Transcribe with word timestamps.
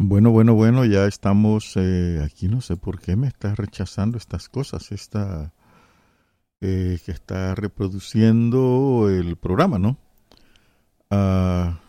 Bueno, 0.00 0.30
bueno, 0.30 0.54
bueno, 0.54 0.84
ya 0.84 1.06
estamos 1.06 1.72
eh, 1.76 2.22
aquí. 2.24 2.46
No 2.46 2.60
sé 2.60 2.76
por 2.76 3.00
qué 3.00 3.16
me 3.16 3.26
está 3.26 3.56
rechazando 3.56 4.16
estas 4.16 4.48
cosas, 4.48 4.92
esta 4.92 5.52
eh, 6.60 7.00
que 7.04 7.10
está 7.10 7.56
reproduciendo 7.56 9.08
el 9.10 9.36
programa, 9.36 9.80
¿no? 9.80 9.98
Ah, 11.10 11.80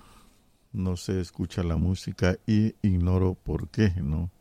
no 0.73 0.97
se 0.97 1.21
escucha 1.21 1.61
la 1.61 1.77
música 1.77 2.35
y 2.47 2.73
ignoro 2.81 3.35
por 3.35 3.69
qué, 3.69 3.93
¿no? 4.01 4.31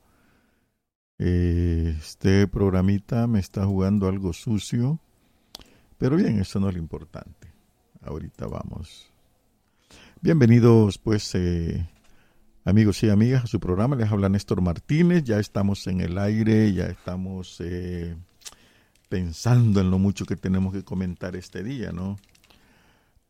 Eh, 1.18 1.94
este 1.98 2.46
programita 2.48 3.26
me 3.26 3.38
está 3.38 3.66
jugando 3.66 4.08
algo 4.08 4.32
sucio, 4.32 4.98
pero 5.98 6.16
bien, 6.16 6.40
eso 6.40 6.58
no 6.58 6.70
es 6.70 6.74
lo 6.74 6.80
importante. 6.80 7.52
Ahorita 8.00 8.46
vamos. 8.46 9.12
Bienvenidos, 10.22 10.96
pues, 10.96 11.34
eh, 11.34 11.86
amigos 12.68 13.02
y 13.02 13.08
amigas, 13.08 13.44
a 13.44 13.46
su 13.46 13.60
programa. 13.60 13.96
Les 13.96 14.12
habla 14.12 14.28
Néstor 14.28 14.60
Martínez. 14.60 15.24
Ya 15.24 15.38
estamos 15.38 15.86
en 15.86 16.02
el 16.02 16.18
aire, 16.18 16.72
ya 16.74 16.86
estamos 16.86 17.56
eh, 17.60 18.14
pensando 19.08 19.80
en 19.80 19.90
lo 19.90 19.98
mucho 19.98 20.26
que 20.26 20.36
tenemos 20.36 20.74
que 20.74 20.84
comentar 20.84 21.34
este 21.34 21.62
día, 21.62 21.92
¿no? 21.92 22.18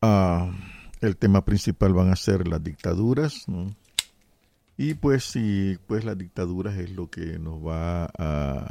Ah, 0.01 0.51
el 0.99 1.15
tema 1.15 1.45
principal 1.45 1.93
van 1.93 2.11
a 2.11 2.17
ser 2.17 2.49
las 2.49 2.61
dictaduras, 2.61 3.47
¿no? 3.47 3.73
Y 4.77 4.95
pues 4.95 5.23
sí, 5.23 5.77
pues 5.87 6.03
las 6.03 6.17
dictaduras 6.17 6.77
es 6.77 6.91
lo 6.91 7.09
que 7.09 7.39
nos 7.39 7.65
va 7.65 8.09
a, 8.17 8.69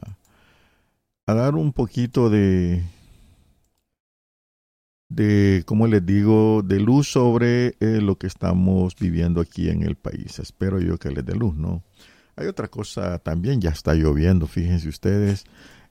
a 1.26 1.34
dar 1.34 1.54
un 1.54 1.72
poquito 1.72 2.28
de, 2.28 2.82
de, 5.08 5.62
como 5.66 5.86
les 5.86 6.04
digo, 6.04 6.62
de 6.62 6.80
luz 6.80 7.08
sobre 7.12 7.76
eh, 7.80 8.00
lo 8.00 8.16
que 8.18 8.26
estamos 8.26 8.94
viviendo 8.96 9.40
aquí 9.40 9.68
en 9.68 9.82
el 9.82 9.96
país. 9.96 10.38
Espero 10.38 10.80
yo 10.80 10.98
que 10.98 11.10
les 11.10 11.24
dé 11.24 11.34
luz, 11.34 11.54
¿no? 11.54 11.82
Hay 12.36 12.46
otra 12.46 12.68
cosa 12.68 13.18
también, 13.18 13.60
ya 13.60 13.70
está 13.70 13.94
lloviendo, 13.94 14.46
fíjense 14.46 14.88
ustedes, 14.88 15.44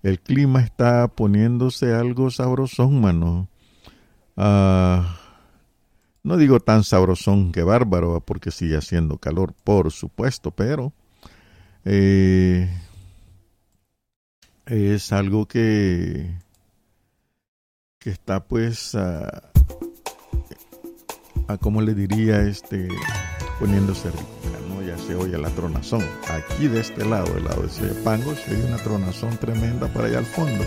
el 0.03 0.19
clima 0.21 0.61
está 0.61 1.07
poniéndose 1.09 1.93
algo 1.93 2.31
sabrosón, 2.31 3.01
mano. 3.01 3.49
Ah, 4.38 5.19
no 6.23 6.38
digo 6.38 6.59
tan 6.59 6.83
sabrosón 6.83 7.51
que 7.51 7.63
bárbaro, 7.63 8.21
porque 8.21 8.51
sigue 8.51 8.77
haciendo 8.77 9.17
calor, 9.17 9.53
por 9.63 9.91
supuesto, 9.91 10.51
pero 10.51 10.93
eh, 11.83 12.69
es 14.65 15.11
algo 15.11 15.47
que 15.47 16.33
que 18.08 18.13
está 18.13 18.39
pues 18.39 18.95
a, 18.95 19.52
a 21.50 21.58
como 21.58 21.81
le 21.81 21.94
diría 21.94 22.39
este 22.44 22.88
poniéndose 23.59 24.09
rica, 24.09 24.59
¿no? 24.69 24.81
Ya 24.81 24.97
se 24.97 25.13
oye 25.13 25.38
la 25.38 25.50
tronazón. 25.50 26.05
Aquí 26.30 26.69
de 26.69 26.80
este 26.80 27.03
lado, 27.03 27.33
del 27.33 27.44
lado 27.44 27.63
de 27.63 27.67
ese 27.67 27.88
pango, 28.05 28.33
se 28.33 28.55
oye 28.55 28.63
una 28.63 28.78
tronazón 28.78 29.35
tremenda 29.35 29.89
para 29.89 30.08
allá 30.08 30.19
al 30.19 30.25
fondo. 30.25 30.63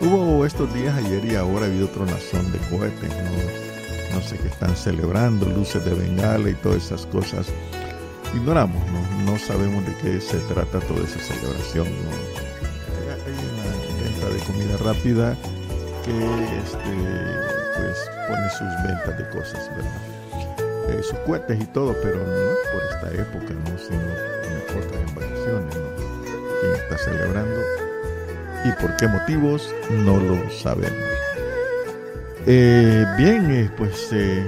Hubo 0.00 0.46
estos 0.46 0.72
días 0.72 0.96
ayer 0.96 1.22
y 1.26 1.34
ahora 1.34 1.66
ha 1.66 1.68
habido 1.68 1.88
tronazón 1.88 2.50
de 2.50 2.58
cohetes, 2.70 3.10
¿no? 3.10 4.16
No 4.16 4.22
sé 4.22 4.38
qué 4.38 4.48
están 4.48 4.74
celebrando, 4.74 5.44
luces 5.50 5.84
de 5.84 5.92
bengala 5.92 6.48
y 6.48 6.54
todas 6.54 6.86
esas 6.86 7.04
cosas. 7.04 7.48
Ignoramos, 8.34 8.82
¿no? 8.92 9.30
No 9.30 9.38
sabemos 9.38 9.84
de 9.84 9.94
qué 9.96 10.22
se 10.22 10.38
trata 10.38 10.80
toda 10.80 11.04
esa 11.04 11.20
celebración. 11.20 11.88
Hay 13.26 13.34
una 13.52 14.02
venta 14.08 14.28
de 14.30 14.38
comida 14.46 14.76
rápida 14.78 15.36
que 16.04 16.58
este, 16.58 16.94
pues 17.76 18.10
pone 18.28 18.50
sus 18.50 18.82
ventas 18.86 19.18
de 19.18 19.28
cosas, 19.30 19.70
¿verdad? 19.76 20.90
Eh, 20.90 21.02
sus 21.02 21.18
cohetes 21.20 21.60
y 21.60 21.66
todo, 21.66 21.94
pero 22.02 22.18
no 22.18 22.52
por 22.72 22.82
esta 22.90 23.22
época, 23.22 23.54
¿no? 23.54 23.78
sino 23.78 24.00
en 24.00 24.78
otras 24.78 25.08
embarcaciones, 25.08 25.76
¿no? 25.76 26.02
¿Quién 26.60 26.74
está 26.74 26.98
celebrando? 26.98 27.60
¿Y 28.64 28.72
por 28.80 28.96
qué 28.96 29.08
motivos? 29.08 29.74
No 29.90 30.18
lo 30.18 30.50
sabemos. 30.50 31.12
Eh, 32.46 33.04
bien, 33.16 33.50
eh, 33.52 33.70
pues 33.76 34.08
eh, 34.12 34.44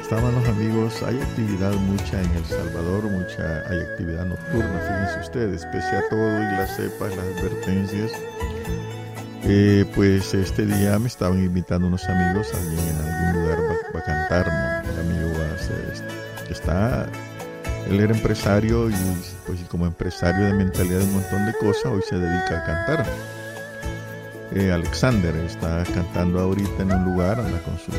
estaban 0.00 0.34
los 0.34 0.48
amigos, 0.48 1.02
hay 1.04 1.20
actividad 1.20 1.72
mucha 1.72 2.20
en 2.20 2.30
El 2.32 2.44
Salvador, 2.44 3.04
mucha, 3.04 3.62
hay 3.68 3.80
actividad 3.80 4.26
nocturna, 4.26 4.80
fíjense 4.80 5.20
ustedes, 5.20 5.64
pese 5.66 5.96
a 5.96 6.08
todo 6.08 6.38
y 6.38 6.56
las 6.56 6.74
cepas, 6.74 7.16
las 7.16 7.26
advertencias, 7.26 8.10
eh, 9.50 9.86
pues 9.94 10.34
este 10.34 10.66
día 10.66 10.98
me 10.98 11.08
estaban 11.08 11.38
invitando 11.38 11.86
unos 11.86 12.04
amigos, 12.04 12.52
alguien 12.52 12.78
en 12.78 12.96
algún 12.96 13.42
lugar 13.42 13.58
va, 13.94 13.98
a 13.98 14.04
cantar, 14.04 14.46
¿no? 14.46 14.92
El 14.92 15.00
amigo 15.00 15.38
va 15.38 15.50
a 15.50 15.54
hacer 15.54 15.90
esto. 15.90 16.52
Está, 16.52 17.06
él 17.88 17.98
era 17.98 18.14
empresario 18.14 18.90
y 18.90 18.94
pues 19.46 19.60
como 19.70 19.86
empresario 19.86 20.46
de 20.46 20.52
mentalidad 20.52 20.98
de 20.98 21.04
un 21.04 21.14
montón 21.14 21.46
de 21.46 21.54
cosas, 21.54 21.86
hoy 21.86 22.02
se 22.06 22.18
dedica 22.18 22.58
a 22.58 22.64
cantar. 22.64 23.06
Eh, 24.52 24.70
Alexander 24.70 25.34
está 25.36 25.82
cantando 25.94 26.40
ahorita 26.40 26.82
en 26.82 26.92
un 26.92 27.04
lugar, 27.06 27.36
con 27.64 27.78
su, 27.78 27.92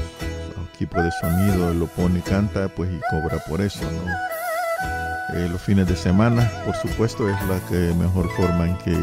equipo 0.75 1.01
de 1.01 1.09
sonido, 1.19 1.73
lo 1.73 1.87
pone 1.87 2.21
canta, 2.21 2.67
pues 2.69 2.91
y 2.91 2.99
cobra 3.09 3.43
por 3.47 3.59
eso, 3.61 3.83
¿no? 3.83 5.35
Eh, 5.35 5.49
los 5.49 5.61
fines 5.61 5.87
de 5.87 5.95
semana, 5.95 6.49
por 6.65 6.75
supuesto, 6.75 7.27
es 7.27 7.35
la 7.47 7.59
mejor 7.95 8.29
forma 8.35 8.67
en 8.67 8.77
que 8.77 8.95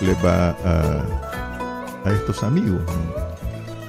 le 0.00 0.14
va 0.14 0.50
a, 0.64 1.04
a 2.04 2.12
estos 2.12 2.42
amigos. 2.42 2.82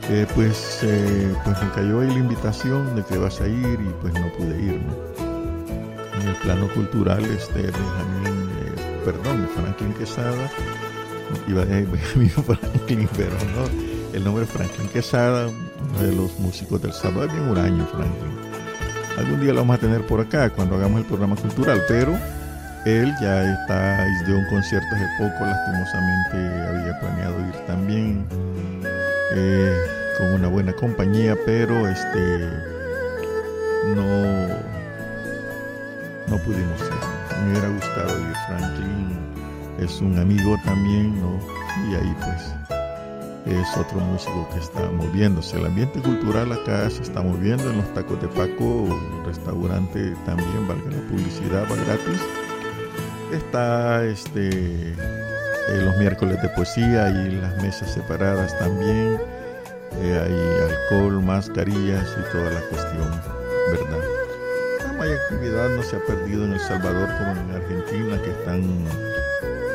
Eh, 0.09 0.27
pues, 0.35 0.79
eh, 0.83 1.33
pues 1.43 1.61
me 1.63 1.69
cayó 1.71 2.01
ahí 2.01 2.07
la 2.07 2.19
invitación 2.19 2.95
de 2.95 3.03
que 3.03 3.17
vas 3.17 3.41
a 3.41 3.47
ir 3.47 3.79
y 3.81 3.93
pues 4.01 4.13
no 4.13 4.31
pude 4.33 4.61
ir. 4.61 4.81
En 6.21 6.27
el 6.27 6.35
plano 6.35 6.67
cultural, 6.73 7.25
este 7.25 7.61
Benjamín, 7.63 8.49
eh, 8.61 9.01
perdón, 9.03 9.49
Franklin 9.55 9.93
Quesada, 9.93 10.49
iba 11.47 11.63
a 11.63 11.65
decir 11.65 11.87
Benjamín 11.91 12.29
Franklin, 12.29 13.09
pero 13.17 13.33
no, 13.55 14.15
el 14.15 14.23
nombre 14.23 14.45
Franklin 14.45 14.87
Quesada, 14.89 15.47
uno 15.47 15.99
de 15.99 16.15
los 16.15 16.39
músicos 16.39 16.79
del 16.83 16.93
Salvador, 16.93 17.31
bien 17.31 17.49
huraño 17.49 17.87
Franklin. 17.87 18.35
Algún 19.17 19.41
día 19.41 19.53
lo 19.53 19.61
vamos 19.61 19.77
a 19.77 19.79
tener 19.79 20.05
por 20.05 20.21
acá 20.21 20.51
cuando 20.51 20.75
hagamos 20.75 20.99
el 20.99 21.05
programa 21.07 21.35
cultural, 21.35 21.81
pero 21.87 22.15
él 22.85 23.15
ya 23.19 23.43
está, 23.51 24.05
dio 24.25 24.37
un 24.37 24.45
concierto 24.45 24.87
hace 24.95 25.07
poco, 25.17 25.43
lastimosamente 25.43 26.67
había 26.67 26.99
planeado 26.99 27.39
ir 27.39 27.55
también 27.65 28.27
eh, 29.31 29.75
con 30.17 30.27
una 30.33 30.47
buena 30.47 30.71
compañía, 30.73 31.35
pero 31.45 31.87
este 31.87 32.47
no, 33.95 34.47
no 36.27 36.37
pudimos 36.43 36.79
ir. 36.79 37.43
Me 37.43 37.51
hubiera 37.51 37.69
gustado 37.69 38.19
ir. 38.19 38.35
Franklin 38.47 39.17
es 39.79 39.99
un 40.01 40.19
amigo 40.19 40.55
también, 40.63 41.19
¿no? 41.19 41.39
Y 41.89 41.95
ahí 41.95 42.15
pues 42.19 42.53
es 43.47 43.77
otro 43.77 43.99
músico 43.99 44.47
que 44.53 44.59
está 44.59 44.91
moviéndose. 44.91 45.57
El 45.57 45.65
ambiente 45.65 45.99
cultural 46.01 46.51
acá 46.51 46.87
se 46.91 47.01
está 47.01 47.23
moviendo 47.23 47.69
en 47.71 47.77
los 47.77 47.93
tacos 47.95 48.21
de 48.21 48.27
Paco, 48.27 48.63
un 48.63 49.25
restaurante 49.25 50.15
también, 50.25 50.67
valga 50.67 50.91
la 50.91 51.09
publicidad, 51.09 51.63
va 51.63 51.75
gratis 51.83 52.44
Está 53.35 54.05
este, 54.05 54.49
eh, 54.49 55.81
los 55.83 55.97
miércoles 55.97 56.41
de 56.41 56.47
poesía 56.49 57.09
y 57.09 57.31
las 57.31 57.61
mesas 57.61 57.93
separadas 57.93 58.57
también. 58.59 59.19
Eh, 59.97 60.21
hay 60.23 60.71
alcohol, 60.71 61.21
mascarillas 61.21 62.07
y 62.17 62.31
toda 62.31 62.51
la 62.51 62.61
cuestión, 62.61 63.11
¿verdad? 63.71 64.03
No 64.95 65.03
hay 65.03 65.11
actividad, 65.11 65.69
no 65.69 65.83
se 65.83 65.97
ha 65.97 65.99
perdido 66.05 66.45
en 66.45 66.53
El 66.53 66.59
Salvador 66.61 67.09
como 67.17 67.31
en 67.31 67.51
Argentina, 67.61 68.21
que 68.23 68.31
están 68.31 68.63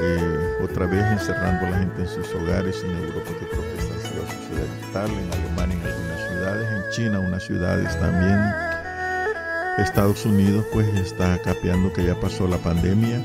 eh, 0.00 0.56
otra 0.62 0.86
vez 0.86 1.04
encerrando 1.12 1.66
a 1.66 1.70
la 1.70 1.78
gente 1.80 2.02
en 2.02 2.08
sus 2.08 2.34
hogares, 2.34 2.82
en 2.82 2.96
Europa 2.96 3.30
que 3.38 3.46
protesta 3.46 4.08
ciudad 4.08 5.06
en 5.06 5.32
Alemania 5.32 5.76
en 5.76 5.86
algunas 5.86 6.28
ciudades, 6.28 6.68
en 6.72 6.90
China 6.90 7.20
unas 7.20 7.44
ciudades 7.44 8.00
también 8.00 8.38
Estados 9.78 10.26
Unidos 10.26 10.66
pues 10.72 10.86
está 10.94 11.38
capeando 11.42 11.92
que 11.92 12.04
ya 12.04 12.14
pasó 12.18 12.46
la 12.46 12.58
pandemia 12.58 13.22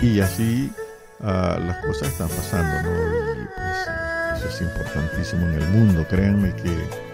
y 0.00 0.20
así 0.20 0.72
uh, 1.20 1.24
las 1.24 1.84
cosas 1.84 2.08
están 2.08 2.28
pasando, 2.28 2.82
¿no? 2.82 3.42
Y 3.42 3.46
pues 3.54 4.38
eso 4.38 4.48
es 4.48 4.60
importantísimo 4.62 5.46
en 5.46 5.54
el 5.54 5.68
mundo. 5.70 6.06
Créanme 6.08 6.54
que 6.54 7.08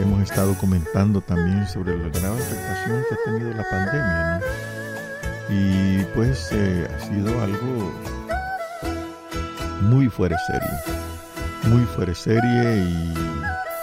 hemos 0.00 0.22
estado 0.22 0.54
comentando 0.54 1.20
también 1.20 1.66
sobre 1.68 1.96
la 1.96 2.08
grave 2.08 2.40
afectación 2.42 3.02
que 3.08 3.14
ha 3.14 3.24
tenido 3.24 3.54
la 3.54 3.68
pandemia, 3.68 4.40
¿no? 4.40 4.46
Y 5.48 6.04
pues 6.14 6.48
eh, 6.52 6.88
ha 6.92 7.00
sido 7.00 7.40
algo 7.40 7.92
muy 9.82 10.08
fuera 10.08 10.36
de 10.36 10.58
serie, 10.58 11.72
muy 11.72 11.84
fuera 11.84 12.10
de 12.10 12.16
serie 12.16 12.76
y 12.78 13.14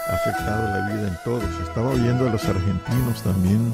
ha 0.09 0.15
afectado 0.15 0.77
la 0.77 0.89
vida 0.89 1.07
en 1.07 1.17
todos. 1.23 1.45
Estaba 1.65 1.89
oyendo 1.89 2.27
a 2.27 2.31
los 2.31 2.43
argentinos 2.43 3.23
también 3.23 3.73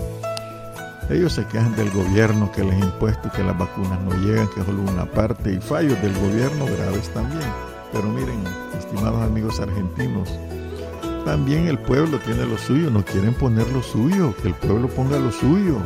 ellos 1.10 1.34
se 1.34 1.46
quejan 1.46 1.76
del 1.76 1.90
gobierno 1.92 2.52
que 2.52 2.64
les 2.64 2.74
ha 2.82 2.86
impuesto 2.86 3.32
que 3.32 3.44
las 3.44 3.58
vacunas 3.58 4.00
no 4.02 4.14
llegan, 4.18 4.48
que 4.50 4.64
solo 4.64 4.84
una 4.84 5.06
parte 5.06 5.54
y 5.54 5.60
fallos 5.60 6.00
del 6.02 6.14
gobierno 6.14 6.66
graves 6.66 7.10
también. 7.14 7.50
Pero 7.92 8.10
miren, 8.10 8.44
estimados 8.78 9.22
amigos 9.24 9.60
argentinos, 9.60 10.30
también 11.26 11.68
el 11.68 11.80
pueblo 11.80 12.20
tiene 12.20 12.46
lo 12.46 12.58
suyo, 12.58 12.90
no 12.92 13.04
quieren 13.04 13.34
poner 13.34 13.68
lo 13.70 13.82
suyo, 13.82 14.36
que 14.42 14.50
el 14.50 14.54
pueblo 14.54 14.88
ponga 14.88 15.18
lo 15.20 15.32
suyo. 15.32 15.78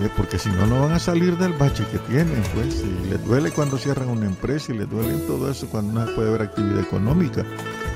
Eh, 0.00 0.08
porque 0.16 0.38
si 0.38 0.48
no, 0.50 0.66
no 0.66 0.82
van 0.82 0.92
a 0.92 0.98
salir 1.00 1.36
del 1.38 1.52
bache 1.54 1.84
que 1.90 1.98
tienen, 1.98 2.42
pues. 2.54 2.84
Y 2.84 3.08
les 3.08 3.24
duele 3.24 3.50
cuando 3.50 3.78
cierran 3.78 4.08
una 4.08 4.26
empresa 4.26 4.72
y 4.72 4.78
les 4.78 4.88
duele 4.88 5.14
todo 5.26 5.50
eso 5.50 5.68
cuando 5.68 6.00
no 6.00 6.14
puede 6.14 6.30
ver 6.30 6.42
actividad 6.42 6.80
económica. 6.80 7.44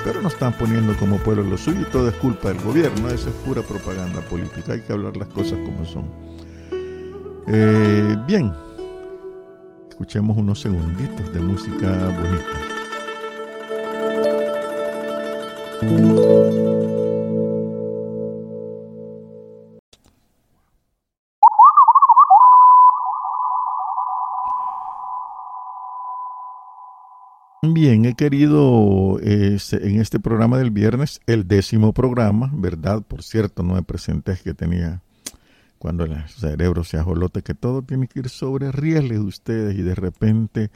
Pero 0.04 0.20
no 0.20 0.28
están 0.28 0.52
poniendo 0.54 0.96
como 0.96 1.18
pueblo 1.18 1.42
lo 1.44 1.56
suyo 1.56 1.82
y 1.82 1.90
todo 1.90 2.08
es 2.08 2.14
culpa 2.16 2.48
del 2.48 2.60
gobierno. 2.62 3.08
Eso 3.08 3.28
es 3.28 3.34
pura 3.46 3.62
propaganda 3.62 4.20
política. 4.22 4.72
Hay 4.72 4.80
que 4.80 4.92
hablar 4.92 5.16
las 5.16 5.28
cosas 5.28 5.58
como 5.64 5.84
son. 5.84 6.04
Eh, 7.46 8.16
bien, 8.26 8.52
escuchemos 9.88 10.36
unos 10.36 10.60
segunditos 10.60 11.32
de 11.32 11.40
música 11.40 12.08
bonita. 12.08 12.72
Bien, 27.64 28.04
he 28.06 28.14
querido 28.14 29.20
este, 29.20 29.88
en 29.88 30.00
este 30.00 30.18
programa 30.18 30.58
del 30.58 30.72
viernes, 30.72 31.20
el 31.28 31.46
décimo 31.46 31.92
programa, 31.92 32.50
¿verdad? 32.52 33.02
Por 33.02 33.22
cierto, 33.22 33.62
no 33.62 33.74
me 33.74 33.84
presenté 33.84 34.36
que 34.42 34.52
tenía 34.52 35.00
cuando 35.78 36.04
el 36.04 36.28
cerebro 36.28 36.82
se 36.82 36.96
ajolote, 36.96 37.42
que 37.42 37.54
todo 37.54 37.82
tiene 37.82 38.08
que 38.08 38.18
ir 38.18 38.30
sobre 38.30 38.72
rieles 38.72 39.20
ustedes 39.20 39.78
y 39.78 39.82
de 39.82 39.94
repente 39.94 40.72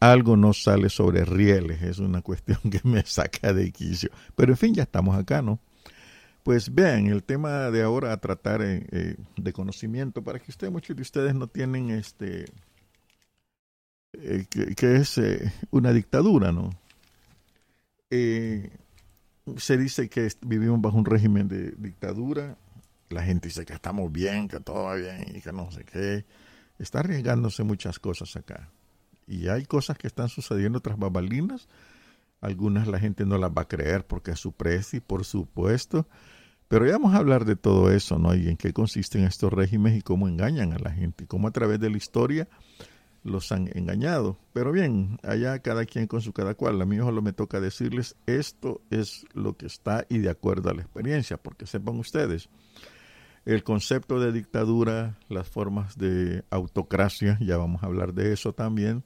algo 0.00 0.36
no 0.36 0.52
sale 0.54 0.88
sobre 0.88 1.24
rieles. 1.24 1.82
Es 1.82 2.00
una 2.00 2.20
cuestión 2.20 2.58
que 2.70 2.80
me 2.82 3.04
saca 3.04 3.52
de 3.52 3.70
quicio. 3.70 4.10
Pero 4.34 4.54
en 4.54 4.58
fin, 4.58 4.74
ya 4.74 4.82
estamos 4.82 5.16
acá, 5.16 5.40
¿no? 5.40 5.60
Pues 6.42 6.74
vean, 6.74 7.06
el 7.06 7.22
tema 7.22 7.70
de 7.70 7.84
ahora 7.84 8.12
a 8.12 8.16
tratar 8.16 8.60
eh, 8.60 8.84
eh, 8.90 9.16
de 9.36 9.52
conocimiento, 9.52 10.22
para 10.22 10.40
que 10.40 10.50
ustedes, 10.50 10.72
muchos 10.72 10.96
de 10.96 11.02
ustedes 11.02 11.32
no 11.36 11.46
tienen 11.46 11.90
este, 11.90 12.46
eh, 14.22 14.46
que, 14.76 14.96
es 14.96 15.20
una 15.70 15.92
dictadura, 15.92 16.52
¿no? 16.52 16.70
se 18.10 19.76
dice 19.76 20.08
que 20.08 20.28
vivimos 20.42 20.80
bajo 20.80 20.96
un 20.96 21.04
régimen 21.04 21.48
de 21.48 21.72
dictadura, 21.72 22.56
la 23.10 23.22
gente 23.22 23.48
dice 23.48 23.64
que 23.64 23.72
estamos 23.72 24.10
bien, 24.10 24.48
que 24.48 24.60
todo 24.60 24.84
va 24.84 24.94
bien 24.94 25.34
y 25.34 25.40
que 25.40 25.52
no 25.52 25.70
sé 25.70 25.84
qué. 25.84 26.24
Está 26.78 27.00
arriesgándose 27.00 27.62
muchas 27.62 27.98
cosas 27.98 28.34
acá. 28.36 28.70
Y 29.26 29.48
hay 29.48 29.64
cosas 29.64 29.96
que 29.96 30.06
están 30.06 30.28
sucediendo 30.28 30.80
tras 30.80 30.98
babalinas. 30.98 31.68
Algunas 32.40 32.88
la 32.88 32.98
gente 32.98 33.24
no 33.24 33.38
las 33.38 33.50
va 33.50 33.62
a 33.62 33.68
creer 33.68 34.06
porque 34.06 34.32
es 34.32 34.40
su 34.40 34.52
precio, 34.52 35.00
por 35.00 35.24
supuesto. 35.24 36.08
Pero 36.68 36.86
ya 36.86 36.92
vamos 36.92 37.14
a 37.14 37.18
hablar 37.18 37.44
de 37.44 37.56
todo 37.56 37.90
eso, 37.92 38.18
¿no? 38.18 38.34
Y 38.34 38.48
en 38.48 38.56
qué 38.56 38.72
consisten 38.72 39.24
estos 39.24 39.52
regímenes 39.52 39.98
y 39.98 40.02
cómo 40.02 40.28
engañan 40.28 40.72
a 40.72 40.78
la 40.78 40.90
gente. 40.90 41.24
Y 41.24 41.26
cómo 41.26 41.48
a 41.48 41.52
través 41.52 41.78
de 41.78 41.90
la 41.90 41.96
historia 41.96 42.48
los 43.24 43.50
han 43.50 43.70
engañado. 43.74 44.38
Pero 44.52 44.70
bien, 44.70 45.18
allá 45.22 45.58
cada 45.58 45.84
quien 45.86 46.06
con 46.06 46.20
su 46.20 46.32
cada 46.32 46.54
cual. 46.54 46.80
A 46.80 46.84
mí 46.84 46.98
solo 46.98 47.22
me 47.22 47.32
toca 47.32 47.60
decirles 47.60 48.16
esto 48.26 48.82
es 48.90 49.26
lo 49.32 49.56
que 49.56 49.66
está 49.66 50.06
y 50.08 50.18
de 50.18 50.30
acuerdo 50.30 50.70
a 50.70 50.74
la 50.74 50.82
experiencia, 50.82 51.36
porque 51.38 51.66
sepan 51.66 51.98
ustedes, 51.98 52.48
el 53.44 53.64
concepto 53.64 54.20
de 54.20 54.32
dictadura, 54.32 55.18
las 55.28 55.48
formas 55.48 55.98
de 55.98 56.44
autocracia, 56.50 57.38
ya 57.40 57.56
vamos 57.56 57.82
a 57.82 57.86
hablar 57.86 58.14
de 58.14 58.32
eso 58.32 58.52
también, 58.52 59.04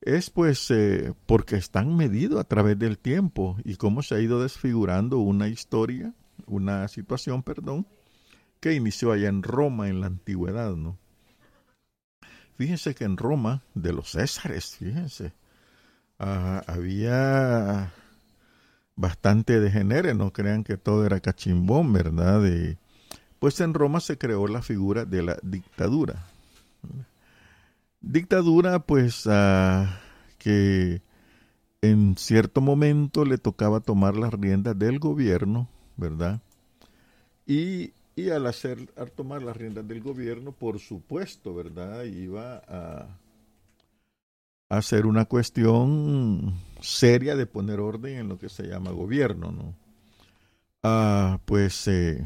es 0.00 0.30
pues 0.30 0.70
eh, 0.70 1.14
porque 1.26 1.56
están 1.56 1.96
medidos 1.96 2.40
a 2.40 2.44
través 2.44 2.78
del 2.78 2.98
tiempo 2.98 3.56
y 3.64 3.76
cómo 3.76 4.02
se 4.02 4.16
ha 4.16 4.20
ido 4.20 4.42
desfigurando 4.42 5.18
una 5.18 5.48
historia, 5.48 6.12
una 6.46 6.88
situación, 6.88 7.42
perdón, 7.42 7.86
que 8.60 8.74
inició 8.74 9.12
allá 9.12 9.28
en 9.28 9.42
Roma 9.42 9.88
en 9.88 10.00
la 10.00 10.06
antigüedad, 10.06 10.74
¿no? 10.74 10.98
Fíjense 12.56 12.94
que 12.94 13.04
en 13.04 13.16
Roma, 13.16 13.62
de 13.74 13.92
los 13.92 14.12
Césares, 14.12 14.76
fíjense, 14.76 15.32
ah, 16.18 16.62
había 16.66 17.92
bastante 18.96 19.60
degenere, 19.60 20.14
no 20.14 20.32
crean 20.32 20.62
que 20.62 20.76
todo 20.76 21.04
era 21.04 21.20
cachimbón, 21.20 21.92
¿verdad? 21.92 22.42
pues 23.38 23.60
en 23.60 23.74
Roma 23.74 24.00
se 24.00 24.16
creó 24.16 24.46
la 24.46 24.62
figura 24.62 25.04
de 25.04 25.22
la 25.22 25.36
dictadura. 25.42 26.26
Dictadura, 28.00 28.78
pues, 28.78 29.24
que 30.38 31.02
en 31.82 32.16
cierto 32.16 32.60
momento 32.60 33.24
le 33.24 33.36
tocaba 33.36 33.80
tomar 33.80 34.16
las 34.16 34.32
riendas 34.32 34.78
del 34.78 34.98
gobierno, 34.98 35.68
¿verdad? 35.96 36.40
Y, 37.46 37.92
al 38.16 38.46
hacer, 38.46 38.92
al 38.96 39.10
tomar 39.10 39.42
las 39.42 39.56
riendas 39.56 39.86
del 39.86 40.00
gobierno, 40.00 40.52
por 40.52 40.78
supuesto, 40.78 41.54
¿verdad? 41.54 42.04
Iba 42.04 42.62
a, 42.68 43.18
hacer 44.68 45.06
una 45.06 45.24
cuestión 45.24 46.54
seria 46.80 47.36
de 47.36 47.46
poner 47.46 47.80
orden 47.80 48.18
en 48.18 48.28
lo 48.28 48.38
que 48.38 48.48
se 48.48 48.64
llama 48.64 48.90
gobierno, 48.90 49.50
¿no? 49.50 49.74
Ah, 50.82 51.40
pues 51.44 51.88
eh, 51.88 52.24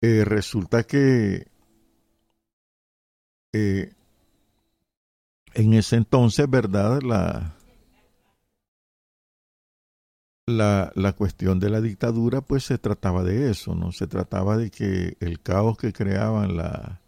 eh, 0.00 0.24
resulta 0.24 0.84
que 0.84 1.46
eh, 3.52 3.92
en 5.54 5.74
ese 5.74 5.96
entonces, 5.96 6.48
¿verdad? 6.48 7.00
La, 7.02 7.57
la, 10.48 10.92
la, 10.94 11.12
cuestión 11.12 11.60
de 11.60 11.70
la 11.70 11.80
dictadura, 11.80 12.40
pues 12.40 12.64
se 12.64 12.78
trataba 12.78 13.22
de 13.22 13.50
eso, 13.50 13.74
¿no? 13.74 13.92
Se 13.92 14.06
trataba 14.06 14.56
de 14.56 14.70
que 14.70 15.16
el 15.20 15.40
caos 15.40 15.76
que 15.76 15.92
creaban 15.92 16.56
la, 16.56 17.00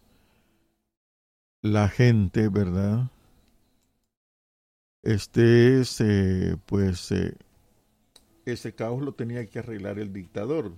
la 1.63 1.89
gente, 1.89 2.49
¿verdad? 2.49 3.11
Este, 5.03 5.85
se, 5.85 6.57
pues, 6.67 7.13
ese 8.45 8.75
caos 8.75 9.03
lo 9.03 9.13
tenía 9.15 9.47
que 9.47 9.59
arreglar 9.59 9.99
el 9.99 10.13
dictador. 10.13 10.73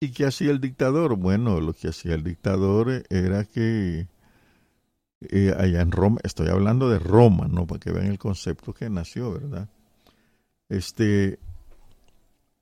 ¿Y 0.00 0.12
qué 0.12 0.26
hacía 0.26 0.50
el 0.50 0.60
dictador? 0.60 1.16
Bueno, 1.16 1.60
lo 1.60 1.72
que 1.72 1.88
hacía 1.88 2.14
el 2.14 2.22
dictador 2.22 3.04
era 3.08 3.44
que 3.44 4.06
allá 5.56 5.80
en 5.80 5.92
Roma, 5.92 6.20
estoy 6.22 6.48
hablando 6.48 6.88
de 6.88 6.98
Roma, 6.98 7.46
¿no? 7.48 7.66
Para 7.66 7.80
que 7.80 7.92
vean 7.92 8.06
el 8.06 8.18
concepto 8.18 8.72
que 8.72 8.90
nació, 8.90 9.32
¿verdad? 9.32 9.68
Este, 10.68 11.38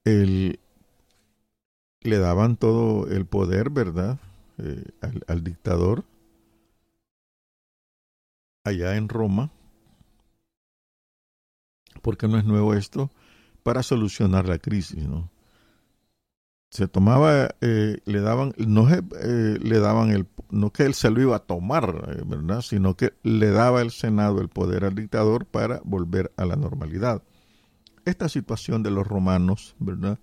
el, 0.04 0.60
le 2.00 2.18
daban 2.18 2.56
todo 2.56 3.06
el 3.08 3.26
poder, 3.26 3.70
¿verdad? 3.70 4.18
Eh, 4.58 4.84
al, 5.00 5.22
al 5.28 5.42
dictador 5.42 6.04
allá 8.64 8.96
en 8.96 9.08
Roma, 9.08 9.50
porque 12.00 12.28
no 12.28 12.38
es 12.38 12.44
nuevo 12.44 12.74
esto, 12.74 13.10
para 13.62 13.82
solucionar 13.82 14.48
la 14.48 14.58
crisis, 14.58 15.06
¿no? 15.06 15.31
Se 16.72 16.88
tomaba, 16.88 17.54
eh, 17.60 17.98
le 18.06 18.20
daban, 18.22 18.54
no 18.56 18.88
eh, 18.88 19.58
le 19.60 19.78
daban 19.78 20.08
el, 20.08 20.26
no 20.48 20.72
que 20.72 20.84
él 20.84 20.94
se 20.94 21.10
lo 21.10 21.20
iba 21.20 21.36
a 21.36 21.40
tomar, 21.40 22.08
eh, 22.08 22.22
¿verdad? 22.24 22.62
Sino 22.62 22.96
que 22.96 23.12
le 23.22 23.50
daba 23.50 23.82
el 23.82 23.90
Senado 23.90 24.40
el 24.40 24.48
poder 24.48 24.86
al 24.86 24.94
dictador 24.94 25.44
para 25.44 25.82
volver 25.84 26.32
a 26.38 26.46
la 26.46 26.56
normalidad. 26.56 27.22
Esta 28.06 28.30
situación 28.30 28.82
de 28.82 28.90
los 28.90 29.06
romanos, 29.06 29.76
¿verdad? 29.78 30.18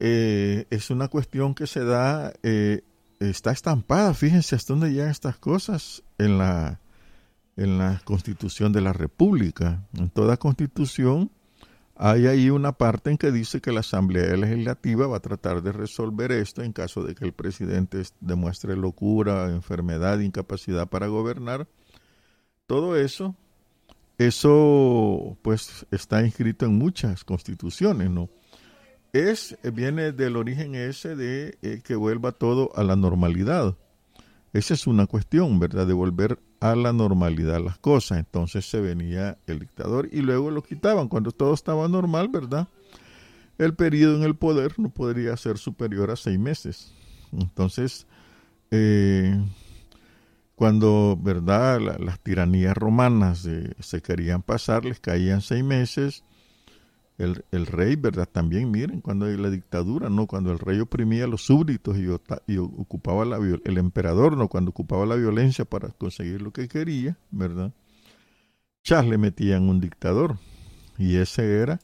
es 0.00 0.90
una 0.90 1.08
cuestión 1.08 1.56
que 1.56 1.66
se 1.66 1.82
da, 1.84 2.32
está 3.18 3.50
estampada, 3.50 4.14
fíjense 4.14 4.54
hasta 4.54 4.72
dónde 4.72 4.92
llegan 4.92 5.10
estas 5.10 5.38
cosas 5.38 6.04
en 6.18 6.38
la, 6.38 6.80
en 7.56 7.78
la 7.78 8.00
constitución 8.04 8.72
de 8.72 8.80
la 8.80 8.92
república. 8.92 9.88
En 9.94 10.10
toda 10.10 10.36
constitución 10.36 11.32
hay 12.00 12.28
ahí 12.28 12.48
una 12.48 12.72
parte 12.72 13.10
en 13.10 13.18
que 13.18 13.32
dice 13.32 13.60
que 13.60 13.72
la 13.72 13.80
Asamblea 13.80 14.36
Legislativa 14.36 15.08
va 15.08 15.16
a 15.16 15.20
tratar 15.20 15.62
de 15.62 15.72
resolver 15.72 16.30
esto 16.30 16.62
en 16.62 16.72
caso 16.72 17.02
de 17.02 17.16
que 17.16 17.24
el 17.24 17.32
presidente 17.32 18.00
demuestre 18.20 18.76
locura, 18.76 19.50
enfermedad, 19.50 20.20
incapacidad 20.20 20.88
para 20.88 21.08
gobernar. 21.08 21.66
Todo 22.68 22.96
eso, 22.96 23.34
eso 24.16 25.36
pues 25.42 25.86
está 25.90 26.24
inscrito 26.24 26.66
en 26.66 26.78
muchas 26.78 27.24
constituciones, 27.24 28.10
¿no? 28.10 28.28
Es, 29.12 29.58
viene 29.74 30.12
del 30.12 30.36
origen 30.36 30.76
ese 30.76 31.16
de 31.16 31.58
eh, 31.62 31.80
que 31.82 31.96
vuelva 31.96 32.30
todo 32.30 32.70
a 32.76 32.84
la 32.84 32.94
normalidad. 32.94 33.76
Esa 34.52 34.74
es 34.74 34.86
una 34.86 35.06
cuestión, 35.06 35.58
¿verdad? 35.58 35.86
De 35.86 35.92
volver 35.92 36.38
a 36.60 36.74
la 36.74 36.92
normalidad 36.92 37.62
las 37.62 37.78
cosas. 37.78 38.18
Entonces 38.18 38.68
se 38.68 38.80
venía 38.80 39.38
el 39.46 39.58
dictador 39.58 40.08
y 40.10 40.20
luego 40.20 40.50
lo 40.50 40.62
quitaban. 40.62 41.08
Cuando 41.08 41.32
todo 41.32 41.54
estaba 41.54 41.88
normal, 41.88 42.28
¿verdad? 42.28 42.68
El 43.58 43.74
periodo 43.74 44.16
en 44.16 44.22
el 44.22 44.36
poder 44.36 44.78
no 44.78 44.88
podría 44.90 45.36
ser 45.36 45.58
superior 45.58 46.10
a 46.10 46.16
seis 46.16 46.38
meses. 46.38 46.92
Entonces, 47.32 48.06
eh, 48.70 49.38
cuando, 50.54 51.18
¿verdad? 51.20 51.80
las 51.98 52.20
tiranías 52.20 52.76
romanas 52.76 53.46
se 53.80 54.02
querían 54.02 54.42
pasar, 54.42 54.84
les 54.84 55.00
caían 55.00 55.40
seis 55.40 55.62
meses 55.62 56.24
el, 57.18 57.44
el, 57.50 57.66
rey, 57.66 57.96
¿verdad? 57.96 58.28
También 58.30 58.70
miren, 58.70 59.00
cuando 59.00 59.26
hay 59.26 59.36
la 59.36 59.50
dictadura, 59.50 60.08
¿no? 60.08 60.26
Cuando 60.26 60.52
el 60.52 60.58
rey 60.58 60.80
oprimía 60.80 61.24
a 61.24 61.26
los 61.26 61.42
súbditos 61.42 61.96
y, 61.98 62.06
ocupaba 62.58 63.24
la, 63.24 63.36
el 63.36 63.78
emperador, 63.78 64.36
¿no? 64.36 64.48
Cuando 64.48 64.70
ocupaba 64.70 65.04
la 65.04 65.16
violencia 65.16 65.64
para 65.64 65.88
conseguir 65.88 66.40
lo 66.42 66.52
que 66.52 66.68
quería, 66.68 67.18
¿verdad? 67.30 67.72
Chas 68.84 69.06
le 69.06 69.18
metían 69.18 69.68
un 69.68 69.80
dictador 69.80 70.38
y 70.96 71.16
ese 71.16 71.60
era 71.60 71.80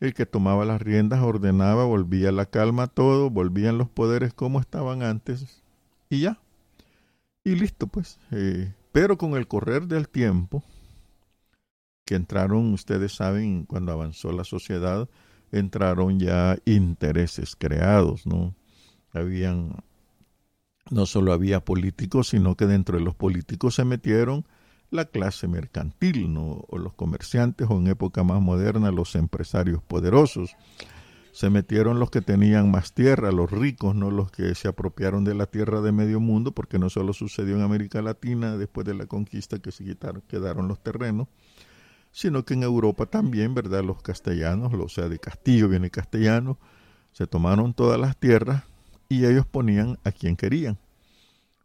el 0.00 0.14
que 0.14 0.24
tomaba 0.24 0.64
las 0.64 0.80
riendas, 0.80 1.20
ordenaba, 1.20 1.84
volvía 1.84 2.32
la 2.32 2.46
calma 2.46 2.84
a 2.84 2.86
todo, 2.86 3.28
volvían 3.28 3.76
los 3.76 3.88
poderes 3.88 4.32
como 4.32 4.58
estaban 4.58 5.02
antes 5.02 5.62
y 6.08 6.20
ya. 6.20 6.38
Y 7.44 7.54
listo, 7.54 7.86
pues. 7.86 8.18
Eh, 8.30 8.72
pero 8.92 9.18
con 9.18 9.36
el 9.36 9.46
correr 9.46 9.86
del 9.86 10.08
tiempo, 10.08 10.64
que 12.10 12.16
entraron, 12.16 12.72
ustedes 12.72 13.12
saben, 13.12 13.66
cuando 13.66 13.92
avanzó 13.92 14.32
la 14.32 14.42
sociedad, 14.42 15.08
entraron 15.52 16.18
ya 16.18 16.58
intereses 16.64 17.54
creados, 17.54 18.26
¿no? 18.26 18.56
Habían, 19.12 19.76
no 20.90 21.06
solo 21.06 21.32
había 21.32 21.64
políticos, 21.64 22.26
sino 22.30 22.56
que 22.56 22.66
dentro 22.66 22.98
de 22.98 23.04
los 23.04 23.14
políticos 23.14 23.76
se 23.76 23.84
metieron 23.84 24.44
la 24.90 25.04
clase 25.04 25.46
mercantil, 25.46 26.34
¿no? 26.34 26.64
o 26.66 26.78
los 26.78 26.94
comerciantes, 26.94 27.68
o 27.70 27.78
en 27.78 27.86
época 27.86 28.24
más 28.24 28.42
moderna 28.42 28.90
los 28.90 29.14
empresarios 29.14 29.80
poderosos. 29.80 30.56
Se 31.30 31.48
metieron 31.48 32.00
los 32.00 32.10
que 32.10 32.22
tenían 32.22 32.72
más 32.72 32.92
tierra, 32.92 33.30
los 33.30 33.52
ricos, 33.52 33.94
no 33.94 34.10
los 34.10 34.32
que 34.32 34.52
se 34.56 34.66
apropiaron 34.66 35.22
de 35.22 35.34
la 35.34 35.46
tierra 35.46 35.80
de 35.80 35.92
medio 35.92 36.18
mundo, 36.18 36.50
porque 36.50 36.80
no 36.80 36.90
solo 36.90 37.12
sucedió 37.12 37.54
en 37.54 37.62
América 37.62 38.02
Latina 38.02 38.56
después 38.56 38.84
de 38.84 38.94
la 38.94 39.06
conquista 39.06 39.60
que 39.60 39.70
se 39.70 39.84
quitaron, 39.84 40.24
quedaron 40.26 40.66
los 40.66 40.82
terrenos, 40.82 41.28
sino 42.10 42.44
que 42.44 42.54
en 42.54 42.62
Europa 42.62 43.06
también, 43.06 43.54
¿verdad? 43.54 43.84
Los 43.84 44.02
castellanos, 44.02 44.72
o 44.74 44.88
sea, 44.88 45.08
de 45.08 45.18
Castillo 45.18 45.68
viene 45.68 45.90
castellano, 45.90 46.58
se 47.12 47.26
tomaron 47.26 47.74
todas 47.74 48.00
las 48.00 48.16
tierras 48.16 48.64
y 49.08 49.26
ellos 49.26 49.46
ponían 49.46 49.98
a 50.04 50.12
quien 50.12 50.36
querían. 50.36 50.78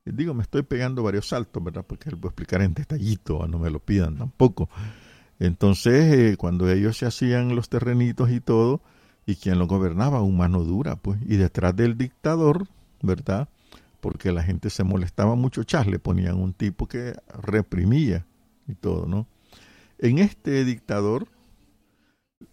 digo, 0.05 0.33
me 0.33 0.43
estoy 0.43 0.63
pegando 0.63 1.03
varios 1.03 1.29
saltos, 1.29 1.63
¿verdad? 1.63 1.85
Porque 1.87 2.11
les 2.11 2.19
voy 2.19 2.29
a 2.29 2.31
explicar 2.31 2.61
en 2.61 2.73
detallito, 2.73 3.47
no 3.47 3.59
me 3.59 3.69
lo 3.69 3.79
pidan 3.79 4.17
tampoco. 4.17 4.69
Entonces, 5.39 6.13
eh, 6.13 6.37
cuando 6.37 6.69
ellos 6.69 6.97
se 6.97 7.05
hacían 7.05 7.55
los 7.55 7.69
terrenitos 7.69 8.31
y 8.31 8.39
todo, 8.39 8.81
y 9.25 9.35
quien 9.35 9.57
lo 9.57 9.67
gobernaba, 9.67 10.21
un 10.21 10.37
mano 10.37 10.63
dura, 10.63 10.95
pues, 10.95 11.19
y 11.23 11.37
detrás 11.37 11.75
del 11.75 11.97
dictador, 11.97 12.67
¿verdad? 13.01 13.49
Porque 13.99 14.31
la 14.31 14.43
gente 14.43 14.69
se 14.69 14.83
molestaba 14.83 15.35
mucho, 15.35 15.63
chas, 15.63 15.87
le 15.87 15.99
ponían 15.99 16.35
un 16.35 16.53
tipo 16.53 16.87
que 16.87 17.15
reprimía 17.41 18.25
y 18.67 18.75
todo, 18.75 19.07
¿no? 19.07 19.27
En 19.97 20.19
este 20.19 20.65
dictador, 20.65 21.27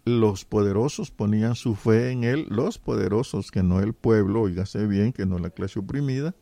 los 0.05 0.45
poderosos 0.45 1.11
ponían 1.11 1.55
su 1.55 1.75
fe 1.75 2.11
en 2.11 2.25
él, 2.25 2.47
los 2.49 2.79
poderosos, 2.79 3.51
que 3.51 3.63
no 3.63 3.81
el 3.81 3.95
pueblo, 3.95 4.43
oígase 4.43 4.87
bien, 4.87 5.13
que 5.13 5.27
no 5.27 5.39
la 5.39 5.51
clase 5.51 5.79
oprimida, 5.79 6.35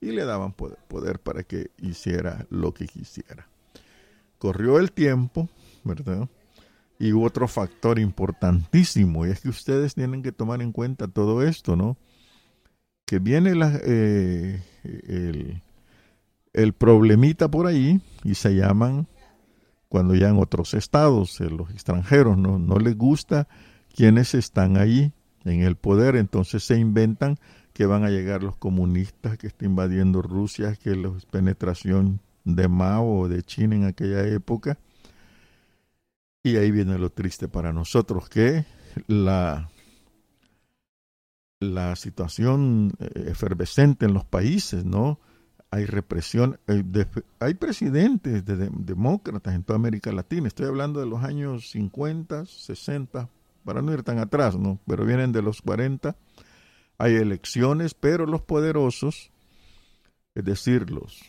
y 0.00 0.12
le 0.12 0.24
daban 0.24 0.52
poder, 0.52 1.18
para 1.20 1.42
que 1.42 1.70
hiciera 1.78 2.46
lo 2.50 2.72
que 2.72 2.86
quisiera. 2.86 3.48
Corrió 4.38 4.78
el 4.78 4.92
tiempo, 4.92 5.48
¿verdad? 5.84 6.28
Y 6.98 7.12
otro 7.12 7.48
factor 7.48 7.98
importantísimo, 7.98 9.26
y 9.26 9.30
es 9.30 9.40
que 9.40 9.48
ustedes 9.48 9.94
tienen 9.94 10.22
que 10.22 10.32
tomar 10.32 10.62
en 10.62 10.72
cuenta 10.72 11.08
todo 11.08 11.42
esto, 11.42 11.76
¿no? 11.76 11.96
Que 13.04 13.18
viene 13.18 13.54
la, 13.54 13.80
eh, 13.84 14.62
el, 14.84 15.62
el 16.52 16.72
problemita 16.74 17.50
por 17.50 17.66
ahí 17.66 18.00
y 18.22 18.34
se 18.34 18.54
llaman 18.54 19.08
cuando 19.88 20.14
ya 20.14 20.28
en 20.28 20.38
otros 20.38 20.74
estados, 20.74 21.40
eh, 21.40 21.50
los 21.50 21.70
extranjeros, 21.70 22.36
no, 22.36 22.58
no 22.58 22.78
les 22.78 22.96
gusta 22.96 23.48
quienes 23.94 24.34
están 24.34 24.76
ahí 24.76 25.12
en 25.44 25.62
el 25.62 25.76
poder, 25.76 26.16
entonces 26.16 26.62
se 26.64 26.78
inventan 26.78 27.38
que 27.72 27.86
van 27.86 28.04
a 28.04 28.10
llegar 28.10 28.42
los 28.42 28.56
comunistas 28.56 29.38
que 29.38 29.46
están 29.46 29.70
invadiendo 29.70 30.20
Rusia, 30.20 30.74
que 30.74 30.96
la 30.96 31.12
penetración 31.30 32.20
de 32.44 32.68
Mao 32.68 33.20
o 33.20 33.28
de 33.28 33.42
China 33.42 33.76
en 33.76 33.84
aquella 33.84 34.26
época. 34.26 34.78
Y 36.42 36.56
ahí 36.56 36.70
viene 36.70 36.98
lo 36.98 37.10
triste 37.10 37.46
para 37.46 37.72
nosotros, 37.72 38.28
que 38.28 38.64
la, 39.06 39.70
la 41.60 41.94
situación 41.96 42.92
eh, 42.98 43.26
efervescente 43.28 44.06
en 44.06 44.14
los 44.14 44.24
países, 44.24 44.84
¿no? 44.84 45.20
Hay 45.70 45.84
represión, 45.84 46.58
hay, 46.66 46.84
hay 47.40 47.54
presidentes 47.54 48.44
de, 48.44 48.70
demócratas 48.72 49.54
en 49.54 49.62
toda 49.62 49.78
América 49.78 50.12
Latina, 50.12 50.48
estoy 50.48 50.66
hablando 50.66 51.00
de 51.00 51.06
los 51.06 51.22
años 51.22 51.70
50, 51.70 52.46
60, 52.46 53.28
para 53.64 53.82
no 53.82 53.92
ir 53.92 54.02
tan 54.02 54.18
atrás, 54.18 54.56
¿no? 54.56 54.78
Pero 54.86 55.04
vienen 55.04 55.32
de 55.32 55.42
los 55.42 55.60
40, 55.60 56.16
hay 56.96 57.14
elecciones, 57.16 57.94
pero 57.94 58.24
los 58.24 58.40
poderosos, 58.40 59.30
es 60.34 60.44
decir, 60.44 60.90
los, 60.90 61.20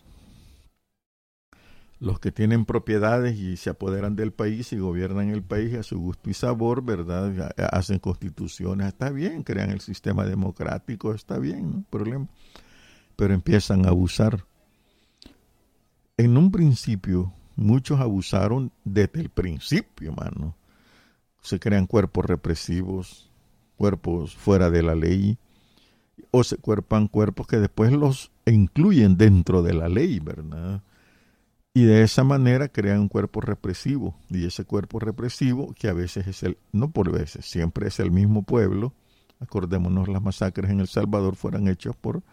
los 1.99 2.21
que 2.21 2.31
tienen 2.31 2.63
propiedades 2.63 3.37
y 3.37 3.57
se 3.57 3.69
apoderan 3.69 4.15
del 4.15 4.31
país 4.31 4.71
y 4.71 4.77
gobiernan 4.77 5.29
el 5.29 5.43
país 5.43 5.75
a 5.75 5.83
su 5.83 5.99
gusto 5.99 6.29
y 6.29 6.33
sabor, 6.33 6.81
¿verdad? 6.81 7.53
Hacen 7.71 7.99
constituciones, 7.99 8.87
está 8.87 9.09
bien, 9.09 9.43
crean 9.43 9.69
el 9.69 9.81
sistema 9.81 10.23
democrático, 10.23 11.13
está 11.13 11.39
bien, 11.39 11.71
no 11.71 11.83
problema 11.89 12.27
pero 13.19 13.33
empiezan 13.33 13.85
a 13.85 13.89
abusar. 13.89 14.45
En 16.15 16.37
un 16.37 16.51
principio, 16.51 17.33
muchos 17.57 17.99
abusaron 17.99 18.71
desde 18.85 19.19
el 19.19 19.27
principio, 19.27 20.13
mano. 20.13 20.55
Se 21.41 21.59
crean 21.59 21.85
cuerpos 21.85 22.23
represivos, 22.25 23.29
cuerpos 23.75 24.37
fuera 24.37 24.69
de 24.69 24.83
la 24.83 24.95
ley, 24.95 25.37
o 26.31 26.45
se 26.45 26.55
cuerpan 26.55 27.09
cuerpos 27.09 27.45
que 27.45 27.57
después 27.57 27.91
los 27.91 28.31
incluyen 28.45 29.17
dentro 29.17 29.63
de 29.63 29.73
la 29.73 29.89
ley, 29.89 30.21
¿verdad? 30.21 30.81
Y 31.73 31.83
de 31.83 32.03
esa 32.03 32.23
manera 32.23 32.69
crean 32.69 33.01
un 33.01 33.09
cuerpo 33.09 33.41
represivo. 33.41 34.15
Y 34.29 34.45
ese 34.45 34.63
cuerpo 34.63 34.99
represivo, 34.99 35.73
que 35.77 35.89
a 35.89 35.93
veces 35.93 36.25
es 36.25 36.41
el, 36.43 36.57
no 36.71 36.91
por 36.91 37.11
veces, 37.11 37.45
siempre 37.45 37.89
es 37.89 37.99
el 37.99 38.11
mismo 38.11 38.43
pueblo. 38.43 38.93
Acordémonos, 39.41 40.07
las 40.07 40.21
masacres 40.21 40.71
en 40.71 40.79
El 40.79 40.87
Salvador 40.87 41.35
fueron 41.35 41.67
hechas 41.67 41.97
por 41.97 42.23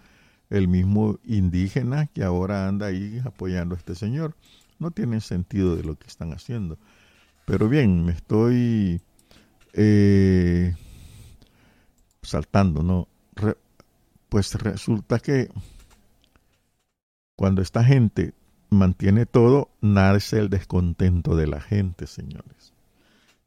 el 0.51 0.69
mismo 0.69 1.19
indígena 1.25 2.07
que 2.07 2.23
ahora 2.23 2.69
anda 2.69 2.87
ahí 2.87 3.21
apoyando 3.25 3.75
a 3.75 3.79
este 3.79 3.95
señor. 3.95 4.35
No 4.79 4.91
tiene 4.91 5.21
sentido 5.21 5.77
de 5.77 5.83
lo 5.83 5.97
que 5.97 6.07
están 6.07 6.33
haciendo. 6.33 6.79
Pero 7.47 7.69
bien, 7.69 8.05
me 8.05 8.13
estoy 8.13 9.01
eh, 9.73 10.75
saltando, 12.23 12.83
¿no? 12.83 13.09
pues 14.29 14.55
resulta 14.55 15.21
que 15.21 15.49
cuando 17.37 17.63
esta 17.63 17.85
gente 17.85 18.35
mantiene 18.71 19.27
todo, 19.27 19.71
nace 19.81 20.39
el 20.39 20.51
descontento 20.51 21.37
de 21.37 21.47
la 21.47 21.61
gente, 21.61 22.07
señores. 22.07 22.73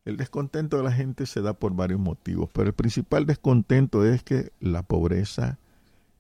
El 0.06 0.18
descontento 0.18 0.78
de 0.78 0.84
la 0.84 0.92
gente 0.92 1.26
se 1.26 1.42
da 1.42 1.54
por 1.54 1.76
varios 1.76 2.00
motivos, 2.00 2.50
pero 2.54 2.68
el 2.68 2.74
principal 2.74 3.26
descontento 3.26 4.06
es 4.06 4.24
que 4.24 4.52
la 4.60 4.84
pobreza 4.84 5.60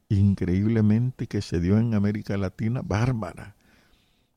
increíblemente 0.10 1.28
que 1.28 1.42
se 1.42 1.60
dio 1.60 1.78
en 1.78 1.94
América 1.94 2.38
Latina, 2.38 2.82
bárbara. 2.84 3.56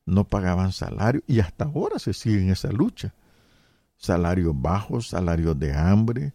No 0.05 0.27
pagaban 0.27 0.71
salario 0.71 1.23
y 1.27 1.39
hasta 1.39 1.65
ahora 1.65 1.99
se 1.99 2.13
sigue 2.13 2.41
en 2.41 2.51
esa 2.51 2.71
lucha. 2.71 3.13
Salarios 3.97 4.53
bajos, 4.55 5.09
salarios 5.09 5.57
de 5.57 5.73
hambre, 5.73 6.33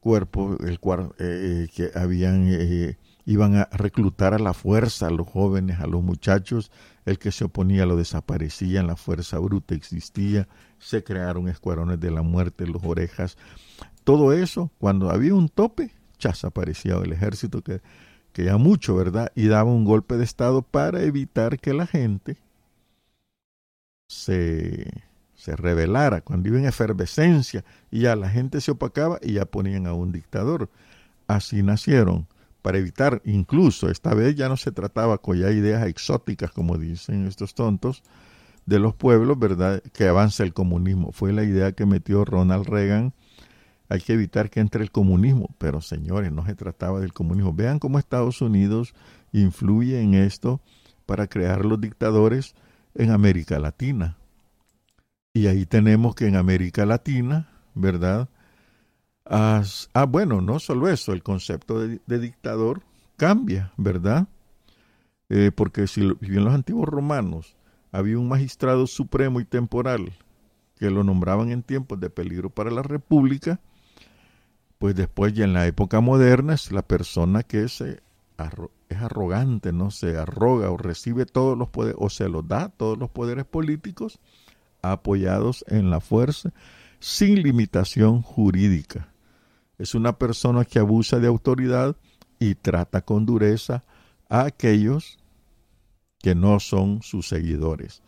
cuerpos 0.00 0.58
el, 0.60 0.74
eh, 0.74 0.78
eh, 1.18 1.68
que 1.74 1.90
habían 1.98 2.48
eh, 2.48 2.98
iban 3.24 3.56
a 3.56 3.68
reclutar 3.72 4.34
a 4.34 4.38
la 4.38 4.52
fuerza 4.52 5.06
a 5.06 5.10
los 5.10 5.26
jóvenes, 5.26 5.80
a 5.80 5.86
los 5.86 6.02
muchachos, 6.02 6.70
el 7.06 7.18
que 7.18 7.32
se 7.32 7.44
oponía 7.44 7.86
lo 7.86 7.96
desaparecían, 7.96 8.86
la 8.86 8.96
fuerza 8.96 9.38
bruta 9.38 9.74
existía, 9.74 10.48
se 10.78 11.02
crearon 11.02 11.48
escuadrones 11.48 12.00
de 12.00 12.10
la 12.10 12.22
muerte, 12.22 12.66
los 12.66 12.84
orejas, 12.84 13.38
todo 14.04 14.34
eso, 14.34 14.70
cuando 14.78 15.10
había 15.10 15.34
un 15.34 15.48
tope, 15.48 15.92
ya 16.18 16.34
aparecía 16.42 16.96
el 16.96 17.12
ejército 17.12 17.62
que 17.62 17.80
que 18.34 18.44
ya 18.44 18.58
mucho, 18.58 18.96
¿verdad? 18.96 19.32
Y 19.36 19.46
daba 19.46 19.70
un 19.70 19.84
golpe 19.84 20.16
de 20.16 20.24
Estado 20.24 20.60
para 20.60 21.02
evitar 21.02 21.58
que 21.60 21.72
la 21.72 21.86
gente 21.86 22.36
se, 24.08 24.90
se 25.36 25.54
rebelara, 25.56 26.20
cuando 26.20 26.48
iba 26.48 26.58
en 26.58 26.66
efervescencia, 26.66 27.64
y 27.92 28.00
ya 28.00 28.16
la 28.16 28.28
gente 28.28 28.60
se 28.60 28.72
opacaba 28.72 29.18
y 29.22 29.34
ya 29.34 29.46
ponían 29.46 29.86
a 29.86 29.94
un 29.94 30.10
dictador. 30.10 30.68
Así 31.28 31.62
nacieron, 31.62 32.26
para 32.60 32.78
evitar, 32.78 33.22
incluso 33.24 33.88
esta 33.88 34.14
vez 34.14 34.34
ya 34.34 34.48
no 34.48 34.56
se 34.56 34.72
trataba 34.72 35.18
con 35.18 35.38
ya 35.38 35.52
ideas 35.52 35.86
exóticas, 35.86 36.50
como 36.50 36.76
dicen 36.76 37.28
estos 37.28 37.54
tontos, 37.54 38.02
de 38.66 38.80
los 38.80 38.94
pueblos, 38.96 39.38
¿verdad? 39.38 39.80
Que 39.92 40.08
avance 40.08 40.42
el 40.42 40.52
comunismo. 40.52 41.12
Fue 41.12 41.32
la 41.32 41.44
idea 41.44 41.70
que 41.70 41.86
metió 41.86 42.24
Ronald 42.24 42.66
Reagan 42.66 43.14
hay 43.88 44.00
que 44.00 44.14
evitar 44.14 44.50
que 44.50 44.60
entre 44.60 44.82
el 44.82 44.90
comunismo. 44.90 45.54
Pero 45.58 45.80
señores, 45.80 46.32
no 46.32 46.44
se 46.46 46.54
trataba 46.54 47.00
del 47.00 47.12
comunismo. 47.12 47.52
Vean 47.52 47.78
cómo 47.78 47.98
Estados 47.98 48.40
Unidos 48.40 48.94
influye 49.32 50.00
en 50.00 50.14
esto 50.14 50.60
para 51.06 51.26
crear 51.26 51.64
los 51.64 51.80
dictadores 51.80 52.54
en 52.94 53.10
América 53.10 53.58
Latina. 53.58 54.16
Y 55.32 55.48
ahí 55.48 55.66
tenemos 55.66 56.14
que 56.14 56.26
en 56.26 56.36
América 56.36 56.86
Latina, 56.86 57.48
¿verdad? 57.74 58.28
ah, 59.26 59.62
bueno, 60.06 60.40
no 60.40 60.58
solo 60.58 60.88
eso, 60.88 61.12
el 61.12 61.22
concepto 61.22 61.80
de, 61.80 62.18
dictador 62.18 62.82
cambia, 63.16 63.72
¿verdad? 63.76 64.28
Eh, 65.30 65.50
porque 65.54 65.86
si, 65.86 66.02
si 66.20 66.26
en 66.26 66.44
los 66.44 66.54
antiguos 66.54 66.86
romanos 66.86 67.56
había 67.90 68.18
un 68.18 68.28
magistrado 68.28 68.86
supremo 68.86 69.40
y 69.40 69.44
temporal 69.44 70.12
que 70.76 70.90
lo 70.90 71.04
nombraban 71.04 71.50
en 71.50 71.62
tiempos 71.62 71.98
de 72.00 72.10
peligro 72.10 72.50
para 72.50 72.70
la 72.70 72.82
república, 72.82 73.60
pues 74.84 74.94
después 74.94 75.32
ya 75.32 75.44
en 75.44 75.54
la 75.54 75.66
época 75.66 76.02
moderna 76.02 76.52
es 76.52 76.70
la 76.70 76.82
persona 76.82 77.42
que 77.42 77.70
se 77.70 78.02
es 78.90 78.98
arrogante, 78.98 79.72
no 79.72 79.90
se 79.90 80.18
arroga 80.18 80.70
o 80.70 80.76
recibe 80.76 81.24
todos 81.24 81.56
los 81.56 81.70
poderes 81.70 81.96
o 81.98 82.10
se 82.10 82.28
los 82.28 82.46
da 82.46 82.68
todos 82.68 82.98
los 82.98 83.08
poderes 83.08 83.46
políticos 83.46 84.20
apoyados 84.82 85.64
en 85.68 85.88
la 85.88 86.00
fuerza 86.00 86.52
sin 87.00 87.42
limitación 87.42 88.20
jurídica. 88.20 89.08
Es 89.78 89.94
una 89.94 90.18
persona 90.18 90.66
que 90.66 90.80
abusa 90.80 91.18
de 91.18 91.28
autoridad 91.28 91.96
y 92.38 92.54
trata 92.54 93.00
con 93.00 93.24
dureza 93.24 93.84
a 94.28 94.42
aquellos 94.42 95.18
que 96.18 96.34
no 96.34 96.60
son 96.60 97.00
sus 97.00 97.26
seguidores. 97.26 98.02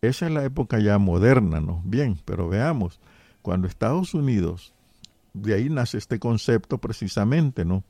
Esa 0.00 0.28
es 0.28 0.32
la 0.32 0.44
época 0.44 0.78
ya 0.78 0.96
moderna, 0.96 1.60
¿no? 1.60 1.82
Bien, 1.84 2.18
pero 2.24 2.48
veamos, 2.48 3.00
cuando 3.42 3.68
Estados 3.68 4.14
Unidos, 4.14 4.72
de 5.36 5.54
ahí 5.54 5.68
nace 5.68 5.98
este 5.98 6.18
concepto 6.18 6.78
precisamente, 6.78 7.64
¿no? 7.64 7.84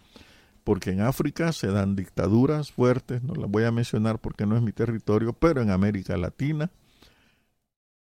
Porque 0.65 0.91
en 0.91 1.01
África 1.01 1.53
se 1.53 1.69
dan 1.69 1.95
dictaduras 1.95 2.73
fuertes, 2.73 3.23
no 3.23 3.35
las 3.35 3.51
voy 3.51 3.65
a 3.65 3.71
mencionar 3.71 4.19
porque 4.19 4.47
no 4.47 4.57
es 4.57 4.63
mi 4.63 4.73
territorio, 4.73 5.33
pero 5.33 5.63
en 5.63 5.71
América 5.71 6.17
Latina 6.17 6.71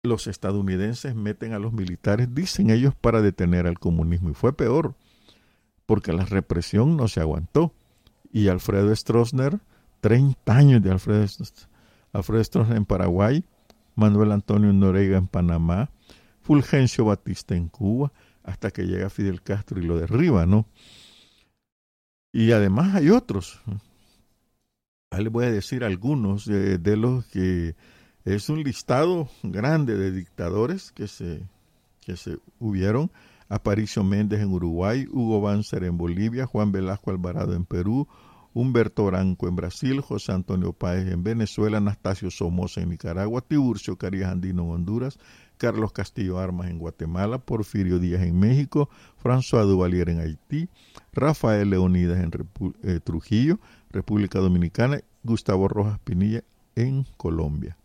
los 0.04 0.26
estadounidenses 0.26 1.14
meten 1.14 1.52
a 1.52 1.60
los 1.60 1.72
militares, 1.72 2.34
dicen 2.34 2.70
ellos, 2.70 2.94
para 2.94 3.22
detener 3.22 3.66
al 3.66 3.78
comunismo. 3.78 4.30
Y 4.30 4.34
fue 4.34 4.52
peor, 4.52 4.96
porque 5.86 6.12
la 6.12 6.24
represión 6.24 6.96
no 6.96 7.06
se 7.06 7.20
aguantó. 7.20 7.72
Y 8.32 8.48
Alfredo 8.48 8.94
Stroessner, 8.94 9.60
30 10.00 10.56
años 10.56 10.82
de 10.82 10.90
Alfredo, 10.90 11.26
Alfredo 12.12 12.42
Stroessner 12.42 12.76
en 12.76 12.84
Paraguay, 12.84 13.44
Manuel 13.94 14.32
Antonio 14.32 14.72
Noriega 14.72 15.18
en 15.18 15.28
Panamá, 15.28 15.90
Fulgencio 16.40 17.04
Batista 17.04 17.54
en 17.54 17.68
Cuba, 17.68 18.12
hasta 18.44 18.70
que 18.70 18.86
llega 18.86 19.10
Fidel 19.10 19.42
Castro 19.42 19.80
y 19.80 19.84
lo 19.84 19.98
derriba, 19.98 20.46
¿no? 20.46 20.66
Y 22.32 22.52
además 22.52 22.94
hay 22.94 23.10
otros. 23.10 23.60
Ahí 25.10 25.24
les 25.24 25.32
voy 25.32 25.44
a 25.44 25.50
decir 25.50 25.84
algunos 25.84 26.46
de, 26.46 26.96
los 26.96 27.26
que 27.26 27.76
es 28.24 28.48
un 28.48 28.62
listado 28.62 29.28
grande 29.42 29.96
de 29.96 30.10
dictadores 30.10 30.90
que 30.92 31.06
se, 31.08 31.42
que 32.00 32.16
se 32.16 32.38
hubieron. 32.58 33.10
Aparicio 33.50 34.02
Méndez 34.02 34.40
en 34.40 34.50
Uruguay, 34.50 35.06
Hugo 35.10 35.42
Banzer 35.42 35.84
en 35.84 35.98
Bolivia, 35.98 36.46
Juan 36.46 36.72
Velasco 36.72 37.10
Alvarado 37.10 37.52
en 37.52 37.66
Perú, 37.66 38.08
Humberto 38.54 39.04
Branco 39.04 39.46
en 39.46 39.56
Brasil, 39.56 40.00
José 40.00 40.32
Antonio 40.32 40.72
Páez 40.72 41.06
en 41.12 41.22
Venezuela, 41.22 41.76
Anastasio 41.76 42.30
Somoza 42.30 42.80
en 42.80 42.88
Nicaragua, 42.88 43.42
Tiburcio 43.42 43.96
Carías 43.96 44.32
Andino 44.32 44.62
en 44.62 44.70
Honduras, 44.70 45.18
Carlos 45.62 45.92
Castillo 45.92 46.40
Armas 46.40 46.68
en 46.68 46.80
Guatemala, 46.80 47.38
Porfirio 47.38 48.00
Díaz 48.00 48.22
en 48.22 48.36
México, 48.36 48.90
François 49.22 49.64
Duvalier 49.64 50.08
en 50.08 50.18
Haití, 50.18 50.68
Rafael 51.12 51.70
Leonidas 51.70 52.18
en 52.18 52.32
eh, 52.82 52.98
Trujillo, 52.98 53.60
República 53.90 54.40
Dominicana, 54.40 54.98
Gustavo 55.22 55.68
Rojas 55.68 56.00
Pinilla 56.00 56.42
en 56.74 57.06
Colombia. 57.16 57.76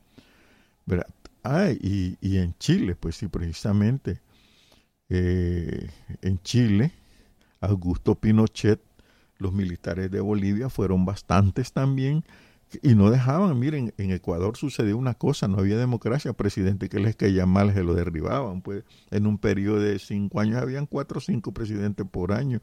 Ah, 1.44 1.70
y, 1.70 2.18
y, 2.20 2.38
en 2.38 2.56
Chile, 2.58 2.96
pues 3.00 3.16
sí, 3.16 3.28
precisamente, 3.28 4.22
eh, 5.10 5.88
en 6.24 6.42
Chile, 6.42 6.94
Augusto 7.62 8.16
Pinochet 8.16 8.82
los 9.38 9.54
militares 9.54 10.10
de 10.10 10.20
Bolivia 10.20 10.68
fueron 10.70 11.06
bastantes 11.06 11.74
también 11.74 12.24
y 12.82 12.96
no 12.96 13.10
dejaban, 13.10 13.58
miren, 13.58 13.94
en 13.98 14.12
Ecuador 14.12 14.58
sucedió 14.58 14.98
una 14.98 15.14
cosa, 15.14 15.48
no 15.48 15.60
había 15.60 15.78
democracia, 15.78 16.34
presidente 16.34 16.90
que 16.90 17.00
les 17.00 17.16
caía 17.16 17.46
mal 17.46 17.74
se 17.74 17.84
lo 17.84 17.94
derribaban, 17.94 18.62
pues 18.62 18.84
en 19.10 19.26
un 19.26 19.38
periodo 19.38 19.80
de 19.80 20.00
cinco 20.00 20.40
años 20.40 20.62
habían 20.62 20.86
cuatro 20.86 21.20
o 21.20 21.22
cinco 21.22 21.54
presidentes 21.54 22.06
por 22.10 22.34
año, 22.34 22.62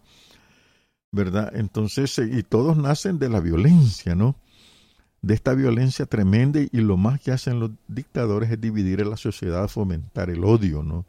¿verdad? 1.11 1.53
Entonces, 1.57 2.19
y 2.19 2.43
todos 2.43 2.77
nacen 2.77 3.19
de 3.19 3.31
la 3.31 3.40
violencia, 3.40 4.14
¿no? 4.14 4.37
De 5.23 5.33
esta 5.33 5.55
violencia 5.55 6.05
tremenda 6.05 6.61
y 6.61 6.81
lo 6.81 6.99
más 6.99 7.21
que 7.21 7.33
hacen 7.33 7.59
los 7.59 7.71
dictadores 7.88 8.51
es 8.51 8.61
dividir 8.61 9.01
a 9.01 9.07
la 9.07 9.17
sociedad, 9.17 9.69
fomentar 9.69 10.29
el 10.29 10.45
odio, 10.45 10.83
¿no? 10.83 11.07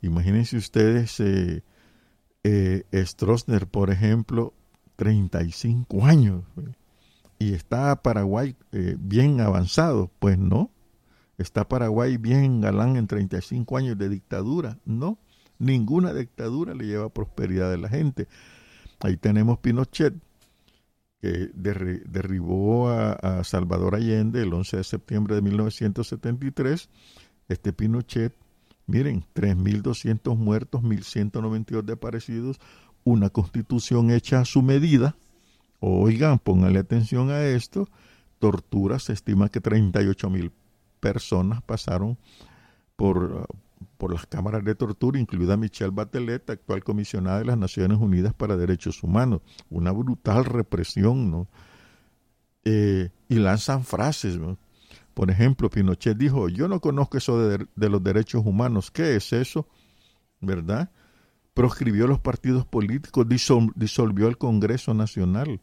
Imagínense 0.00 0.56
ustedes, 0.56 1.20
eh, 1.20 1.62
eh, 2.42 2.84
Stroessner, 2.92 3.68
por 3.68 3.90
ejemplo, 3.90 4.52
35 4.96 6.04
años. 6.04 6.42
Y 7.42 7.54
está 7.54 8.00
Paraguay 8.02 8.54
eh, 8.70 8.94
bien 8.96 9.40
avanzado. 9.40 10.12
Pues 10.20 10.38
no. 10.38 10.70
Está 11.38 11.68
Paraguay 11.68 12.16
bien 12.16 12.60
galán 12.60 12.94
en 12.94 13.08
35 13.08 13.76
años 13.76 13.98
de 13.98 14.08
dictadura. 14.08 14.78
No. 14.84 15.18
Ninguna 15.58 16.14
dictadura 16.14 16.72
le 16.72 16.86
lleva 16.86 17.08
prosperidad 17.08 17.72
a 17.72 17.76
la 17.76 17.88
gente. 17.88 18.28
Ahí 19.00 19.16
tenemos 19.16 19.58
Pinochet, 19.58 20.14
que 21.20 21.50
derribó 21.54 22.90
a, 22.90 23.12
a, 23.14 23.42
Salvador 23.42 23.96
Allende 23.96 24.42
el 24.42 24.54
11 24.54 24.76
de 24.76 24.84
septiembre 24.84 25.34
de 25.34 25.42
1973. 25.42 26.90
Este 27.48 27.72
Pinochet, 27.72 28.36
miren, 28.86 29.24
3.200 29.34 30.36
muertos, 30.36 30.82
1.192 30.82 31.82
desaparecidos, 31.82 32.60
una 33.02 33.30
constitución 33.30 34.12
hecha 34.12 34.40
a 34.40 34.44
su 34.44 34.62
medida. 34.62 35.16
Oigan, 35.84 36.38
pónganle 36.38 36.78
atención 36.78 37.30
a 37.30 37.42
esto. 37.42 37.88
Tortura, 38.38 39.00
se 39.00 39.12
estima 39.14 39.48
que 39.48 39.60
38 39.60 40.30
mil 40.30 40.52
personas 41.00 41.60
pasaron 41.60 42.16
por, 42.94 43.48
por 43.98 44.12
las 44.12 44.24
cámaras 44.26 44.64
de 44.64 44.76
tortura, 44.76 45.18
incluida 45.18 45.56
Michelle 45.56 45.90
Bachelet, 45.90 46.48
actual 46.50 46.84
comisionada 46.84 47.40
de 47.40 47.46
las 47.46 47.58
Naciones 47.58 47.98
Unidas 47.98 48.32
para 48.32 48.56
Derechos 48.56 49.02
Humanos. 49.02 49.40
Una 49.70 49.90
brutal 49.90 50.44
represión, 50.44 51.32
¿no? 51.32 51.48
Eh, 52.64 53.10
y 53.28 53.34
lanzan 53.34 53.82
frases, 53.82 54.38
Por 55.14 55.32
ejemplo, 55.32 55.68
Pinochet 55.68 56.16
dijo, 56.16 56.48
yo 56.48 56.68
no 56.68 56.80
conozco 56.80 57.18
eso 57.18 57.40
de, 57.40 57.66
de 57.74 57.88
los 57.88 58.00
derechos 58.04 58.46
humanos. 58.46 58.92
¿Qué 58.92 59.16
es 59.16 59.32
eso? 59.32 59.66
¿Verdad? 60.40 60.92
proscribió 61.54 62.06
los 62.06 62.20
partidos 62.20 62.64
políticos, 62.64 63.26
disolvió 63.28 64.28
el 64.28 64.38
Congreso 64.38 64.94
Nacional, 64.94 65.60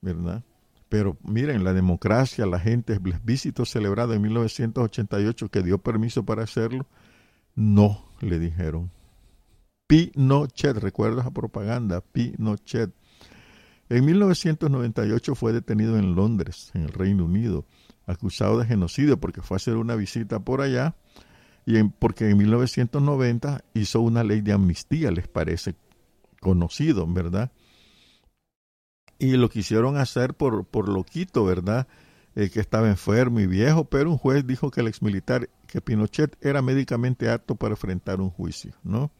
¿verdad? 0.00 0.44
Pero 0.88 1.16
miren, 1.22 1.62
la 1.62 1.72
democracia, 1.72 2.46
la 2.46 2.58
gente, 2.58 2.94
el 2.94 3.00
visito 3.22 3.64
celebrado 3.64 4.12
en 4.12 4.22
1988 4.22 5.48
que 5.48 5.62
dio 5.62 5.78
permiso 5.78 6.24
para 6.24 6.42
hacerlo, 6.42 6.86
no, 7.54 8.04
le 8.20 8.38
dijeron. 8.38 8.90
Pinochet, 9.86 10.76
¿recuerdas 10.76 11.24
la 11.24 11.30
propaganda? 11.30 12.00
Pinochet. 12.00 12.92
En 13.88 14.04
1998 14.04 15.34
fue 15.34 15.52
detenido 15.52 15.98
en 15.98 16.14
Londres, 16.14 16.70
en 16.74 16.82
el 16.82 16.92
Reino 16.92 17.24
Unido, 17.24 17.66
acusado 18.06 18.58
de 18.58 18.66
genocidio 18.66 19.18
porque 19.18 19.42
fue 19.42 19.56
a 19.56 19.58
hacer 19.58 19.76
una 19.76 19.96
visita 19.96 20.40
por 20.40 20.60
allá 20.60 20.94
y 21.66 21.82
porque 21.82 22.30
en 22.30 22.38
1990 22.38 23.64
hizo 23.74 24.00
una 24.00 24.24
ley 24.24 24.40
de 24.40 24.52
amnistía, 24.52 25.10
les 25.10 25.28
parece 25.28 25.74
conocido, 26.40 27.06
¿verdad? 27.06 27.52
Y 29.20 29.36
lo 29.36 29.48
quisieron 29.48 29.96
hacer 29.96 30.34
por, 30.34 30.64
por 30.64 30.88
loquito, 30.88 31.44
¿verdad? 31.44 31.86
Eh, 32.34 32.50
que 32.50 32.58
estaba 32.58 32.88
enfermo 32.88 33.38
y 33.40 33.46
viejo, 33.46 33.84
pero 33.84 34.10
un 34.10 34.18
juez 34.18 34.46
dijo 34.46 34.70
que 34.70 34.80
el 34.80 34.88
exmilitar, 34.88 35.48
que 35.66 35.80
Pinochet 35.80 36.36
era 36.40 36.62
médicamente 36.62 37.30
apto 37.30 37.54
para 37.54 37.74
enfrentar 37.74 38.20
un 38.20 38.30
juicio, 38.30 38.72
¿no? 38.82 39.12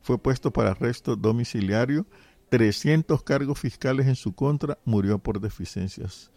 Fue 0.00 0.18
puesto 0.18 0.52
para 0.52 0.70
arresto 0.70 1.16
domiciliario, 1.16 2.06
300 2.48 3.22
cargos 3.22 3.58
fiscales 3.58 4.06
en 4.06 4.16
su 4.16 4.34
contra, 4.34 4.78
murió 4.84 5.18
por 5.18 5.40
deficiencias 5.40 6.30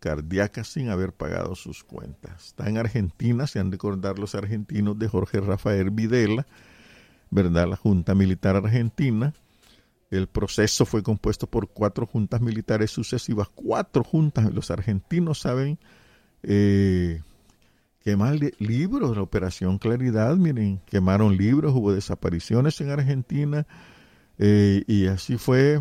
cardíaca 0.00 0.64
sin 0.64 0.88
haber 0.88 1.12
pagado 1.12 1.54
sus 1.54 1.84
cuentas. 1.84 2.46
Está 2.46 2.68
en 2.68 2.78
Argentina, 2.78 3.46
se 3.46 3.58
han 3.58 3.70
de 3.70 3.76
acordar 3.76 4.18
los 4.18 4.34
argentinos 4.34 4.98
de 4.98 5.08
Jorge 5.08 5.40
Rafael 5.40 5.90
Videla, 5.90 6.46
¿verdad? 7.30 7.68
La 7.68 7.76
Junta 7.76 8.14
Militar 8.14 8.56
Argentina. 8.56 9.34
El 10.10 10.28
proceso 10.28 10.86
fue 10.86 11.02
compuesto 11.02 11.46
por 11.46 11.68
cuatro 11.68 12.06
juntas 12.06 12.40
militares 12.40 12.90
sucesivas, 12.90 13.48
cuatro 13.54 14.04
juntas. 14.04 14.52
Los 14.52 14.70
argentinos 14.70 15.40
saben 15.40 15.78
eh, 16.42 17.22
quemar 18.04 18.38
libros, 18.58 19.16
la 19.16 19.22
Operación 19.22 19.78
Claridad, 19.78 20.36
miren, 20.36 20.80
quemaron 20.86 21.36
libros, 21.36 21.74
hubo 21.74 21.92
desapariciones 21.92 22.80
en 22.80 22.90
Argentina 22.90 23.66
eh, 24.38 24.84
y 24.86 25.06
así 25.06 25.38
fue 25.38 25.80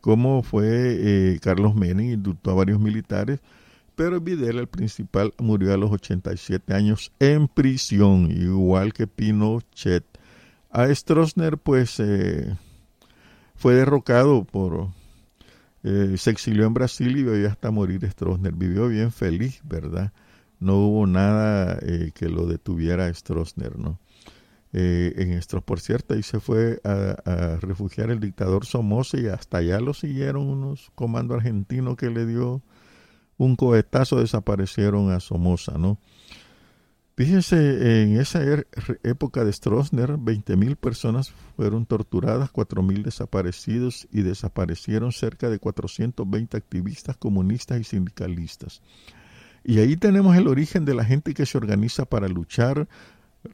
como 0.00 0.42
fue 0.42 0.64
eh, 0.66 1.38
Carlos 1.40 1.76
Menem, 1.76 2.14
indultó 2.14 2.50
a 2.50 2.54
varios 2.54 2.80
militares, 2.80 3.38
pero 3.94 4.20
Videla, 4.20 4.60
el 4.60 4.66
principal, 4.66 5.32
murió 5.38 5.72
a 5.72 5.76
los 5.76 5.92
87 5.92 6.74
años 6.74 7.12
en 7.20 7.46
prisión, 7.46 8.28
igual 8.32 8.92
que 8.92 9.06
Pinochet. 9.06 10.04
A 10.70 10.92
Stroessner, 10.92 11.58
pues, 11.58 12.00
fue 13.62 13.74
derrocado 13.74 14.42
por... 14.44 14.88
Eh, 15.84 16.16
se 16.18 16.30
exilió 16.30 16.66
en 16.66 16.74
Brasil 16.74 17.16
y 17.16 17.22
vivió 17.22 17.48
hasta 17.48 17.70
morir 17.70 18.04
Stroessner. 18.10 18.52
Vivió 18.52 18.88
bien 18.88 19.12
feliz, 19.12 19.60
¿verdad? 19.62 20.12
No 20.58 20.78
hubo 20.78 21.06
nada 21.06 21.78
eh, 21.80 22.10
que 22.12 22.28
lo 22.28 22.46
detuviera 22.46 23.12
Stroessner, 23.14 23.78
¿no? 23.78 24.00
Eh, 24.72 25.14
en 25.16 25.32
Estros, 25.32 25.62
por 25.62 25.78
cierto, 25.78 26.14
ahí 26.14 26.24
se 26.24 26.40
fue 26.40 26.80
a, 26.82 27.14
a, 27.24 27.56
refugiar 27.60 28.10
el 28.10 28.18
dictador 28.18 28.64
Somoza 28.66 29.18
y 29.18 29.26
hasta 29.26 29.58
allá 29.58 29.78
lo 29.78 29.94
siguieron 29.94 30.48
unos 30.48 30.90
comandos 30.96 31.36
argentinos 31.36 31.96
que 31.96 32.10
le 32.10 32.26
dio 32.26 32.62
un 33.36 33.54
cohetazo, 33.54 34.18
desaparecieron 34.18 35.12
a 35.12 35.20
Somoza, 35.20 35.78
¿no? 35.78 35.98
Fíjense, 37.14 38.02
en 38.02 38.18
esa 38.18 38.42
er, 38.42 38.66
época 39.02 39.44
de 39.44 39.52
Stroessner, 39.52 40.12
20.000 40.12 40.76
personas 40.76 41.30
fueron 41.56 41.84
torturadas, 41.84 42.50
4.000 42.50 43.02
desaparecidos 43.02 44.08
y 44.10 44.22
desaparecieron 44.22 45.12
cerca 45.12 45.50
de 45.50 45.58
420 45.58 46.56
activistas 46.56 47.18
comunistas 47.18 47.80
y 47.80 47.84
sindicalistas. 47.84 48.80
Y 49.62 49.78
ahí 49.78 49.96
tenemos 49.96 50.36
el 50.36 50.48
origen 50.48 50.86
de 50.86 50.94
la 50.94 51.04
gente 51.04 51.34
que 51.34 51.44
se 51.44 51.58
organiza 51.58 52.06
para 52.06 52.28
luchar. 52.28 52.88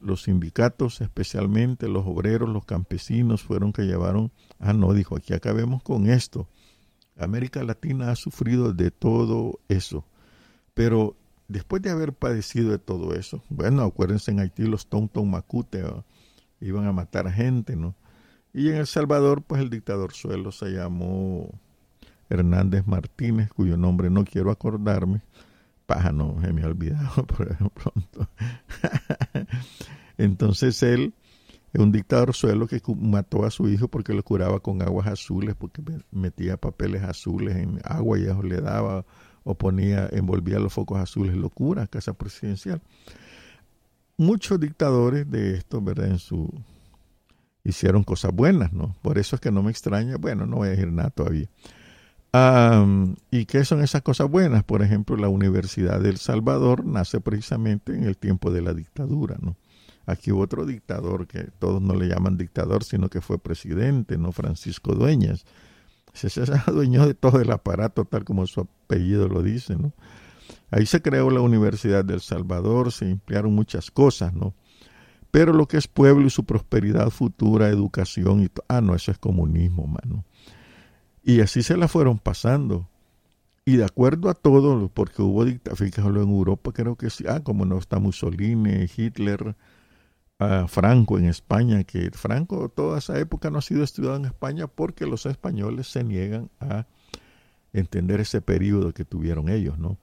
Los 0.01 0.23
sindicatos, 0.23 1.01
especialmente 1.01 1.89
los 1.89 2.05
obreros, 2.05 2.47
los 2.47 2.65
campesinos, 2.65 3.43
fueron 3.43 3.73
que 3.73 3.83
llevaron, 3.83 4.31
ah, 4.59 4.71
no, 4.71 4.93
dijo, 4.93 5.17
aquí 5.17 5.33
acabemos 5.33 5.83
con 5.83 6.09
esto. 6.09 6.47
América 7.17 7.63
Latina 7.63 8.11
ha 8.11 8.15
sufrido 8.15 8.71
de 8.71 8.91
todo 8.91 9.59
eso. 9.67 10.05
Pero 10.73 11.17
después 11.49 11.81
de 11.81 11.89
haber 11.89 12.13
padecido 12.13 12.71
de 12.71 12.79
todo 12.79 13.13
eso, 13.13 13.43
bueno, 13.49 13.83
acuérdense 13.83 14.31
en 14.31 14.39
Haití 14.39 14.63
los 14.63 14.87
Tonton 14.87 15.29
Macute 15.29 15.83
iban 16.61 16.85
a 16.87 16.93
matar 16.93 17.29
gente, 17.31 17.75
¿no? 17.75 17.95
Y 18.53 18.69
en 18.69 18.77
El 18.77 18.87
Salvador, 18.87 19.43
pues 19.43 19.61
el 19.61 19.69
dictador 19.69 20.13
suelo 20.13 20.51
se 20.51 20.69
llamó 20.69 21.49
Hernández 22.29 22.87
Martínez, 22.87 23.49
cuyo 23.51 23.77
nombre 23.77 24.09
no 24.09 24.23
quiero 24.23 24.51
acordarme. 24.51 25.21
Paja, 25.85 26.11
no, 26.11 26.37
se 26.41 26.53
me 26.53 26.63
ha 26.63 26.67
olvidado 26.67 27.25
por 27.27 27.55
pronto. 27.71 28.29
Entonces 30.17 30.81
él 30.83 31.13
un 31.77 31.91
dictador 31.91 32.33
suelo 32.33 32.67
que 32.67 32.81
mató 32.97 33.45
a 33.45 33.51
su 33.51 33.69
hijo 33.69 33.87
porque 33.87 34.13
lo 34.13 34.23
curaba 34.23 34.59
con 34.59 34.81
aguas 34.81 35.07
azules, 35.07 35.55
porque 35.55 35.83
metía 36.11 36.57
papeles 36.57 37.03
azules 37.03 37.57
en 37.57 37.79
agua 37.83 38.17
y 38.17 38.23
eso 38.23 38.41
le 38.41 38.59
daba 38.59 39.05
o 39.43 39.55
ponía, 39.55 40.07
envolvía 40.11 40.59
los 40.59 40.73
focos 40.73 40.99
azules, 40.99 41.35
locura, 41.35 41.87
casa 41.87 42.13
presidencial. 42.13 42.81
Muchos 44.17 44.59
dictadores 44.59 45.29
de 45.29 45.55
esto, 45.55 45.81
¿verdad? 45.81 46.07
En 46.07 46.19
su 46.19 46.49
hicieron 47.63 48.03
cosas 48.03 48.33
buenas, 48.33 48.73
¿no? 48.73 48.95
Por 49.01 49.17
eso 49.17 49.35
es 49.35 49.41
que 49.41 49.51
no 49.51 49.63
me 49.63 49.71
extraña, 49.71 50.17
bueno, 50.17 50.45
no 50.45 50.57
voy 50.57 50.67
a 50.69 50.71
decir 50.71 50.91
nada 50.91 51.09
todavía. 51.09 51.47
¿Y 53.31 53.45
qué 53.45 53.65
son 53.65 53.81
esas 53.81 54.01
cosas 54.01 54.29
buenas? 54.29 54.63
Por 54.63 54.81
ejemplo, 54.81 55.17
la 55.17 55.29
Universidad 55.29 55.99
del 55.99 56.17
Salvador 56.17 56.85
nace 56.85 57.19
precisamente 57.21 57.95
en 57.95 58.03
el 58.03 58.17
tiempo 58.17 58.51
de 58.51 58.61
la 58.61 58.73
dictadura, 58.73 59.37
¿no? 59.41 59.55
Aquí 60.05 60.31
hubo 60.31 60.41
otro 60.41 60.65
dictador 60.65 61.27
que 61.27 61.49
todos 61.59 61.81
no 61.81 61.93
le 61.93 62.07
llaman 62.07 62.37
dictador, 62.37 62.83
sino 62.83 63.09
que 63.09 63.21
fue 63.21 63.37
presidente, 63.37 64.17
¿no? 64.17 64.31
Francisco 64.31 64.95
Dueñas, 64.95 65.45
se, 66.13 66.29
se 66.29 66.41
adueñó 66.67 67.05
de 67.05 67.13
todo 67.13 67.41
el 67.41 67.51
aparato, 67.51 68.05
tal 68.05 68.23
como 68.23 68.45
su 68.47 68.61
apellido 68.61 69.27
lo 69.27 69.41
dice, 69.41 69.75
¿no? 69.75 69.93
Ahí 70.71 70.85
se 70.85 71.01
creó 71.01 71.29
la 71.31 71.41
Universidad 71.41 72.05
del 72.05 72.21
Salvador, 72.21 72.91
se 72.91 73.09
emplearon 73.09 73.53
muchas 73.53 73.89
cosas, 73.89 74.33
¿no? 74.33 74.53
Pero 75.31 75.53
lo 75.53 75.67
que 75.67 75.77
es 75.77 75.87
pueblo 75.87 76.25
y 76.25 76.29
su 76.29 76.43
prosperidad 76.43 77.09
futura, 77.09 77.69
educación 77.69 78.41
y 78.43 78.49
ah, 78.67 78.81
no, 78.81 78.95
eso 78.95 79.11
es 79.11 79.17
comunismo, 79.17 79.85
mano. 79.85 80.25
Y 81.23 81.41
así 81.41 81.61
se 81.61 81.77
la 81.77 81.87
fueron 81.87 82.17
pasando. 82.17 82.87
Y 83.65 83.77
de 83.77 83.85
acuerdo 83.85 84.29
a 84.29 84.33
todo, 84.33 84.89
porque 84.89 85.21
hubo 85.21 85.45
dictaduras, 85.45 85.97
en 85.99 86.15
Europa, 86.15 86.71
creo 86.71 86.95
que 86.95 87.11
sí, 87.11 87.25
ah, 87.27 87.41
como 87.41 87.65
no 87.65 87.77
está 87.77 87.99
Mussolini, 87.99 88.87
Hitler, 88.95 89.55
a 90.39 90.67
Franco 90.69 91.17
en 91.17 91.25
España, 91.25 91.83
que 91.83 92.09
Franco 92.11 92.69
toda 92.69 92.99
esa 92.99 93.19
época 93.19 93.49
no 93.49 93.59
ha 93.59 93.61
sido 93.61 93.83
estudiado 93.83 94.15
en 94.15 94.25
España 94.25 94.67
porque 94.67 95.05
los 95.05 95.25
españoles 95.25 95.87
se 95.87 96.03
niegan 96.03 96.49
a 96.61 96.87
entender 97.73 98.21
ese 98.21 98.41
periodo 98.41 98.93
que 98.93 99.05
tuvieron 99.05 99.49
ellos, 99.49 99.77
¿no? 99.77 99.97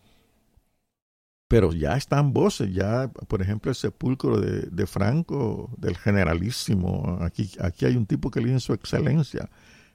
Pero 1.48 1.72
ya 1.72 1.96
están 1.96 2.32
voces, 2.32 2.74
ya, 2.74 3.08
por 3.08 3.40
ejemplo, 3.40 3.70
el 3.70 3.76
sepulcro 3.76 4.38
de, 4.40 4.62
de 4.62 4.86
Franco, 4.86 5.70
del 5.78 5.96
generalísimo, 5.96 7.18
aquí, 7.22 7.50
aquí 7.60 7.86
hay 7.86 7.96
un 7.96 8.04
tipo 8.04 8.30
que 8.30 8.40
le 8.40 8.48
dice 8.48 8.60
su 8.60 8.72
excelencia, 8.74 9.48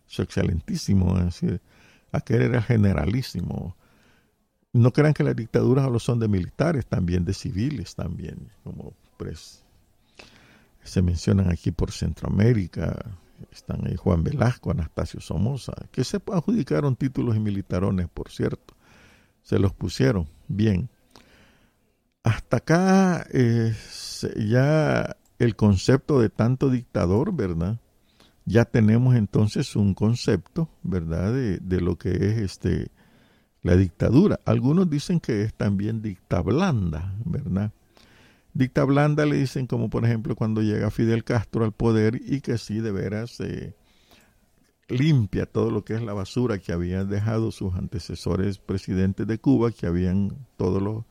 su 0.06 0.22
excelentísimo, 0.22 1.18
es 1.20 1.26
decir, 1.26 1.62
aquel 2.12 2.42
era 2.44 2.62
generalísimo. 2.62 3.76
No 4.74 4.92
crean 4.94 5.14
que 5.14 5.24
las 5.24 5.36
dictaduras 5.36 5.86
solo 5.86 6.00
son 6.00 6.20
de 6.20 6.30
militares, 6.30 6.86
también 6.88 7.26
de 7.26 7.34
civiles, 7.34 7.96
también, 7.96 8.50
como 8.64 8.94
pues 9.18 9.66
se 10.84 11.02
mencionan 11.02 11.50
aquí 11.50 11.72
por 11.72 11.92
Centroamérica, 11.92 12.98
están 13.52 13.88
ahí 13.88 13.96
Juan 13.96 14.24
Velasco, 14.24 14.72
Anastasio 14.72 15.20
Somoza, 15.20 15.74
que 15.92 16.04
se 16.04 16.18
adjudicaron 16.18 16.96
títulos 16.96 17.36
y 17.36 17.40
militarones, 17.40 18.08
por 18.14 18.30
cierto, 18.30 18.76
se 19.42 19.60
los 19.60 19.74
pusieron 19.74 20.28
bien. 20.48 20.90
Hasta 22.24 22.58
acá 22.58 23.26
eh, 23.34 23.76
ya 24.38 25.18
el 25.40 25.56
concepto 25.56 26.20
de 26.20 26.30
tanto 26.30 26.70
dictador, 26.70 27.34
¿verdad? 27.34 27.80
Ya 28.46 28.66
tenemos 28.66 29.16
entonces 29.16 29.76
un 29.76 29.94
concepto, 29.94 30.70
¿verdad? 30.84 31.34
De, 31.34 31.58
de 31.58 31.82
lo 31.82 31.98
que 31.98 32.10
es 32.10 32.38
este 32.38 32.92
la 33.64 33.76
dictadura. 33.76 34.40
Algunos 34.46 34.90
dicen 34.90 35.20
que 35.20 35.44
es 35.44 35.54
también 35.54 36.02
dicta 36.02 36.42
blanda, 36.42 37.16
¿verdad? 37.26 37.72
Dicta 38.54 38.84
blanda 38.84 39.26
le 39.26 39.38
dicen 39.38 39.66
como 39.66 39.90
por 39.90 40.06
ejemplo 40.06 40.36
cuando 40.36 40.62
llega 40.62 40.92
Fidel 40.92 41.24
Castro 41.24 41.64
al 41.64 41.72
poder 41.72 42.22
y 42.24 42.42
que 42.42 42.58
sí 42.58 42.80
de 42.80 42.92
veras 42.92 43.40
eh, 43.40 43.76
limpia 44.90 45.46
todo 45.46 45.72
lo 45.72 45.86
que 45.86 45.94
es 45.94 46.02
la 46.02 46.14
basura 46.14 46.60
que 46.60 46.74
habían 46.74 47.10
dejado 47.10 47.52
sus 47.52 47.74
antecesores 47.76 48.58
presidentes 48.58 49.26
de 49.26 49.40
Cuba, 49.40 49.72
que 49.72 49.88
habían 49.88 50.48
todo 50.58 50.80
lo 50.80 51.06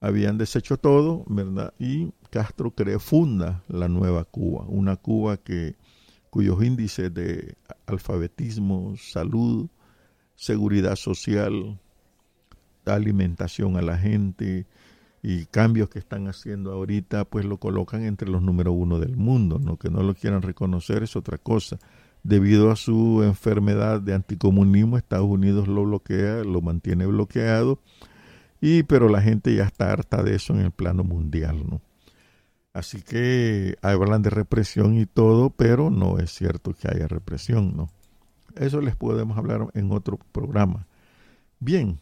habían 0.00 0.38
deshecho 0.38 0.76
todo, 0.76 1.24
¿verdad? 1.26 1.74
Y 1.78 2.12
Castro 2.30 2.70
cree 2.70 2.98
funda 2.98 3.62
la 3.68 3.88
nueva 3.88 4.24
Cuba, 4.24 4.64
una 4.68 4.96
Cuba 4.96 5.36
que 5.36 5.76
cuyos 6.30 6.62
índices 6.62 7.12
de 7.12 7.54
alfabetismo, 7.86 8.94
salud, 8.96 9.68
seguridad 10.34 10.96
social, 10.96 11.80
alimentación 12.84 13.76
a 13.76 13.82
la 13.82 13.96
gente, 13.96 14.66
y 15.28 15.46
cambios 15.46 15.88
que 15.88 15.98
están 15.98 16.28
haciendo 16.28 16.70
ahorita, 16.70 17.24
pues 17.24 17.44
lo 17.44 17.56
colocan 17.56 18.04
entre 18.04 18.28
los 18.28 18.42
número 18.42 18.70
uno 18.70 19.00
del 19.00 19.16
mundo, 19.16 19.58
¿no? 19.58 19.76
Que 19.76 19.90
no 19.90 20.04
lo 20.04 20.14
quieran 20.14 20.40
reconocer 20.40 21.02
es 21.02 21.16
otra 21.16 21.36
cosa. 21.36 21.80
Debido 22.22 22.70
a 22.70 22.76
su 22.76 23.24
enfermedad 23.24 24.00
de 24.00 24.14
anticomunismo, 24.14 24.96
Estados 24.96 25.26
Unidos 25.26 25.66
lo 25.66 25.82
bloquea, 25.82 26.44
lo 26.44 26.62
mantiene 26.62 27.06
bloqueado, 27.06 27.80
y 28.60 28.84
pero 28.84 29.08
la 29.08 29.20
gente 29.20 29.52
ya 29.52 29.64
está 29.64 29.90
harta 29.90 30.22
de 30.22 30.36
eso 30.36 30.54
en 30.54 30.60
el 30.60 30.70
plano 30.70 31.02
mundial, 31.02 31.64
¿no? 31.68 31.80
Así 32.72 33.02
que 33.02 33.74
hablan 33.82 34.22
de 34.22 34.30
represión 34.30 34.96
y 34.96 35.06
todo, 35.06 35.50
pero 35.50 35.90
no 35.90 36.20
es 36.20 36.30
cierto 36.30 36.72
que 36.72 36.86
haya 36.86 37.08
represión, 37.08 37.76
¿no? 37.76 37.90
Eso 38.54 38.80
les 38.80 38.94
podemos 38.94 39.36
hablar 39.36 39.66
en 39.74 39.90
otro 39.90 40.20
programa. 40.30 40.86
Bien, 41.58 41.98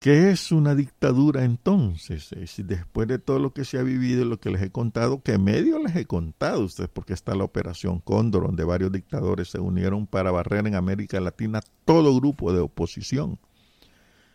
¿Qué 0.00 0.30
es 0.30 0.52
una 0.52 0.76
dictadura 0.76 1.42
entonces? 1.42 2.30
después 2.58 3.08
de 3.08 3.18
todo 3.18 3.40
lo 3.40 3.52
que 3.52 3.64
se 3.64 3.78
ha 3.78 3.82
vivido, 3.82 4.24
lo 4.24 4.38
que 4.38 4.50
les 4.50 4.62
he 4.62 4.70
contado, 4.70 5.22
¿qué 5.24 5.38
medio 5.38 5.80
les 5.80 5.96
he 5.96 6.06
contado 6.06 6.64
ustedes? 6.64 6.88
Porque 6.88 7.14
está 7.14 7.34
la 7.34 7.42
Operación 7.42 7.98
Cóndor, 7.98 8.44
donde 8.44 8.62
varios 8.62 8.92
dictadores 8.92 9.48
se 9.48 9.58
unieron 9.58 10.06
para 10.06 10.30
barrer 10.30 10.68
en 10.68 10.76
América 10.76 11.18
Latina 11.18 11.60
todo 11.84 12.14
grupo 12.14 12.52
de 12.52 12.60
oposición. 12.60 13.40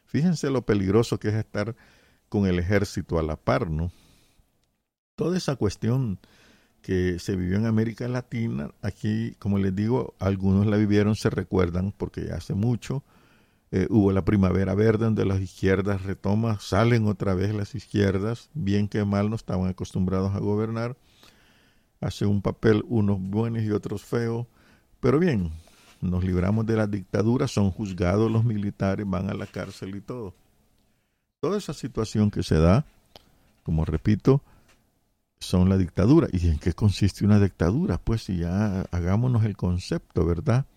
Fíjense 0.05 0.49
lo 0.49 0.65
peligroso 0.65 1.17
que 1.17 1.29
es 1.29 1.35
estar 1.35 1.77
con 2.27 2.45
el 2.45 2.59
ejército 2.59 3.17
a 3.17 3.23
la 3.23 3.37
par, 3.37 3.69
¿no? 3.69 3.93
Toda 5.15 5.37
esa 5.37 5.55
cuestión 5.55 6.19
que 6.81 7.19
se 7.19 7.37
vivió 7.37 7.55
en 7.55 7.67
América 7.67 8.09
Latina, 8.09 8.71
aquí, 8.81 9.35
como 9.39 9.57
les 9.59 9.73
digo, 9.73 10.13
algunos 10.19 10.65
la 10.65 10.75
vivieron, 10.75 11.15
se 11.15 11.29
recuerdan, 11.29 11.93
porque 11.95 12.31
hace 12.33 12.53
mucho, 12.53 13.01
eh, 13.75 13.87
hubo 13.89 14.11
la 14.11 14.23
primavera 14.23 14.75
verde 14.75 15.05
donde 15.05 15.25
las 15.25 15.41
izquierdas 15.41 16.03
retoman, 16.03 16.59
salen 16.59 17.07
otra 17.07 17.33
vez 17.33 17.55
las 17.55 17.73
izquierdas, 17.73 18.51
bien 18.53 18.87
que 18.87 19.03
mal 19.03 19.31
no 19.31 19.35
estaban 19.35 19.67
acostumbrados 19.67 20.35
a 20.35 20.39
gobernar, 20.39 20.95
hace 21.99 22.27
un 22.27 22.43
papel 22.43 22.83
unos 22.87 23.19
buenos 23.19 23.63
y 23.63 23.71
otros 23.71 24.03
feos, 24.03 24.45
pero 24.99 25.17
bien, 25.17 25.51
nos 26.01 26.23
libramos 26.23 26.67
de 26.67 26.75
la 26.75 26.85
dictadura, 26.85 27.47
son 27.47 27.71
juzgados 27.71 28.31
los 28.31 28.45
militares, 28.45 29.09
van 29.09 29.31
a 29.31 29.33
la 29.33 29.47
cárcel 29.47 29.95
y 29.95 30.01
todo. 30.01 30.35
Toda 31.41 31.57
esa 31.57 31.73
situación 31.73 32.29
que 32.29 32.43
se 32.43 32.59
da, 32.59 32.85
como 33.63 33.85
repito, 33.85 34.43
son 35.39 35.67
la 35.67 35.79
dictadura. 35.79 36.27
¿Y 36.31 36.47
en 36.47 36.59
qué 36.59 36.73
consiste 36.73 37.25
una 37.25 37.39
dictadura? 37.39 37.97
Pues 37.97 38.21
si 38.21 38.37
ya 38.37 38.81
hagámonos 38.91 39.43
el 39.45 39.57
concepto, 39.57 40.27
¿verdad? 40.27 40.67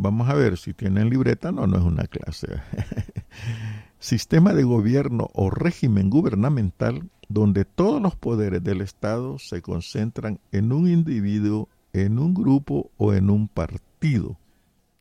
Vamos 0.00 0.30
a 0.30 0.34
ver 0.34 0.56
si 0.56 0.74
tienen 0.74 1.10
libreta. 1.10 1.50
No, 1.50 1.66
no 1.66 1.76
es 1.76 1.82
una 1.82 2.04
clase. 2.04 2.46
Sistema 3.98 4.54
de 4.54 4.62
gobierno 4.62 5.28
o 5.34 5.50
régimen 5.50 6.08
gubernamental 6.08 7.10
donde 7.28 7.64
todos 7.64 8.00
los 8.00 8.14
poderes 8.14 8.62
del 8.62 8.80
Estado 8.80 9.40
se 9.40 9.60
concentran 9.60 10.38
en 10.52 10.72
un 10.72 10.88
individuo, 10.88 11.68
en 11.92 12.20
un 12.20 12.32
grupo 12.32 12.92
o 12.96 13.12
en 13.12 13.28
un 13.28 13.48
partido. 13.48 14.38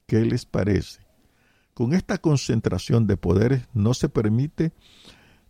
¿Qué 0.07 0.25
les 0.25 0.45
parece? 0.45 1.01
Con 1.75 1.93
esta 1.93 2.17
concentración 2.17 3.05
de 3.05 3.17
poderes 3.17 3.69
no 3.75 3.93
se 3.93 4.09
permite 4.09 4.73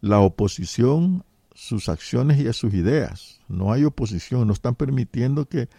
la 0.01 0.19
oposición 0.19 1.23
sus 1.55 1.87
acciones 1.87 2.37
y 2.41 2.49
a 2.49 2.53
sus 2.53 2.73
ideas. 2.73 3.39
No 3.47 3.71
hay 3.71 3.85
oposición, 3.85 4.45
no 4.45 4.53
están 4.53 4.75
permitiendo 4.75 5.45
que, 5.45 5.69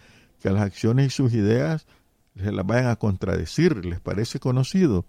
que 0.41 0.49
las 0.49 0.63
acciones 0.63 1.05
y 1.05 1.09
sus 1.11 1.35
ideas 1.35 1.85
se 2.35 2.51
las 2.51 2.65
vayan 2.65 2.87
a 2.87 2.95
contradecir. 2.95 3.85
¿Les 3.85 3.99
parece 3.99 4.39
conocido? 4.39 5.05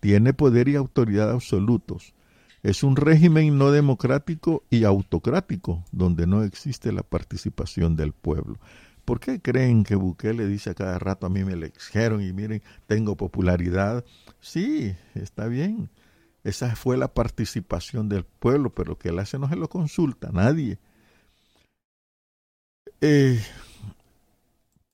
Tiene 0.00 0.34
poder 0.34 0.68
y 0.68 0.76
autoridad 0.76 1.30
absolutos. 1.30 2.14
Es 2.62 2.82
un 2.82 2.96
régimen 2.96 3.58
no 3.58 3.70
democrático 3.70 4.64
y 4.70 4.84
autocrático, 4.84 5.84
donde 5.92 6.26
no 6.26 6.42
existe 6.42 6.92
la 6.92 7.02
participación 7.02 7.96
del 7.96 8.12
pueblo. 8.12 8.58
¿Por 9.04 9.20
qué 9.20 9.40
creen 9.40 9.84
que 9.84 9.94
Bukele 9.94 10.46
dice 10.46 10.70
a 10.70 10.74
cada 10.74 10.98
rato 10.98 11.26
a 11.26 11.30
mí 11.30 11.44
me 11.44 11.52
eligieron 11.52 12.22
y 12.22 12.32
miren, 12.32 12.62
tengo 12.86 13.16
popularidad? 13.16 14.04
Sí, 14.40 14.94
está 15.14 15.46
bien 15.46 15.90
esa 16.46 16.76
fue 16.76 16.96
la 16.96 17.12
participación 17.12 18.08
del 18.08 18.24
pueblo, 18.24 18.72
pero 18.72 18.90
lo 18.90 18.98
que 18.98 19.08
él 19.08 19.18
hace 19.18 19.36
no 19.36 19.48
se 19.48 19.56
lo 19.56 19.68
consulta 19.68 20.30
nadie. 20.32 20.78
Eh, 23.00 23.42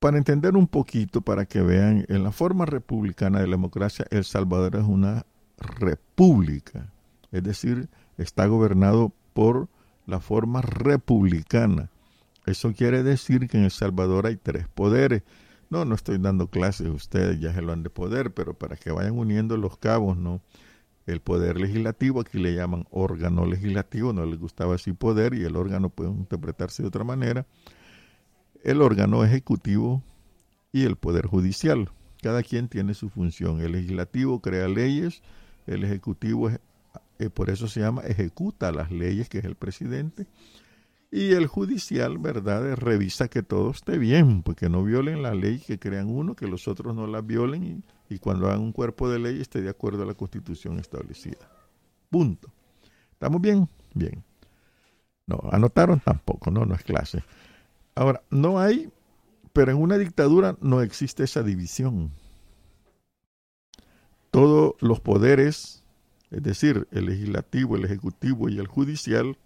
para 0.02 0.18
entender 0.18 0.56
un 0.56 0.66
poquito, 0.66 1.20
para 1.20 1.46
que 1.46 1.62
vean, 1.62 2.04
en 2.08 2.24
la 2.24 2.32
forma 2.32 2.66
republicana 2.66 3.38
de 3.38 3.46
la 3.46 3.52
democracia, 3.52 4.04
El 4.10 4.24
Salvador 4.24 4.74
es 4.74 4.82
una 4.82 5.24
república, 5.58 6.92
es 7.30 7.44
decir, 7.44 7.88
está 8.18 8.46
gobernado 8.46 9.12
por 9.32 9.68
la 10.06 10.18
forma 10.18 10.60
republicana. 10.60 11.88
Eso 12.46 12.72
quiere 12.72 13.04
decir 13.04 13.46
que 13.46 13.58
en 13.58 13.62
El 13.62 13.70
Salvador 13.70 14.26
hay 14.26 14.34
tres 14.34 14.66
poderes. 14.66 15.22
No, 15.70 15.84
no 15.84 15.94
estoy 15.94 16.18
dando 16.18 16.48
clases, 16.48 16.88
ustedes 16.88 17.38
ya 17.38 17.54
se 17.54 17.62
lo 17.62 17.72
han 17.72 17.84
de 17.84 17.90
poder, 17.90 18.34
pero 18.34 18.54
para 18.54 18.74
que 18.74 18.90
vayan 18.90 19.16
uniendo 19.16 19.56
los 19.56 19.78
cabos, 19.78 20.16
¿no? 20.16 20.40
el 21.06 21.20
poder 21.20 21.60
legislativo, 21.60 22.20
aquí 22.20 22.38
le 22.38 22.56
llaman 22.56 22.86
órgano 22.90 23.46
legislativo, 23.46 24.12
no 24.12 24.26
les 24.26 24.40
gustaba 24.40 24.74
así 24.74 24.92
poder 24.92 25.34
y 25.34 25.44
el 25.44 25.54
órgano 25.54 25.90
puede 25.90 26.10
interpretarse 26.10 26.82
de 26.82 26.88
otra 26.88 27.04
manera, 27.04 27.46
el 28.62 28.83
órgano 28.83 29.25
ejecutivo 29.25 30.03
y 30.72 30.85
el 30.85 30.96
poder 30.96 31.27
judicial. 31.27 31.90
Cada 32.22 32.42
quien 32.42 32.68
tiene 32.68 32.94
su 32.94 33.09
función. 33.09 33.61
El 33.61 33.72
legislativo 33.72 34.40
crea 34.40 34.68
leyes, 34.68 35.22
el 35.66 35.85
ejecutivo, 35.85 36.51
eh, 37.18 37.31
por 37.31 37.51
eso 37.51 37.68
se 37.68 37.81
llama, 37.81 38.03
ejecuta 38.03 38.72
las 38.72 38.90
leyes, 38.90 39.29
que 39.29 39.38
es 39.38 39.44
el 39.44 39.57
presidente, 39.57 40.27
y 41.11 41.33
el 41.33 41.46
judicial, 41.46 42.18
¿verdad?, 42.18 42.75
revisa 42.77 43.29
que 43.29 43.42
todo 43.42 43.70
esté 43.70 43.98
bien, 43.98 44.42
porque 44.42 44.68
no 44.68 44.83
violen 44.83 45.22
la 45.22 45.35
ley 45.35 45.59
que 45.59 45.79
crean 45.79 46.09
uno, 46.09 46.35
que 46.35 46.46
los 46.46 46.68
otros 46.68 46.94
no 46.94 47.07
la 47.07 47.20
violen 47.20 47.64
y 47.64 47.83
y 48.12 48.18
cuando 48.18 48.46
hagan 48.46 48.61
un 48.61 48.72
cuerpo 48.72 49.09
de 49.09 49.18
ley 49.18 49.40
esté 49.40 49.62
de 49.62 49.70
acuerdo 49.70 50.03
a 50.03 50.07
la 50.07 50.14
constitución 50.14 50.79
establecida. 50.79 51.48
Punto. 52.11 52.53
¿Estamos 53.12 53.40
bien? 53.40 53.68
Bien. 53.94 54.22
No, 55.27 55.40
anotaron 55.51 56.01
tampoco, 56.01 56.51
no, 56.51 56.66
no 56.66 56.75
es 56.75 56.83
clase. 56.83 57.25
Ahora, 57.94 58.22
no 58.31 58.59
hay, 58.59 58.90
pero 59.52 59.72
en 59.72 59.78
una 59.78 59.98
dictadura 59.98 60.57
no 60.61 60.81
existe 60.81 61.24
esa 61.24 61.42
división. 61.42 62.11
Todos 64.31 64.74
los 64.81 65.00
poderes, 65.00 65.85
es 66.31 66.42
decir, 66.42 66.88
el 66.90 67.07
legislativo, 67.07 67.76
el 67.76 67.85
ejecutivo 67.85 68.48
y 68.48 68.59
el 68.59 68.66
judicial, 68.66 69.37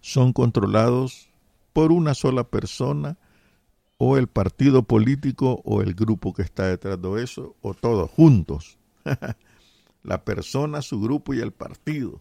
son 0.00 0.32
controlados 0.32 1.28
por 1.72 1.92
una 1.92 2.14
sola 2.14 2.44
persona 2.44 3.16
o 3.98 4.16
el 4.16 4.26
partido 4.26 4.82
político 4.82 5.62
o 5.64 5.80
el 5.80 5.94
grupo 5.94 6.32
que 6.32 6.42
está 6.42 6.66
detrás 6.66 7.00
de 7.00 7.22
eso, 7.22 7.54
o 7.62 7.72
todos 7.72 8.10
juntos. 8.10 8.76
la 10.02 10.24
persona, 10.24 10.82
su 10.82 11.00
grupo 11.00 11.34
y 11.34 11.40
el 11.40 11.52
partido. 11.52 12.20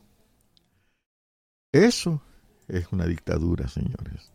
Eso 1.72 2.22
es 2.68 2.88
una 2.92 3.06
dictadura, 3.06 3.68
señores. 3.68 4.32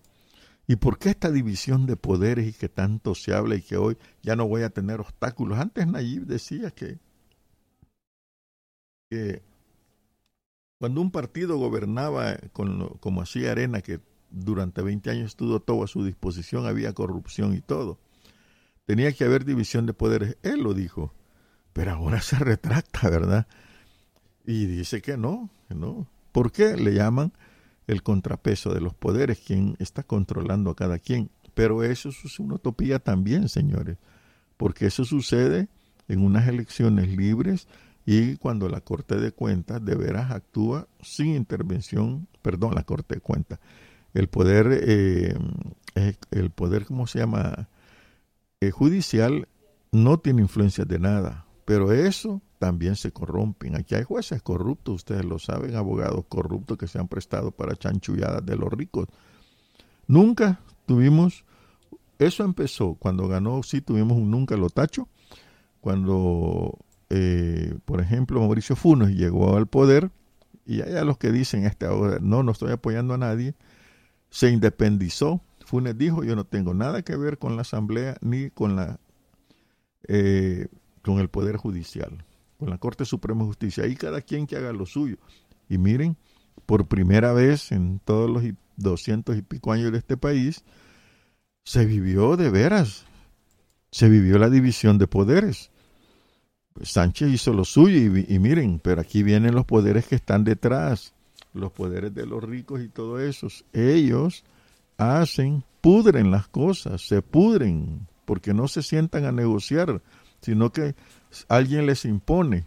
¿Y 0.68 0.76
por 0.76 0.98
qué 0.98 1.10
esta 1.10 1.30
división 1.30 1.86
de 1.86 1.96
poderes 1.96 2.48
y 2.48 2.52
que 2.52 2.68
tanto 2.68 3.14
se 3.14 3.32
habla 3.32 3.54
y 3.54 3.62
que 3.62 3.76
hoy 3.76 3.96
ya 4.22 4.34
no 4.34 4.48
voy 4.48 4.62
a 4.62 4.70
tener 4.70 5.00
obstáculos? 5.00 5.58
Antes 5.58 5.86
Nayib 5.86 6.26
decía 6.26 6.72
que, 6.72 6.98
cuando 10.78 11.00
un 11.00 11.12
partido 11.12 11.56
gobernaba 11.56 12.36
como 12.52 13.22
hacía 13.22 13.52
Arena, 13.52 13.80
que 13.80 14.00
durante 14.30 14.82
20 14.82 15.08
años 15.10 15.26
estuvo 15.26 15.60
todo 15.60 15.84
a 15.84 15.86
su 15.86 16.04
disposición, 16.04 16.66
había 16.66 16.92
corrupción 16.92 17.54
y 17.54 17.60
todo. 17.60 18.00
Tenía 18.84 19.12
que 19.12 19.24
haber 19.24 19.44
división 19.44 19.86
de 19.86 19.94
poderes. 19.94 20.36
Él 20.42 20.62
lo 20.62 20.74
dijo, 20.74 21.14
pero 21.72 21.92
ahora 21.92 22.20
se 22.20 22.38
retracta, 22.38 23.08
¿verdad? 23.08 23.46
Y 24.44 24.66
dice 24.66 25.00
que 25.00 25.16
no, 25.16 25.50
que 25.68 25.74
no. 25.76 26.08
¿Por 26.32 26.50
qué 26.50 26.76
le 26.76 26.92
llaman 26.92 27.32
el 27.86 28.02
contrapeso 28.02 28.72
de 28.72 28.80
los 28.80 28.94
poderes? 28.94 29.40
¿Quién 29.44 29.76
está 29.78 30.02
controlando 30.02 30.70
a 30.70 30.76
cada 30.76 30.98
quien? 30.98 31.30
Pero 31.54 31.82
eso 31.82 32.10
es 32.10 32.38
una 32.38 32.56
utopía 32.56 32.98
también, 32.98 33.48
señores, 33.48 33.96
porque 34.56 34.86
eso 34.86 35.04
sucede 35.04 35.68
en 36.08 36.22
unas 36.22 36.46
elecciones 36.48 37.08
libres 37.08 37.66
y 38.04 38.36
cuando 38.36 38.68
la 38.68 38.80
Corte 38.80 39.16
de 39.16 39.32
Cuentas 39.32 39.84
de 39.84 39.96
veras 39.96 40.30
actúa 40.30 40.86
sin 41.00 41.34
intervención, 41.34 42.28
perdón, 42.42 42.74
la 42.74 42.84
Corte 42.84 43.16
de 43.16 43.20
Cuentas, 43.20 43.58
el 44.14 44.28
poder, 44.28 44.68
eh, 44.70 45.34
el 46.30 46.50
poder, 46.50 46.86
¿cómo 46.86 47.06
se 47.06 47.18
llama? 47.18 47.68
El 48.60 48.70
judicial 48.70 49.48
no 49.92 50.18
tiene 50.18 50.42
influencia 50.42 50.84
de 50.84 50.98
nada, 50.98 51.46
pero 51.64 51.92
eso 51.92 52.40
también 52.58 52.96
se 52.96 53.12
corrompen. 53.12 53.76
Aquí 53.76 53.94
hay 53.94 54.04
jueces 54.04 54.42
corruptos, 54.42 54.96
ustedes 54.96 55.24
lo 55.24 55.38
saben, 55.38 55.74
abogados 55.76 56.24
corruptos 56.28 56.78
que 56.78 56.86
se 56.86 56.98
han 56.98 57.08
prestado 57.08 57.50
para 57.50 57.76
chanchulladas 57.76 58.44
de 58.44 58.56
los 58.56 58.72
ricos. 58.72 59.06
Nunca 60.06 60.60
tuvimos, 60.86 61.44
eso 62.18 62.44
empezó 62.44 62.94
cuando 62.94 63.28
ganó, 63.28 63.62
sí 63.62 63.80
tuvimos 63.80 64.16
un 64.16 64.30
nunca 64.30 64.56
lo 64.56 64.70
tacho, 64.70 65.08
cuando, 65.80 66.78
eh, 67.10 67.76
por 67.84 68.00
ejemplo, 68.00 68.40
Mauricio 68.40 68.76
Funes 68.76 69.10
llegó 69.10 69.56
al 69.56 69.66
poder, 69.66 70.10
y 70.66 70.80
hay 70.80 70.96
a 70.96 71.04
los 71.04 71.16
que 71.16 71.30
dicen, 71.30 71.64
este, 71.64 71.86
no, 72.20 72.42
no 72.42 72.52
estoy 72.52 72.72
apoyando 72.72 73.14
a 73.14 73.18
nadie, 73.18 73.54
se 74.30 74.50
independizó. 74.50 75.40
Funes 75.64 75.96
dijo, 75.96 76.24
yo 76.24 76.36
no 76.36 76.44
tengo 76.44 76.74
nada 76.74 77.02
que 77.02 77.16
ver 77.16 77.38
con 77.38 77.56
la 77.56 77.62
Asamblea 77.62 78.16
ni 78.20 78.50
con, 78.50 78.76
la, 78.76 78.98
eh, 80.08 80.68
con 81.02 81.18
el 81.18 81.28
Poder 81.28 81.56
Judicial, 81.56 82.24
con 82.58 82.70
la 82.70 82.78
Corte 82.78 83.04
Suprema 83.04 83.40
de 83.40 83.46
Justicia. 83.46 83.84
Ahí 83.84 83.94
cada 83.94 84.20
quien 84.20 84.46
que 84.46 84.56
haga 84.56 84.72
lo 84.72 84.86
suyo. 84.86 85.16
Y 85.68 85.78
miren, 85.78 86.16
por 86.66 86.86
primera 86.86 87.32
vez 87.32 87.72
en 87.72 88.00
todos 88.04 88.30
los 88.30 88.42
doscientos 88.76 89.36
y 89.36 89.42
pico 89.42 89.72
años 89.72 89.92
de 89.92 89.98
este 89.98 90.16
país, 90.16 90.64
se 91.64 91.84
vivió 91.84 92.36
de 92.36 92.50
veras, 92.50 93.04
se 93.90 94.08
vivió 94.08 94.38
la 94.38 94.50
división 94.50 94.98
de 94.98 95.06
poderes. 95.06 95.70
Pues 96.72 96.90
Sánchez 96.90 97.32
hizo 97.32 97.52
lo 97.52 97.64
suyo 97.64 97.98
y, 97.98 98.26
y, 98.28 98.38
miren, 98.38 98.78
pero 98.78 99.00
aquí 99.00 99.22
vienen 99.22 99.54
los 99.54 99.64
poderes 99.64 100.06
que 100.06 100.14
están 100.14 100.44
detrás 100.44 101.14
los 101.56 101.72
poderes 101.72 102.14
de 102.14 102.26
los 102.26 102.42
ricos 102.42 102.80
y 102.80 102.88
todo 102.88 103.18
eso, 103.18 103.48
ellos 103.72 104.44
hacen, 104.98 105.64
pudren 105.80 106.30
las 106.30 106.48
cosas, 106.48 107.02
se 107.02 107.22
pudren, 107.22 108.06
porque 108.24 108.54
no 108.54 108.68
se 108.68 108.82
sientan 108.82 109.24
a 109.24 109.32
negociar, 109.32 110.02
sino 110.40 110.70
que 110.70 110.94
alguien 111.48 111.86
les 111.86 112.04
impone. 112.04 112.64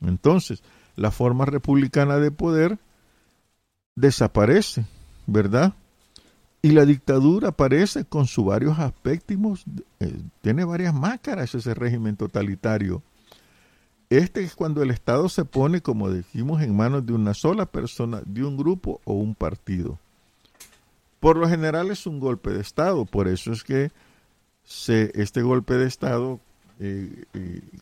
Entonces, 0.00 0.62
la 0.96 1.10
forma 1.10 1.46
republicana 1.46 2.18
de 2.18 2.30
poder 2.30 2.78
desaparece, 3.96 4.84
¿verdad? 5.26 5.74
Y 6.60 6.72
la 6.72 6.84
dictadura 6.84 7.48
aparece 7.48 8.04
con 8.04 8.26
sus 8.26 8.44
varios 8.44 8.78
aspectos, 8.78 9.64
eh, 10.00 10.20
tiene 10.42 10.64
varias 10.64 10.94
máscaras 10.94 11.54
ese 11.54 11.74
régimen 11.74 12.16
totalitario 12.16 13.02
este 14.10 14.42
es 14.42 14.54
cuando 14.54 14.82
el 14.82 14.90
Estado 14.90 15.28
se 15.28 15.44
pone, 15.44 15.80
como 15.80 16.10
dijimos, 16.10 16.62
en 16.62 16.76
manos 16.76 17.06
de 17.06 17.14
una 17.14 17.34
sola 17.34 17.66
persona, 17.66 18.22
de 18.24 18.44
un 18.44 18.56
grupo 18.56 19.00
o 19.04 19.14
un 19.14 19.34
partido. 19.34 19.98
Por 21.20 21.36
lo 21.36 21.48
general 21.48 21.90
es 21.90 22.06
un 22.06 22.20
golpe 22.20 22.50
de 22.50 22.60
Estado, 22.60 23.06
por 23.06 23.28
eso 23.28 23.52
es 23.52 23.64
que 23.64 23.90
este 24.64 25.42
golpe 25.42 25.74
de 25.74 25.86
Estado, 25.86 26.38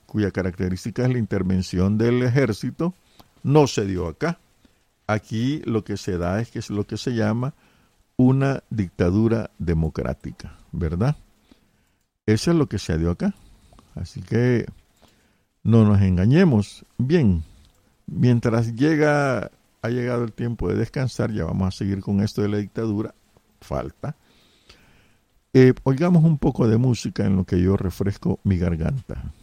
cuya 0.06 0.30
característica 0.30 1.04
es 1.04 1.10
la 1.10 1.18
intervención 1.18 1.98
del 1.98 2.22
ejército, 2.22 2.94
no 3.42 3.66
se 3.66 3.86
dio 3.86 4.06
acá. 4.08 4.38
Aquí 5.06 5.62
lo 5.64 5.84
que 5.84 5.96
se 5.96 6.18
da 6.18 6.40
es 6.40 6.50
que 6.50 6.58
es 6.58 6.70
lo 6.70 6.86
que 6.86 6.96
se 6.96 7.14
llama 7.14 7.54
una 8.16 8.62
dictadura 8.70 9.50
democrática, 9.58 10.56
¿verdad? 10.70 11.16
Eso 12.26 12.52
es 12.52 12.56
lo 12.56 12.68
que 12.68 12.78
se 12.78 12.98
dio 12.98 13.10
acá. 13.10 13.34
Así 13.94 14.22
que 14.22 14.66
no 15.62 15.84
nos 15.84 16.00
engañemos. 16.00 16.86
Bien, 16.98 17.42
mientras 18.06 18.74
llega, 18.74 19.50
ha 19.82 19.88
llegado 19.88 20.24
el 20.24 20.32
tiempo 20.32 20.68
de 20.68 20.76
descansar, 20.76 21.32
ya 21.32 21.44
vamos 21.44 21.68
a 21.68 21.76
seguir 21.76 22.00
con 22.00 22.20
esto 22.20 22.42
de 22.42 22.48
la 22.48 22.58
dictadura. 22.58 23.14
Falta. 23.60 24.16
Eh, 25.54 25.74
oigamos 25.84 26.24
un 26.24 26.38
poco 26.38 26.66
de 26.66 26.78
música 26.78 27.26
en 27.26 27.36
lo 27.36 27.44
que 27.44 27.60
yo 27.60 27.76
refresco 27.76 28.40
mi 28.42 28.56
garganta. 28.56 29.34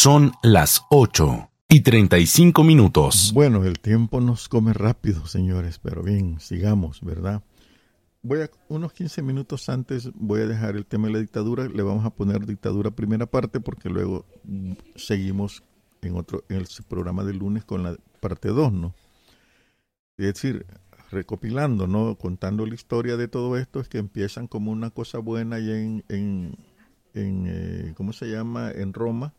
Son 0.00 0.30
las 0.44 0.84
8 0.90 1.50
y 1.68 1.80
35 1.80 2.62
minutos. 2.62 3.32
Bueno, 3.34 3.64
el 3.64 3.80
tiempo 3.80 4.20
nos 4.20 4.48
come 4.48 4.72
rápido, 4.72 5.26
señores, 5.26 5.80
pero 5.80 6.04
bien, 6.04 6.38
sigamos, 6.38 7.00
¿verdad? 7.00 7.42
Voy 8.22 8.42
a, 8.42 8.50
unos 8.68 8.92
15 8.92 9.22
minutos 9.22 9.68
antes 9.68 10.12
voy 10.14 10.42
a 10.42 10.46
dejar 10.46 10.76
el 10.76 10.86
tema 10.86 11.08
de 11.08 11.14
la 11.14 11.18
dictadura, 11.18 11.66
le 11.66 11.82
vamos 11.82 12.04
a 12.04 12.10
poner 12.10 12.46
dictadura 12.46 12.92
primera 12.92 13.26
parte 13.26 13.58
porque 13.58 13.88
luego 13.88 14.24
seguimos 14.94 15.64
en 16.00 16.14
otro 16.14 16.44
en 16.48 16.58
el 16.58 16.68
programa 16.88 17.24
del 17.24 17.38
lunes 17.38 17.64
con 17.64 17.82
la 17.82 17.96
parte 18.20 18.50
2, 18.50 18.72
¿no? 18.72 18.94
Es 20.16 20.26
decir, 20.26 20.64
recopilando, 21.10 21.88
¿no? 21.88 22.14
Contando 22.14 22.64
la 22.66 22.76
historia 22.76 23.16
de 23.16 23.26
todo 23.26 23.56
esto, 23.56 23.80
es 23.80 23.88
que 23.88 23.98
empiezan 23.98 24.46
como 24.46 24.70
una 24.70 24.90
cosa 24.90 25.18
buena 25.18 25.58
y 25.58 25.72
en, 25.72 26.04
en, 26.08 26.56
eh, 27.14 27.94
¿cómo 27.96 28.12
se 28.12 28.26
llama? 28.26 28.70
En 28.70 28.92
Roma, 28.92 29.34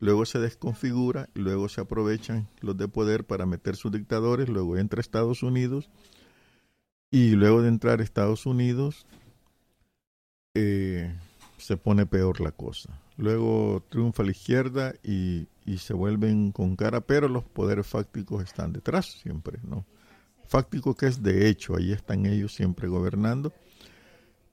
luego 0.00 0.24
se 0.26 0.38
desconfigura, 0.38 1.28
luego 1.34 1.68
se 1.68 1.80
aprovechan 1.80 2.48
los 2.60 2.76
de 2.76 2.88
poder 2.88 3.24
para 3.24 3.46
meter 3.46 3.76
sus 3.76 3.92
dictadores, 3.92 4.48
luego 4.48 4.76
entra 4.76 5.00
Estados 5.00 5.42
Unidos 5.42 5.90
y 7.10 7.30
luego 7.30 7.62
de 7.62 7.68
entrar 7.68 8.00
Estados 8.00 8.46
Unidos 8.46 9.06
eh, 10.54 11.14
se 11.56 11.76
pone 11.76 12.06
peor 12.06 12.40
la 12.40 12.52
cosa. 12.52 13.00
Luego 13.16 13.84
triunfa 13.88 14.22
la 14.22 14.30
izquierda 14.30 14.94
y, 15.02 15.48
y 15.66 15.78
se 15.78 15.94
vuelven 15.94 16.52
con 16.52 16.76
cara, 16.76 17.00
pero 17.00 17.28
los 17.28 17.44
poderes 17.44 17.86
fácticos 17.86 18.44
están 18.44 18.72
detrás 18.72 19.06
siempre, 19.06 19.58
¿no? 19.64 19.84
Fáctico 20.46 20.94
que 20.94 21.06
es 21.06 21.22
de 21.22 21.48
hecho, 21.48 21.76
ahí 21.76 21.92
están 21.92 22.26
ellos 22.26 22.54
siempre 22.54 22.88
gobernando. 22.88 23.52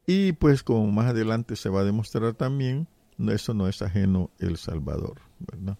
Y 0.07 0.33
pues 0.33 0.63
como 0.63 0.91
más 0.91 1.07
adelante 1.07 1.55
se 1.55 1.69
va 1.69 1.81
a 1.81 1.85
demostrar 1.85 2.33
también, 2.33 2.87
eso 3.30 3.53
no 3.53 3.68
es 3.68 3.82
ajeno 3.82 4.32
El 4.39 4.57
Salvador, 4.57 5.22
¿verdad? 5.39 5.78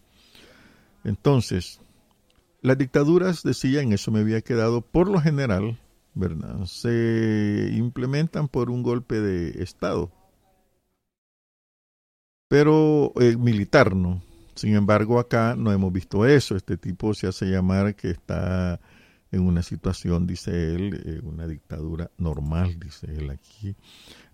Entonces, 1.04 1.80
las 2.62 2.78
dictaduras, 2.78 3.44
decía, 3.44 3.82
en 3.82 3.94
eso 3.94 4.12
me 4.12 4.20
había 4.20 4.42
quedado, 4.42 4.82
por 4.82 5.08
lo 5.08 5.22
general, 5.22 5.80
¿verdad? 6.14 6.66
Se 6.66 7.70
implementan 7.74 8.48
por 8.48 8.70
un 8.70 8.82
golpe 8.82 9.20
de 9.20 9.62
Estado, 9.62 10.12
pero 12.48 13.14
eh, 13.20 13.36
militar, 13.38 13.96
¿no? 13.96 14.22
Sin 14.56 14.76
embargo, 14.76 15.20
acá 15.20 15.56
no 15.58 15.72
hemos 15.72 15.92
visto 15.92 16.26
eso. 16.26 16.56
Este 16.56 16.78
tipo 16.78 17.14
se 17.14 17.28
hace 17.28 17.46
llamar 17.46 17.96
que 17.96 18.10
está 18.10 18.80
en 19.32 19.42
una 19.42 19.62
situación, 19.62 20.26
dice 20.26 20.76
él, 20.76 21.02
eh, 21.06 21.20
una 21.24 21.46
dictadura 21.46 22.10
normal, 22.18 22.80
dice 22.80 23.08
él 23.08 23.30
aquí. 23.30 23.76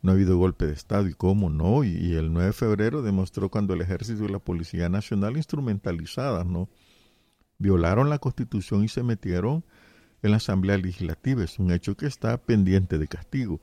No 0.02 0.12
ha 0.12 0.14
habido 0.16 0.38
golpe 0.38 0.66
de 0.66 0.74
Estado 0.74 1.08
y 1.08 1.14
cómo 1.14 1.49
no. 1.49 1.84
Y, 1.84 2.16
el 2.16 2.34
9 2.34 2.47
de 2.47 2.54
febrero 2.54 3.02
demostró 3.02 3.49
cuando 3.49 3.74
el 3.74 3.82
ejército 3.82 4.26
y 4.26 4.30
la 4.30 4.39
Policía 4.39 4.89
Nacional 4.89 5.38
instrumentalizadas, 5.38 6.45
¿no? 6.45 6.70
Violaron 7.58 8.10
la 8.10 8.18
constitución 8.18 8.84
y 8.84 8.88
se 8.88 9.04
metieron 9.04 9.64
en 10.24 10.32
la 10.32 10.38
Asamblea 10.38 10.78
Legislativa. 10.78 11.43
Es 11.43 11.60
un 11.60 11.72
hecho 11.72 11.95
que 11.95 12.08
está 12.08 12.38
pendiente 12.38 12.97
de 12.97 13.08
castigo. 13.08 13.62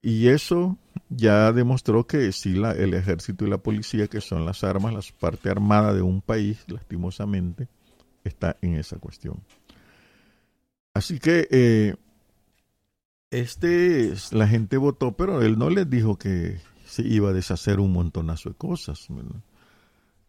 Y 0.00 0.28
eso 0.28 0.78
ya 1.08 1.52
demostró 1.52 2.06
que 2.06 2.32
sí, 2.32 2.54
la, 2.54 2.72
el 2.72 2.94
ejército 2.94 3.46
y 3.46 3.50
la 3.50 3.58
policía, 3.58 4.08
que 4.08 4.20
son 4.20 4.44
las 4.44 4.64
armas, 4.64 4.92
la 4.92 5.00
parte 5.18 5.48
armada 5.48 5.92
de 5.92 6.02
un 6.02 6.20
país, 6.20 6.64
lastimosamente, 6.66 7.68
está 8.24 8.56
en 8.62 8.74
esa 8.74 8.98
cuestión. 8.98 9.42
Así 10.94 11.18
que 11.18 11.48
eh, 11.50 11.94
este, 13.32 14.12
la 14.30 14.46
gente 14.46 14.76
votó, 14.76 15.12
pero 15.12 15.42
él 15.42 15.58
no 15.58 15.70
les 15.70 15.88
dijo 15.88 16.16
que 16.16 16.60
se 16.86 17.02
iba 17.02 17.30
a 17.30 17.32
deshacer 17.32 17.80
un 17.80 17.92
montonazo 17.92 18.50
de 18.50 18.54
cosas. 18.56 19.08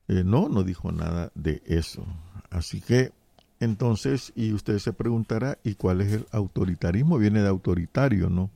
Eh, 0.07 0.23
no, 0.23 0.47
no 0.47 0.63
dijo 0.63 0.91
nada 0.91 1.31
de 1.35 1.61
eso. 1.65 2.05
Así 2.49 2.79
que 2.79 3.11
entonces, 3.59 4.31
y 4.35 4.53
usted 4.53 4.79
se 4.79 4.93
preguntará, 4.93 5.57
¿y 5.63 5.75
cuál 5.75 6.01
es 6.01 6.13
el 6.13 6.25
autoritarismo? 6.31 7.17
Viene 7.17 7.41
de 7.41 7.49
autoritario, 7.49 8.29
¿no? 8.29 8.49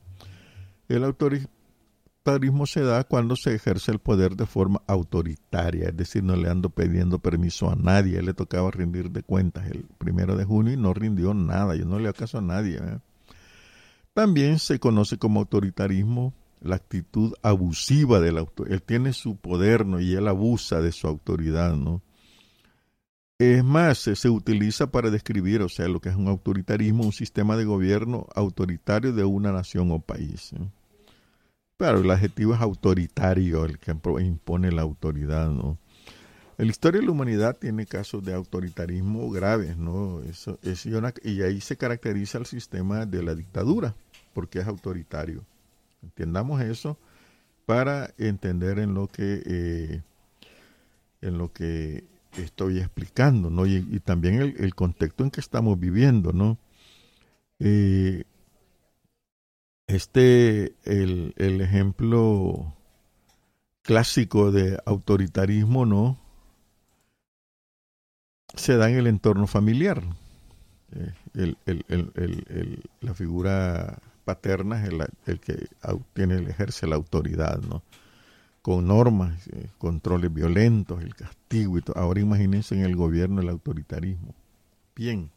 El 0.87 1.03
autoritarismo 1.03 2.65
se 2.65 2.81
da 2.81 3.03
cuando 3.03 3.35
se 3.35 3.53
ejerce 3.53 3.91
el 3.91 3.99
poder 3.99 4.35
de 4.35 4.45
forma 4.45 4.81
autoritaria, 4.87 5.89
es 5.89 5.97
decir, 5.97 6.23
no 6.23 6.35
le 6.35 6.49
ando 6.49 6.69
pidiendo 6.69 7.19
permiso 7.19 7.69
a 7.69 7.75
nadie, 7.75 8.19
él 8.19 8.25
le 8.25 8.33
tocaba 8.33 8.71
rendir 8.71 9.11
de 9.11 9.23
cuentas 9.23 9.69
el 9.71 9.85
primero 9.97 10.35
de 10.37 10.45
junio 10.45 10.73
y 10.73 10.77
no 10.77 10.93
rindió 10.93 11.33
nada, 11.33 11.75
yo 11.75 11.85
no 11.85 11.99
le 11.99 12.09
acaso 12.09 12.37
a 12.37 12.41
nadie. 12.41 12.77
¿eh? 12.77 12.99
También 14.17 14.57
se 14.57 14.79
conoce 14.79 15.19
como 15.19 15.41
autoritarismo 15.41 16.33
la 16.59 16.77
actitud 16.77 17.33
abusiva 17.43 18.19
del 18.19 18.39
autor. 18.39 18.71
Él 18.71 18.81
tiene 18.81 19.13
su 19.13 19.35
poder 19.35 19.85
¿no? 19.85 19.99
y 19.99 20.15
él 20.15 20.27
abusa 20.27 20.81
de 20.81 20.91
su 20.91 21.07
autoridad, 21.07 21.75
¿no? 21.75 22.01
Es 23.37 23.63
más, 23.63 23.99
se, 23.99 24.29
utiliza 24.29 24.89
para 24.89 25.11
describir, 25.11 25.61
o 25.61 25.69
sea, 25.69 25.87
lo 25.87 26.01
que 26.01 26.09
es 26.09 26.15
un 26.15 26.29
autoritarismo, 26.29 27.03
un 27.03 27.11
sistema 27.11 27.57
de 27.57 27.65
gobierno 27.65 28.25
autoritario 28.33 29.13
de 29.13 29.23
una 29.23 29.51
nación 29.51 29.91
o 29.91 29.99
país. 29.99 30.51
¿eh? 30.53 30.67
Claro, 31.77 31.99
el 31.99 32.09
adjetivo 32.09 32.55
es 32.55 32.61
autoritario, 32.61 33.65
el 33.65 33.77
que 33.77 33.91
impone 33.91 34.71
la 34.71 34.81
autoridad, 34.81 35.51
¿no? 35.51 35.77
La 36.57 36.65
historia 36.65 37.01
de 37.01 37.05
la 37.05 37.11
humanidad 37.11 37.55
tiene 37.55 37.85
casos 37.85 38.23
de 38.23 38.33
autoritarismo 38.33 39.29
graves, 39.29 39.77
¿no? 39.77 40.23
Eso, 40.23 40.57
es, 40.63 40.87
y 40.87 41.43
ahí 41.43 41.61
se 41.61 41.77
caracteriza 41.77 42.39
el 42.39 42.47
sistema 42.47 43.05
de 43.05 43.21
la 43.21 43.35
dictadura, 43.35 43.95
porque 44.37 44.59
es 44.59 44.67
autoritario. 44.67 45.43
Entendamos 46.03 46.61
eso 46.61 46.95
para 47.65 48.13
entender 48.19 48.77
en 48.77 48.93
lo 48.93 49.07
que 49.07 49.41
eh, 49.43 50.03
en 51.21 51.39
lo 51.39 51.51
que 51.51 52.03
estoy 52.37 52.77
explicando, 52.77 53.49
¿no? 53.49 53.65
Y, 53.65 53.99
también 53.99 54.39
el, 54.39 54.75
contexto 54.75 55.23
en 55.23 55.31
que 55.31 55.39
estamos 55.39 55.79
viviendo, 55.79 56.33
¿no? 56.33 56.59
Eh, 57.57 58.25
este, 59.87 60.75
el, 60.83 61.33
el 61.37 61.59
ejemplo 61.61 62.75
clásico 63.81 64.51
de 64.51 64.77
autoritarismo, 64.85 65.87
¿no? 65.87 66.19
Se 68.53 68.77
da 68.77 68.87
en 68.87 68.97
el 68.97 69.07
entorno 69.07 69.47
familiar. 69.47 70.03
Eh, 70.91 71.13
el, 71.33 71.57
el, 71.65 72.83
la 73.01 73.13
figura 73.13 73.99
paterna 74.27 74.83
es 74.83 74.91
el, 75.25 75.39
que 75.39 75.69
tiene, 76.11 76.35
ejerce 76.49 76.85
la 76.85 76.97
autoridad, 76.97 77.61
¿no? 77.61 77.81
Con 78.61 78.87
normas, 78.87 79.47
eh, 79.47 79.69
controles 79.77 80.33
violentos, 80.33 81.01
el 81.01 81.15
castigo 81.15 81.77
y 81.77 81.81
todo. 81.81 81.97
Ahora 81.97 82.19
imagínense 82.19 82.75
en 82.75 82.81
el 82.81 82.97
gobierno 82.97 83.39
el 83.39 83.47
autoritarismo. 83.47 84.35
Bien. 84.97 85.31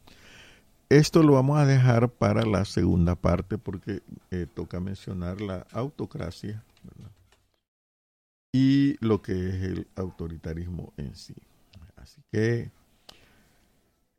Esto 0.89 1.23
lo 1.23 1.35
vamos 1.35 1.57
a 1.57 1.67
dejar 1.67 2.09
para 2.09 2.45
la 2.45 2.65
segunda 2.65 3.15
parte 3.15 3.59
porque 3.59 4.03
eh, 4.33 4.49
toca 4.53 4.81
mencionar 4.81 5.41
la 5.41 5.65
autocracia 5.71 6.65
y 8.53 8.97
lo 8.99 9.23
que 9.23 9.51
es 9.51 9.55
el 9.63 9.87
autoritarismo 9.95 10.93
en 10.97 11.15
sí. 11.15 11.37
Así 11.95 12.21
que 12.33 12.73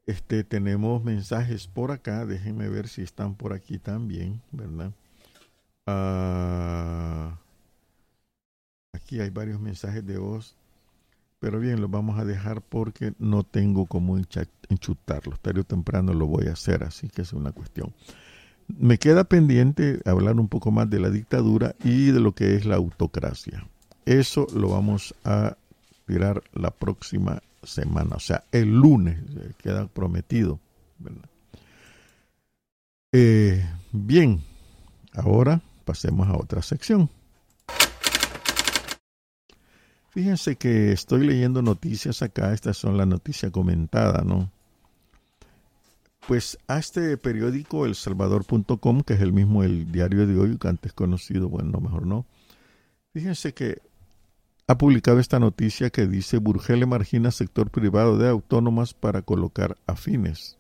este 0.06 0.44
tenemos 0.44 1.04
mensajes 1.04 1.68
por 1.68 1.92
acá, 1.92 2.26
déjenme 2.26 2.70
ver 2.70 2.88
si 2.88 3.02
están 3.02 3.36
por 3.36 3.54
aquí 3.54 3.78
también, 3.78 4.42
¿verdad? 4.52 4.92
Ah, 5.88 7.38
aquí 8.94 9.20
hay 9.20 9.30
varios 9.30 9.60
mensajes 9.60 10.06
de 10.06 10.18
voz 10.18 10.56
pero 11.42 11.60
bien, 11.60 11.82
lo 11.82 11.90
vamos 11.90 12.20
a 12.20 12.24
dejar 12.24 12.62
porque 12.62 13.14
no 13.18 13.42
tengo 13.42 13.88
cómo 13.88 14.16
enchutarlo. 14.70 15.38
Tarde 15.42 15.62
o 15.62 15.64
temprano 15.64 16.14
lo 16.14 16.28
voy 16.28 16.46
a 16.46 16.54
hacer, 16.54 16.84
así 16.84 17.10
que 17.10 17.24
es 17.24 17.34
una 17.34 17.52
cuestión. 17.52 17.96
Me 18.68 19.00
queda 19.00 19.24
pendiente 19.24 20.02
hablar 20.06 20.40
un 20.40 20.48
poco 20.48 20.70
más 20.70 20.88
de 20.88 21.00
la 21.00 21.10
dictadura 21.10 21.74
y 21.84 22.12
de 22.12 22.20
lo 22.20 22.36
que 22.36 22.54
es 22.54 22.66
la 22.66 22.76
autocracia. 22.76 23.68
Eso 24.06 24.46
lo 24.54 24.70
vamos 24.70 25.16
a 25.26 25.58
la 26.20 26.72
próxima 26.72 27.42
semana, 27.64 28.16
o 28.16 28.20
sea, 28.20 28.44
el 28.52 28.70
lunes, 28.70 29.20
eh, 29.38 29.52
queda 29.62 29.88
prometido. 29.88 30.60
Eh, 33.12 33.64
bien, 33.92 34.42
ahora 35.14 35.62
pasemos 35.86 36.28
a 36.28 36.38
otra 36.38 36.62
sección. 36.62 37.10
Fíjense 40.10 40.58
que 40.58 40.92
estoy 40.92 41.26
leyendo 41.26 41.62
noticias 41.62 42.22
acá, 42.22 42.54
estas 42.54 42.78
son 42.78 42.98
las 42.98 43.08
noticias 43.08 43.52
comentadas, 43.52 44.26
¿no? 44.26 44.52
Pues 46.28 46.58
a 46.68 46.80
este 46.80 47.18
periódico, 47.18 47.86
El 47.86 47.96
Salvador.com, 47.96 49.02
que 49.02 49.14
es 49.14 49.22
el 49.22 49.34
mismo 49.34 49.64
el 49.64 49.92
diario 49.92 50.28
de 50.28 50.38
hoy, 50.38 50.58
que 50.58 50.68
antes 50.68 50.94
conocido, 50.94 51.50
bueno, 51.50 51.80
mejor 51.80 52.06
no. 52.06 52.26
Fíjense 53.14 53.54
que 53.54 53.82
ha 54.72 54.78
publicado 54.78 55.20
esta 55.20 55.40
noticia 55.40 55.90
que 55.90 56.08
dice 56.08 56.38
Burgele 56.38 56.86
margina 56.86 57.32
sector 57.32 57.70
privado 57.70 58.18
de 58.18 58.30
autónomas 58.30 58.94
para 58.94 59.22
colocar 59.22 59.78
afines. 59.88 60.58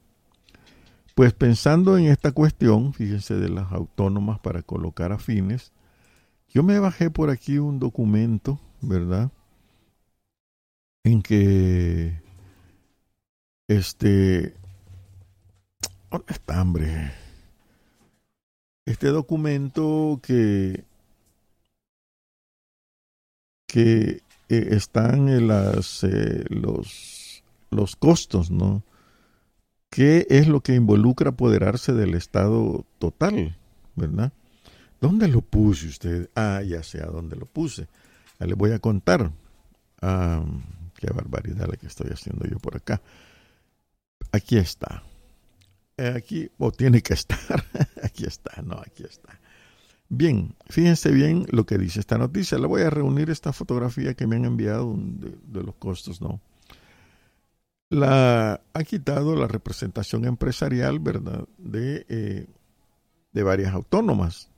Pues 1.15 1.33
pensando 1.33 1.97
en 1.97 2.05
esta 2.05 2.31
cuestión, 2.31 2.93
fíjense, 2.93 3.35
de 3.35 3.49
las 3.49 3.71
autónomas 3.71 4.39
para 4.39 4.61
colocar 4.61 5.11
afines, 5.11 5.73
yo 6.49 6.63
me 6.63 6.79
bajé 6.79 7.09
por 7.09 7.29
aquí 7.29 7.57
un 7.57 7.79
documento, 7.79 8.59
¿verdad? 8.81 9.31
en 11.03 11.21
que 11.21 12.21
este 13.67 14.53
¿dónde 16.09 16.33
está 16.33 16.59
hambre? 16.59 17.11
Este 18.85 19.07
documento 19.07 20.19
que 20.21 20.83
que 23.71 24.21
eh, 24.49 24.67
están 24.71 25.29
en 25.29 25.47
las 25.47 26.03
eh, 26.03 26.43
los 26.49 27.41
los 27.69 27.95
costos, 27.95 28.51
¿no? 28.51 28.83
¿Qué 29.89 30.27
es 30.29 30.49
lo 30.49 30.59
que 30.59 30.75
involucra 30.75 31.29
apoderarse 31.29 31.93
del 31.93 32.15
Estado 32.15 32.85
total? 32.99 33.57
¿Verdad? 33.95 34.33
¿Dónde 34.99 35.29
lo 35.29 35.39
puse 35.39 35.87
usted? 35.87 36.29
Ah, 36.35 36.61
ya 36.67 36.83
sé 36.83 37.01
a 37.01 37.05
dónde 37.05 37.37
lo 37.37 37.45
puse. 37.45 37.87
Ya 38.41 38.45
le 38.45 38.55
voy 38.55 38.73
a 38.73 38.79
contar. 38.79 39.31
Ah, 40.01 40.43
qué 40.95 41.07
barbaridad 41.13 41.69
la 41.69 41.77
que 41.77 41.87
estoy 41.87 42.09
haciendo 42.11 42.45
yo 42.45 42.59
por 42.59 42.75
acá. 42.75 43.01
Aquí 44.33 44.57
está. 44.57 45.01
Aquí, 45.97 46.49
o 46.57 46.73
tiene 46.73 47.01
que 47.01 47.13
estar. 47.13 47.63
aquí 48.03 48.25
está, 48.25 48.61
no, 48.63 48.75
aquí 48.75 49.03
está. 49.03 49.39
Bien, 50.13 50.53
fíjense 50.67 51.09
bien 51.09 51.45
lo 51.51 51.65
que 51.65 51.77
dice 51.77 52.01
esta 52.01 52.17
noticia. 52.17 52.57
Le 52.57 52.67
voy 52.67 52.81
a 52.81 52.89
reunir 52.89 53.29
esta 53.29 53.53
fotografía 53.53 54.13
que 54.13 54.27
me 54.27 54.35
han 54.35 54.43
enviado 54.43 54.93
de, 54.97 55.63
los 55.63 55.73
costos, 55.75 56.19
¿no? 56.21 56.41
La 57.89 58.61
ha 58.73 58.83
quitado 58.83 59.37
la 59.37 59.47
representación 59.47 60.25
empresarial, 60.25 60.99
¿verdad? 60.99 61.47
De, 61.57 62.05
eh, 62.09 62.45
de 63.31 63.43
varias 63.43 63.73
autónomas. 63.73 64.49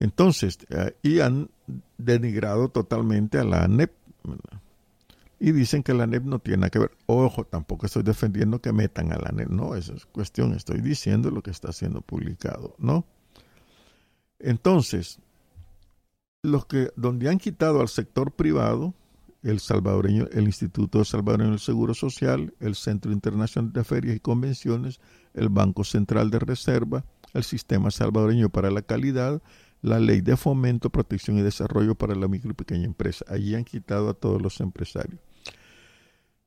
Entonces, 0.00 0.58
eh, 0.68 0.94
y 1.02 1.20
han 1.20 1.48
denigrado 1.96 2.68
totalmente 2.68 3.38
a 3.38 3.44
la 3.44 3.64
ANEP. 3.64 3.90
Y 5.40 5.52
dicen 5.52 5.82
que 5.82 5.94
la 5.94 6.04
ANEP 6.04 6.24
no 6.24 6.40
tiene 6.40 6.58
nada 6.58 6.70
que 6.70 6.78
ver. 6.78 6.90
Ojo, 7.06 7.44
tampoco 7.44 7.86
estoy 7.86 8.02
defendiendo 8.02 8.60
que 8.60 8.70
metan 8.70 9.12
a 9.12 9.16
la 9.16 9.30
ANEP. 9.30 9.48
No, 9.48 9.74
esa 9.76 9.94
es 9.94 10.04
cuestión. 10.04 10.52
Estoy 10.52 10.82
diciendo 10.82 11.30
lo 11.30 11.42
que 11.42 11.52
está 11.52 11.72
siendo 11.72 12.02
publicado, 12.02 12.74
¿no? 12.76 13.06
Entonces, 14.38 15.20
los 16.42 16.66
que, 16.66 16.90
donde 16.96 17.28
han 17.28 17.38
quitado 17.38 17.80
al 17.80 17.88
sector 17.88 18.32
privado, 18.32 18.94
el 19.42 19.60
salvadoreño, 19.60 20.26
el 20.32 20.44
Instituto 20.44 21.04
Salvadoreño 21.04 21.50
del 21.50 21.60
Seguro 21.60 21.94
Social, 21.94 22.54
el 22.60 22.74
Centro 22.74 23.12
Internacional 23.12 23.72
de 23.72 23.84
Ferias 23.84 24.16
y 24.16 24.20
Convenciones, 24.20 25.00
el 25.34 25.48
Banco 25.48 25.84
Central 25.84 26.30
de 26.30 26.38
Reserva, 26.38 27.04
el 27.34 27.44
Sistema 27.44 27.90
Salvadoreño 27.90 28.48
para 28.48 28.70
la 28.70 28.82
Calidad, 28.82 29.42
la 29.80 30.00
Ley 30.00 30.20
de 30.20 30.36
Fomento, 30.36 30.90
Protección 30.90 31.38
y 31.38 31.42
Desarrollo 31.42 31.94
para 31.94 32.14
la 32.14 32.26
Micro 32.28 32.50
y 32.50 32.54
Pequeña 32.54 32.84
Empresa. 32.84 33.24
Allí 33.28 33.54
han 33.54 33.64
quitado 33.64 34.08
a 34.08 34.14
todos 34.14 34.42
los 34.42 34.60
empresarios. 34.60 35.20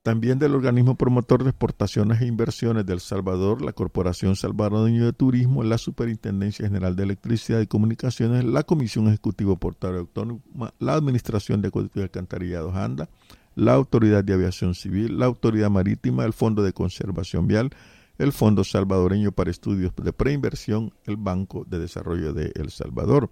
También 0.03 0.39
del 0.39 0.55
organismo 0.55 0.95
promotor 0.95 1.43
de 1.43 1.51
exportaciones 1.51 2.21
e 2.21 2.25
inversiones 2.25 2.87
del 2.87 3.01
Salvador, 3.01 3.61
la 3.61 3.71
Corporación 3.71 4.35
Salvadoreña 4.35 5.05
de 5.05 5.13
Turismo, 5.13 5.61
la 5.61 5.77
Superintendencia 5.77 6.65
General 6.65 6.95
de 6.95 7.03
Electricidad 7.03 7.61
y 7.61 7.67
Comunicaciones, 7.67 8.43
la 8.43 8.63
Comisión 8.63 9.07
Ejecutiva 9.09 9.55
Portuaria 9.57 9.99
Autónoma, 9.99 10.73
la 10.79 10.95
Administración 10.95 11.61
de 11.61 11.67
Acueductos 11.67 12.01
y 12.01 12.03
Alcantarillados 12.03 12.75
ANDA, 12.75 13.09
la 13.53 13.73
Autoridad 13.73 14.23
de 14.23 14.33
Aviación 14.33 14.73
Civil, 14.73 15.19
la 15.19 15.27
Autoridad 15.27 15.69
Marítima, 15.69 16.25
el 16.25 16.33
Fondo 16.33 16.63
de 16.63 16.73
Conservación 16.73 17.45
Vial, 17.45 17.69
el 18.17 18.31
Fondo 18.31 18.63
Salvadoreño 18.63 19.31
para 19.33 19.51
Estudios 19.51 19.93
de 19.95 20.13
Preinversión, 20.13 20.95
el 21.05 21.17
Banco 21.17 21.63
de 21.69 21.77
Desarrollo 21.77 22.33
de 22.33 22.51
El 22.55 22.71
Salvador, 22.71 23.29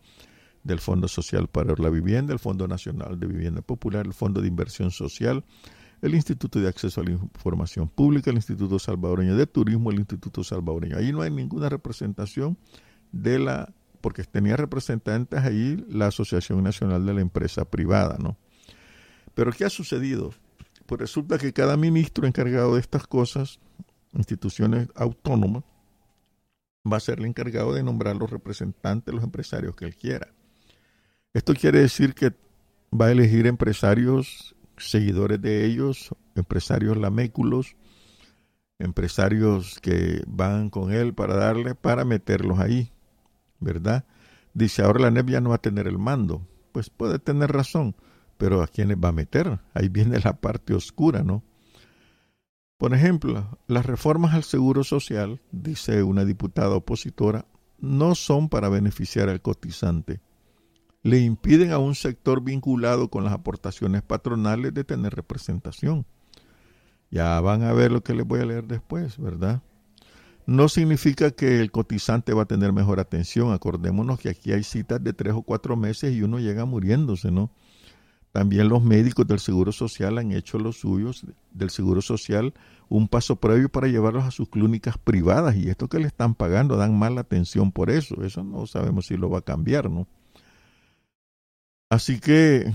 del 0.63 0.77
Fondo 0.77 1.07
Social 1.07 1.47
para 1.47 1.73
la 1.79 1.89
Vivienda, 1.89 2.31
el 2.31 2.37
Fondo 2.37 2.67
Nacional 2.67 3.19
de 3.19 3.25
Vivienda 3.25 3.63
Popular, 3.63 4.05
el 4.05 4.13
Fondo 4.13 4.39
de 4.39 4.47
Inversión 4.47 4.91
Social, 4.91 5.43
el 6.01 6.15
Instituto 6.15 6.59
de 6.59 6.67
Acceso 6.67 7.01
a 7.01 7.03
la 7.03 7.11
Información 7.11 7.89
Pública, 7.89 8.29
el 8.29 8.37
Instituto 8.37 8.79
Salvadoreño 8.79 9.35
de 9.35 9.47
Turismo, 9.47 9.91
el 9.91 9.99
Instituto 9.99 10.43
Salvadoreño. 10.43 10.97
Ahí 10.97 11.11
no 11.11 11.21
hay 11.21 11.31
ninguna 11.31 11.69
representación 11.69 12.57
de 13.11 13.39
la, 13.39 13.73
porque 14.01 14.23
tenía 14.23 14.55
representantes 14.55 15.39
ahí 15.39 15.83
la 15.89 16.07
Asociación 16.07 16.63
Nacional 16.63 17.05
de 17.05 17.13
la 17.13 17.21
Empresa 17.21 17.65
Privada, 17.65 18.17
¿no? 18.19 18.37
Pero 19.33 19.51
¿qué 19.51 19.65
ha 19.65 19.69
sucedido? 19.69 20.33
Pues 20.85 21.01
resulta 21.01 21.37
que 21.37 21.53
cada 21.53 21.77
ministro 21.77 22.25
encargado 22.25 22.75
de 22.75 22.81
estas 22.81 23.05
cosas, 23.05 23.59
instituciones 24.13 24.87
autónomas, 24.95 25.63
va 26.91 26.97
a 26.97 27.01
ser 27.01 27.19
el 27.19 27.25
encargado 27.25 27.73
de 27.73 27.83
nombrar 27.83 28.15
los 28.15 28.29
representantes, 28.29 29.13
los 29.13 29.23
empresarios 29.23 29.75
que 29.75 29.85
él 29.85 29.95
quiera. 29.95 30.29
Esto 31.33 31.53
quiere 31.53 31.79
decir 31.79 32.15
que 32.15 32.33
va 32.91 33.07
a 33.07 33.11
elegir 33.11 33.45
empresarios 33.45 34.55
seguidores 34.79 35.41
de 35.41 35.65
ellos, 35.65 36.09
empresarios 36.35 36.97
laméculos, 36.97 37.75
empresarios 38.79 39.79
que 39.81 40.23
van 40.27 40.69
con 40.69 40.91
él 40.91 41.13
para 41.13 41.35
darle, 41.35 41.75
para 41.75 42.05
meterlos 42.05 42.59
ahí, 42.59 42.91
¿verdad? 43.59 44.05
Dice, 44.53 44.81
ahora 44.81 45.01
la 45.01 45.11
NEP 45.11 45.29
ya 45.29 45.41
no 45.41 45.49
va 45.49 45.55
a 45.55 45.61
tener 45.61 45.87
el 45.87 45.99
mando. 45.99 46.47
Pues 46.71 46.89
puede 46.89 47.19
tener 47.19 47.51
razón, 47.51 47.95
pero 48.37 48.61
¿a 48.61 48.67
quiénes 48.67 48.97
va 48.97 49.09
a 49.09 49.13
meter? 49.13 49.59
Ahí 49.73 49.89
viene 49.89 50.19
la 50.19 50.39
parte 50.39 50.73
oscura, 50.73 51.23
¿no? 51.23 51.43
Por 52.77 52.93
ejemplo, 52.93 53.59
las 53.67 53.85
reformas 53.85 54.33
al 54.33 54.43
seguro 54.43 54.85
social, 54.85 55.41
dice 55.51 56.01
una 56.01 56.23
diputada 56.23 56.75
opositora, 56.75 57.45
no 57.77 58.15
son 58.15 58.47
para 58.47 58.69
beneficiar 58.69 59.27
al 59.27 59.41
cotizante, 59.41 60.21
le 61.03 61.19
impiden 61.19 61.71
a 61.71 61.77
un 61.77 61.95
sector 61.95 62.43
vinculado 62.43 63.09
con 63.09 63.23
las 63.23 63.33
aportaciones 63.33 64.01
patronales 64.01 64.73
de 64.73 64.83
tener 64.83 65.15
representación. 65.15 66.05
Ya 67.11 67.39
van 67.41 67.63
a 67.63 67.73
ver 67.73 67.91
lo 67.91 68.03
que 68.03 68.13
les 68.13 68.25
voy 68.25 68.41
a 68.41 68.45
leer 68.45 68.65
después, 68.65 69.17
¿verdad? 69.17 69.61
No 70.45 70.67
significa 70.67 71.31
que 71.31 71.59
el 71.59 71.71
cotizante 71.71 72.33
va 72.33 72.43
a 72.43 72.47
tener 72.47 72.73
mejor 72.73 72.99
atención. 72.99 73.53
Acordémonos 73.53 74.19
que 74.19 74.29
aquí 74.29 74.51
hay 74.51 74.63
citas 74.63 75.03
de 75.03 75.13
tres 75.13 75.33
o 75.33 75.43
cuatro 75.43 75.75
meses 75.75 76.13
y 76.15 76.23
uno 76.23 76.39
llega 76.39 76.65
muriéndose, 76.65 77.31
¿no? 77.31 77.51
También 78.31 78.69
los 78.69 78.83
médicos 78.83 79.25
del 79.25 79.39
Seguro 79.39 79.71
Social 79.71 80.17
han 80.19 80.31
hecho 80.31 80.59
los 80.59 80.79
suyos 80.79 81.25
del 81.51 81.71
Seguro 81.71 82.01
Social 82.01 82.53
un 82.87 83.07
paso 83.07 83.37
previo 83.37 83.69
para 83.69 83.87
llevarlos 83.87 84.23
a 84.23 84.31
sus 84.31 84.49
clínicas 84.49 84.97
privadas 84.97 85.55
y 85.55 85.69
esto 85.69 85.87
que 85.87 85.99
le 85.99 86.07
están 86.07 86.35
pagando 86.35 86.75
dan 86.77 86.97
mala 86.97 87.21
atención 87.21 87.71
por 87.71 87.89
eso. 87.89 88.23
Eso 88.23 88.43
no 88.43 88.67
sabemos 88.67 89.07
si 89.07 89.17
lo 89.17 89.29
va 89.29 89.39
a 89.39 89.43
cambiar, 89.43 89.89
¿no? 89.89 90.07
Así 91.89 92.19
que 92.19 92.71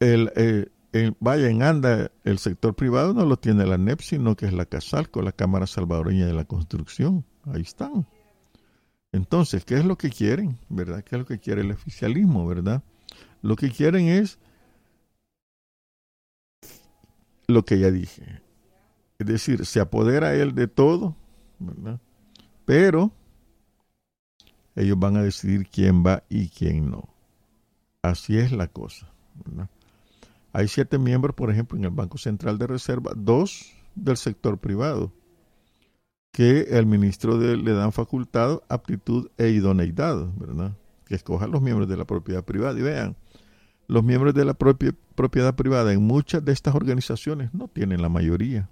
el, 0.00 0.32
eh, 0.34 1.12
vaya 1.20 1.48
en 1.48 1.62
anda, 1.62 2.10
el 2.24 2.38
sector 2.38 2.74
privado 2.74 3.14
no 3.14 3.24
lo 3.24 3.36
tiene 3.36 3.64
la 3.64 3.78
NEP, 3.78 4.00
sino 4.00 4.36
que 4.36 4.46
es 4.46 4.52
la 4.52 4.66
CASALCO, 4.66 5.22
la 5.22 5.32
Cámara 5.32 5.66
Salvadoreña 5.66 6.26
de 6.26 6.34
la 6.34 6.44
Construcción. 6.44 7.24
Ahí 7.44 7.62
están. 7.62 8.06
Entonces, 9.12 9.64
¿qué 9.64 9.76
es 9.76 9.84
lo 9.84 9.96
que 9.96 10.10
quieren? 10.10 10.58
¿Verdad? 10.68 11.04
¿Qué 11.04 11.16
es 11.16 11.20
lo 11.20 11.26
que 11.26 11.38
quiere 11.38 11.60
el 11.60 11.70
oficialismo? 11.70 12.46
¿Verdad? 12.46 12.82
Lo 13.42 13.56
que 13.56 13.70
quieren 13.70 14.08
es 14.08 14.38
lo 17.46 17.64
que 17.64 17.78
ya 17.78 17.90
dije. 17.90 18.42
Es 19.18 19.26
decir, 19.26 19.66
se 19.66 19.80
apodera 19.80 20.34
él 20.34 20.54
de 20.54 20.66
todo. 20.66 21.16
Pero 22.64 23.12
ellos 24.74 24.98
van 24.98 25.16
a 25.16 25.22
decidir 25.22 25.68
quién 25.68 26.04
va 26.04 26.24
y 26.28 26.48
quién 26.48 26.90
no. 26.90 27.11
Así 28.02 28.36
es 28.36 28.50
la 28.52 28.66
cosa. 28.66 29.08
Hay 30.52 30.68
siete 30.68 30.98
miembros, 30.98 31.34
por 31.34 31.50
ejemplo, 31.50 31.78
en 31.78 31.84
el 31.84 31.90
Banco 31.90 32.18
Central 32.18 32.58
de 32.58 32.66
Reserva, 32.66 33.12
dos 33.16 33.72
del 33.94 34.16
sector 34.16 34.58
privado, 34.58 35.12
que 36.32 36.62
el 36.70 36.86
ministro 36.86 37.38
le 37.38 37.72
dan 37.72 37.92
facultad, 37.92 38.60
aptitud 38.68 39.30
e 39.38 39.50
idoneidad, 39.50 40.26
¿verdad? 40.36 40.76
Que 41.06 41.14
escojan 41.14 41.50
los 41.50 41.62
miembros 41.62 41.88
de 41.88 41.96
la 41.96 42.04
propiedad 42.04 42.44
privada. 42.44 42.78
Y 42.78 42.82
vean, 42.82 43.16
los 43.86 44.02
miembros 44.02 44.34
de 44.34 44.44
la 44.44 44.54
propiedad 44.54 45.54
privada 45.54 45.92
en 45.92 46.02
muchas 46.02 46.44
de 46.44 46.52
estas 46.52 46.74
organizaciones 46.74 47.54
no 47.54 47.68
tienen 47.68 48.02
la 48.02 48.08
mayoría. 48.08 48.68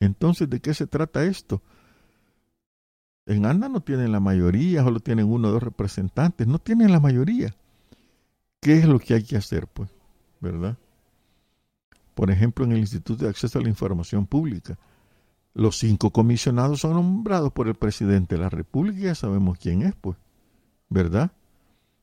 Entonces, 0.00 0.50
¿de 0.50 0.60
qué 0.60 0.74
se 0.74 0.86
trata 0.86 1.24
esto? 1.24 1.62
En 3.26 3.46
ANDA 3.46 3.68
no 3.68 3.80
tienen 3.80 4.12
la 4.12 4.20
mayoría, 4.20 4.82
solo 4.82 5.00
tienen 5.00 5.26
uno 5.30 5.48
o 5.48 5.50
dos 5.52 5.62
representantes, 5.62 6.46
no 6.46 6.58
tienen 6.58 6.92
la 6.92 7.00
mayoría. 7.00 7.54
¿Qué 8.60 8.78
es 8.78 8.86
lo 8.86 8.98
que 8.98 9.14
hay 9.14 9.22
que 9.22 9.36
hacer, 9.36 9.66
pues? 9.68 9.90
¿Verdad? 10.40 10.76
Por 12.14 12.30
ejemplo, 12.30 12.64
en 12.64 12.72
el 12.72 12.78
Instituto 12.78 13.24
de 13.24 13.30
Acceso 13.30 13.58
a 13.58 13.62
la 13.62 13.68
Información 13.68 14.26
Pública, 14.26 14.78
los 15.54 15.78
cinco 15.78 16.10
comisionados 16.10 16.80
son 16.80 16.94
nombrados 16.94 17.52
por 17.52 17.68
el 17.68 17.74
presidente 17.74 18.34
de 18.36 18.40
la 18.40 18.48
República, 18.48 18.98
ya 18.98 19.14
sabemos 19.14 19.58
quién 19.58 19.82
es, 19.82 19.94
pues, 19.94 20.16
¿verdad? 20.88 21.32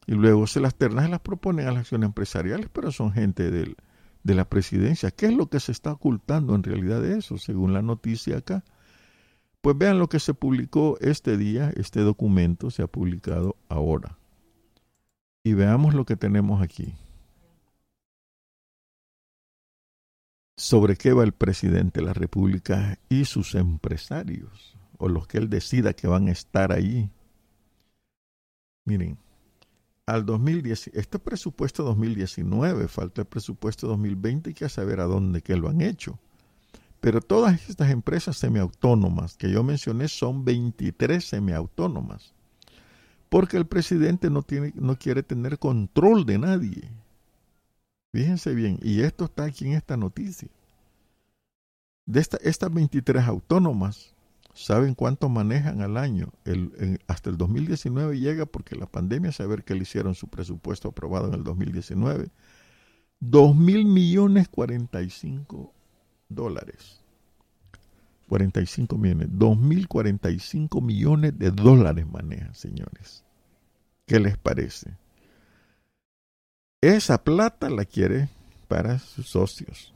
Y 0.08 0.14
luego 0.14 0.48
se 0.48 0.60
las 0.60 0.76
ternas 0.76 1.06
se 1.06 1.12
las 1.12 1.20
proponen 1.20 1.68
a 1.68 1.72
las 1.72 1.82
acciones 1.82 2.08
empresariales, 2.08 2.70
pero 2.72 2.92
son 2.92 3.12
gente 3.12 3.52
del, 3.52 3.76
de 4.24 4.36
la 4.36 4.46
presidencia. 4.50 5.12
¿Qué 5.12 5.28
es 5.28 5.34
lo 5.34 5.48
que 5.48 5.60
se 5.60 5.72
está 5.72 5.92
ocultando 5.92 6.56
en 6.56 6.64
realidad 6.64 7.02
de 7.02 7.18
eso, 7.18 7.38
según 7.38 7.74
la 7.74 7.82
noticia 7.82 8.38
acá? 8.38 8.64
Pues 9.62 9.78
vean 9.78 10.00
lo 10.00 10.10
que 10.10 10.20
se 10.20 10.34
publicó 10.34 10.98
este 11.02 11.38
día, 11.38 11.72
este 11.76 12.02
documento 12.02 12.70
se 12.72 12.84
ha 12.84 12.88
publicado 12.88 13.56
ahora. 13.68 14.18
Y 15.46 15.54
veamos 15.54 15.94
lo 15.94 16.06
que 16.06 16.16
tenemos 16.16 16.64
aquí. 16.64 16.96
¿Sobre 20.58 20.96
qué 20.96 21.14
va 21.14 21.24
el 21.24 21.34
presidente 21.34 22.00
de 22.00 22.08
la 22.08 22.14
República 22.14 22.98
y 23.10 23.26
sus 23.26 23.54
empresarios? 23.54 24.76
O 24.98 25.08
los 25.08 25.28
que 25.28 25.38
él 25.38 25.48
decida 25.48 25.94
que 25.94 26.08
van 26.08 26.30
a 26.30 26.32
estar 26.32 26.72
ahí. 26.72 27.12
Miren, 28.86 29.20
al 30.08 30.26
2010, 30.26 30.88
este 30.96 31.20
presupuesto 31.20 31.84
2019, 31.84 32.88
falta 32.88 33.22
el 33.22 33.28
presupuesto 33.28 33.88
2020 33.88 34.50
y 34.50 34.54
que 34.56 34.68
saber 34.68 35.00
a 35.00 35.04
dónde 35.04 35.44
que 35.44 35.56
lo 35.56 35.70
han 35.70 35.82
hecho. 35.82 36.18
Pero 37.02 37.22
todas 37.22 37.70
estas 37.70 37.92
empresas 37.92 38.36
semiautónomas 38.38 39.38
que 39.38 39.52
yo 39.52 39.64
mencioné 39.64 40.08
son 40.08 40.44
23 40.44 41.24
semiautónomas. 41.24 42.35
Porque 43.30 43.58
el 43.58 43.66
presidente 43.66 44.30
no, 44.30 44.42
tiene, 44.44 44.72
no 44.76 44.98
quiere 44.98 45.24
tener 45.24 45.60
control 45.60 46.26
de 46.26 46.38
nadie. 46.38 46.90
Fíjense 48.14 48.54
bien, 48.54 48.80
y 48.82 49.02
esto 49.02 49.26
está 49.26 49.44
aquí 49.44 49.66
en 49.66 49.74
esta 49.74 49.98
noticia. 49.98 50.48
De 52.06 52.20
estas 52.20 52.74
23 52.74 53.26
autónomas, 53.26 54.14
¿saben 54.54 54.94
cuánto 54.94 55.28
manejan 55.28 55.82
al 55.82 55.98
año? 55.98 56.32
El, 56.46 57.00
hasta 57.08 57.30
el 57.30 57.38
2019 57.38 58.20
llega 58.20 58.46
porque 58.46 58.76
la 58.76 58.86
pandemia, 58.86 59.32
saber 59.32 59.64
que 59.64 59.74
le 59.74 59.82
hicieron 59.82 60.16
su 60.16 60.28
presupuesto 60.28 60.90
aprobado 60.90 61.28
en 61.28 61.34
el 61.34 61.44
2019. 61.44 62.30
2 63.20 63.56
mil 63.56 63.86
millones 63.86 64.48
45 64.50 65.74
dólares. 66.30 67.05
45 68.28 68.98
millones. 68.98 69.30
2.045 69.30 70.82
millones 70.82 71.38
de 71.38 71.52
dólares 71.52 72.06
maneja, 72.08 72.54
señores. 72.54 73.24
¿Qué 74.06 74.20
les 74.20 74.38
parece? 74.38 74.92
Esa 76.82 77.24
plata 77.24 77.70
la 77.70 77.86
quiere 77.86 78.30
para 78.68 79.00
sus 79.00 79.30
socios. 79.30 79.94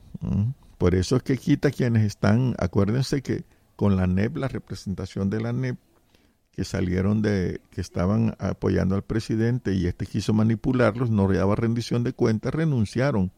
Por 0.78 0.94
eso 0.94 1.16
es 1.16 1.22
que 1.22 1.36
quita 1.36 1.70
quienes 1.70 2.04
están, 2.04 2.54
acuérdense 2.58 3.22
que 3.22 3.44
con 3.76 3.96
la 3.96 4.06
NEP, 4.06 4.36
la 4.36 4.48
representación 4.48 5.30
de 5.30 5.40
la 5.40 5.52
NEP, 5.52 5.78
que 6.52 6.64
salieron 6.64 7.22
de, 7.22 7.60
que 7.70 7.80
estaban 7.80 8.34
apoyando 8.38 8.96
al 8.96 9.02
presidente 9.02 9.72
y 9.74 9.86
este 9.86 10.06
quiso 10.06 10.34
manipularlos, 10.34 11.10
no 11.10 11.32
daba 11.32 11.54
rendición 11.54 12.02
de 12.02 12.12
cuentas, 12.12 12.52
renunciaron 12.52 13.30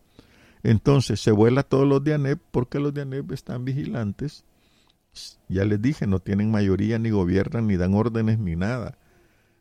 entonces 0.62 1.20
se 1.20 1.32
vuela 1.32 1.62
todos 1.62 1.86
los 1.86 2.03
de 2.05 2.14
ANEP 2.14 2.40
porque 2.51 2.78
los 2.78 2.95
de 2.95 3.03
ANEP 3.03 3.32
están 3.32 3.64
vigilantes. 3.64 4.45
Ya 5.48 5.64
les 5.64 5.80
dije, 5.82 6.06
no 6.06 6.18
tienen 6.18 6.50
mayoría, 6.50 6.98
ni 6.98 7.10
gobiernan, 7.10 7.66
ni 7.66 7.76
dan 7.76 7.94
órdenes, 7.94 8.38
ni 8.38 8.56
nada. 8.56 8.98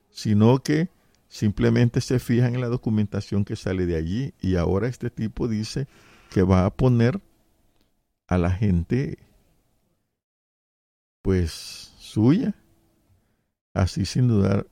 Sino 0.10 0.60
que 0.60 0.90
simplemente 1.28 2.02
se 2.02 2.20
fijan 2.20 2.56
en 2.56 2.62
la 2.62 2.68
documentación 2.68 3.46
que 3.46 3.56
sale 3.56 3.86
de 3.86 3.96
allí. 3.96 4.34
Y 4.40 4.56
ahora 4.56 4.88
este 4.88 5.10
tipo 5.10 5.48
dice 5.48 5.88
que 6.30 6.44
va 6.44 6.66
a 6.66 6.70
poner 6.70 7.22
a 8.28 8.38
la 8.38 8.52
gente, 8.52 9.18
pues, 11.22 11.94
suya. 12.00 12.56
Así 13.74 14.06
sin 14.06 14.28
dudar, 14.28 14.68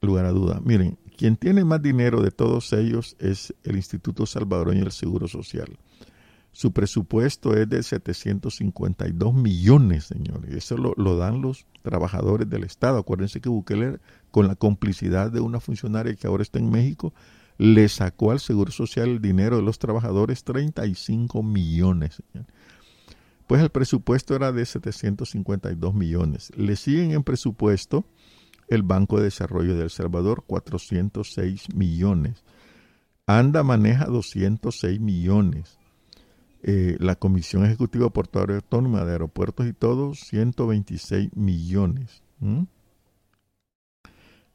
lugar 0.00 0.24
a 0.24 0.30
duda. 0.30 0.60
Miren, 0.64 0.98
quien 1.16 1.36
tiene 1.36 1.64
más 1.64 1.82
dinero 1.82 2.22
de 2.22 2.30
todos 2.30 2.72
ellos 2.72 3.16
es 3.18 3.54
el 3.64 3.76
Instituto 3.76 4.26
Salvadoreño 4.26 4.84
del 4.84 4.92
Seguro 4.92 5.28
Social. 5.28 5.76
Su 6.52 6.72
presupuesto 6.72 7.56
es 7.56 7.68
de 7.68 7.82
752 7.82 9.34
millones, 9.34 10.04
señores. 10.04 10.50
Eso 10.52 10.76
lo, 10.76 11.16
dan 11.16 11.40
los 11.42 11.66
trabajadores 11.82 12.50
del 12.50 12.64
Estado. 12.64 12.98
Acuérdense 12.98 13.40
que 13.40 13.48
Bukele, 13.48 14.00
con 14.30 14.48
la 14.48 14.56
complicidad 14.56 15.30
de 15.30 15.40
una 15.40 15.60
funcionaria 15.60 16.14
que 16.14 16.26
ahora 16.26 16.42
está 16.42 16.58
en 16.58 16.70
México, 16.70 17.14
le 17.56 17.88
sacó 17.88 18.32
al 18.32 18.40
Seguro 18.40 18.72
Social 18.72 19.08
el 19.08 19.20
dinero 19.20 19.56
de 19.56 19.62
los 19.62 19.78
trabajadores, 19.78 20.44
35 20.44 21.42
millones. 21.42 22.22
Pues 23.46 23.62
el 23.62 23.70
presupuesto 23.70 24.34
era 24.34 24.52
de 24.52 24.64
752 24.64 25.94
millones. 25.94 26.52
Le 26.56 26.76
siguen 26.76 27.12
en 27.12 27.22
presupuesto 27.22 28.04
el 28.68 28.82
Banco 28.82 29.18
de 29.18 29.24
Desarrollo 29.24 29.76
de 29.76 29.84
El 29.84 29.90
Salvador 29.90 30.44
406 30.46 31.74
millones. 31.74 32.44
ANDA 33.26 33.62
maneja 33.62 34.06
206 34.06 35.00
millones. 35.00 35.79
Eh, 36.62 36.96
la 37.00 37.16
Comisión 37.16 37.64
Ejecutiva 37.64 38.10
Portuaria 38.10 38.56
Autónoma 38.56 39.04
de 39.04 39.12
Aeropuertos 39.12 39.66
y 39.66 39.72
todo, 39.72 40.14
126 40.14 41.34
millones. 41.34 42.22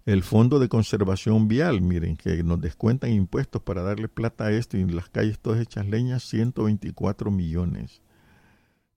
El 0.06 0.22
Fondo 0.22 0.60
de 0.60 0.70
Conservación 0.70 1.48
Vial, 1.48 1.82
miren, 1.82 2.16
que 2.16 2.44
nos 2.44 2.62
descuentan 2.62 3.12
impuestos 3.12 3.62
para 3.64 3.82
darle 3.82 4.08
plata 4.08 4.46
a 4.46 4.52
esto 4.52 4.78
y 4.78 4.86
las 4.86 5.10
calles 5.10 5.40
todas 5.40 5.60
hechas 5.60 5.88
leñas, 5.88 6.24
124 6.24 7.32
millones. 7.32 8.02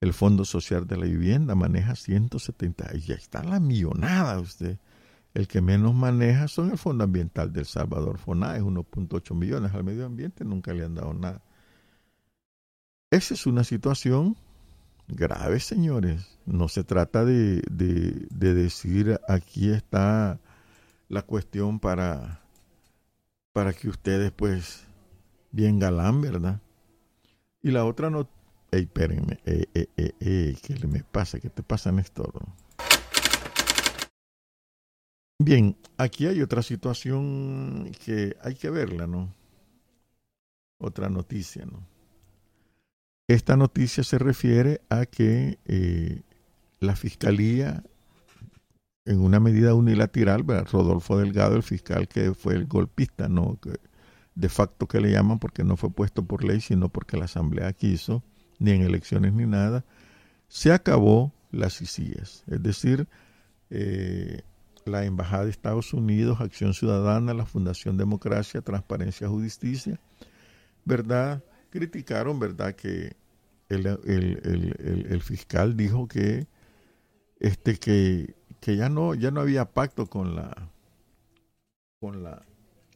El 0.00 0.12
Fondo 0.12 0.44
Social 0.44 0.86
de 0.86 0.98
la 0.98 1.06
Vivienda 1.06 1.54
maneja 1.54 1.96
170. 1.96 2.94
Y 2.94 3.00
ya 3.00 3.14
está 3.14 3.42
la 3.42 3.58
millonada 3.58 4.38
usted. 4.38 4.78
El 5.32 5.48
que 5.48 5.60
menos 5.60 5.94
maneja 5.94 6.46
son 6.46 6.70
el 6.70 6.78
Fondo 6.78 7.04
Ambiental 7.04 7.52
del 7.52 7.64
Salvador, 7.64 8.18
FONA, 8.18 8.56
es 8.56 8.62
1.8 8.62 9.34
millones 9.34 9.72
al 9.72 9.84
medio 9.84 10.04
ambiente, 10.04 10.44
nunca 10.44 10.72
le 10.72 10.84
han 10.84 10.94
dado 10.94 11.14
nada. 11.14 11.42
Esa 13.10 13.32
es 13.32 13.46
una 13.46 13.64
situación 13.64 14.36
grave, 15.08 15.60
señores. 15.60 16.38
No 16.44 16.68
se 16.68 16.84
trata 16.84 17.24
de, 17.24 17.62
de, 17.70 18.54
decir 18.54 19.18
aquí 19.26 19.70
está 19.70 20.38
la 21.08 21.22
cuestión 21.22 21.80
para, 21.80 22.42
para 23.54 23.72
que 23.72 23.88
ustedes, 23.88 24.30
pues, 24.30 24.84
bien 25.52 25.78
galán, 25.78 26.20
¿verdad? 26.20 26.60
Y 27.62 27.70
la 27.70 27.84
otra 27.86 28.10
no... 28.10 28.28
Ey, 28.70 28.82
espérenme, 28.82 29.40
eh, 29.46 29.64
eh, 29.72 29.88
eh, 29.96 30.56
¿qué 30.62 30.74
le 30.74 30.86
me 30.86 31.02
pasa? 31.02 31.40
¿Qué 31.40 31.48
te 31.48 31.62
pasa, 31.62 31.90
Néstor? 31.90 32.34
Bien, 35.38 35.74
aquí 35.96 36.26
hay 36.26 36.42
otra 36.42 36.62
situación 36.62 37.90
que 38.04 38.36
hay 38.42 38.54
que 38.54 38.68
verla, 38.68 39.06
¿no? 39.06 39.32
Otra 40.78 41.08
noticia, 41.08 41.64
¿no? 41.64 41.97
Esta 43.28 43.58
noticia 43.58 44.02
se 44.04 44.18
refiere 44.18 44.80
a 44.88 45.04
que 45.04 45.58
eh, 45.66 46.22
la 46.80 46.96
fiscalía, 46.96 47.84
en 49.04 49.20
una 49.20 49.38
medida 49.38 49.74
unilateral, 49.74 50.44
Rodolfo 50.46 51.18
Delgado, 51.18 51.54
el 51.54 51.62
fiscal 51.62 52.08
que 52.08 52.32
fue 52.32 52.54
el 52.54 52.66
golpista, 52.66 53.28
¿no? 53.28 53.58
de 54.34 54.48
facto 54.48 54.86
que 54.88 55.00
le 55.00 55.10
llaman 55.10 55.38
porque 55.38 55.62
no 55.62 55.76
fue 55.76 55.90
puesto 55.90 56.24
por 56.24 56.42
ley, 56.42 56.62
sino 56.62 56.88
porque 56.88 57.18
la 57.18 57.26
Asamblea 57.26 57.72
quiso, 57.74 58.22
ni 58.58 58.70
en 58.70 58.82
elecciones 58.82 59.34
ni 59.34 59.46
nada, 59.46 59.84
se 60.48 60.72
acabó 60.72 61.34
las 61.50 61.82
ICIES. 61.82 62.44
Es 62.46 62.62
decir, 62.62 63.08
eh, 63.68 64.40
la 64.86 65.04
Embajada 65.04 65.44
de 65.44 65.50
Estados 65.50 65.92
Unidos, 65.92 66.40
Acción 66.40 66.72
Ciudadana, 66.72 67.34
la 67.34 67.44
Fundación 67.44 67.98
Democracia, 67.98 68.62
Transparencia, 68.62 69.28
Justicia, 69.28 70.00
¿verdad? 70.86 71.42
Criticaron, 71.70 72.38
¿verdad? 72.38 72.74
Que 72.74 73.16
el, 73.68 75.20
fiscal 75.22 75.76
dijo 75.76 76.08
que, 76.08 76.46
este, 77.40 77.78
que, 77.78 78.34
que, 78.60 78.76
ya, 78.76 78.88
no, 78.88 79.14
ya 79.14 79.30
no 79.30 79.40
había 79.40 79.66
pacto 79.72 80.06
con 80.06 80.34
la, 80.34 80.70
con 82.00 82.22
la, 82.22 82.44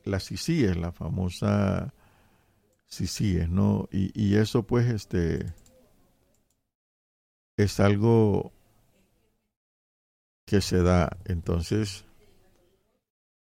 la 0.05 0.21
CICIES, 0.21 0.77
la 0.77 0.93
famosa 0.93 1.93
CICIES, 2.91 3.49
¿no? 3.49 3.89
Y, 3.93 4.11
y 4.15 4.37
eso 4.37 4.63
pues 4.65 4.87
este 4.89 5.53
es 7.57 7.81
algo 7.81 8.53
que 10.47 10.61
se 10.61 10.83
da. 10.83 11.17
Entonces, 11.25 12.05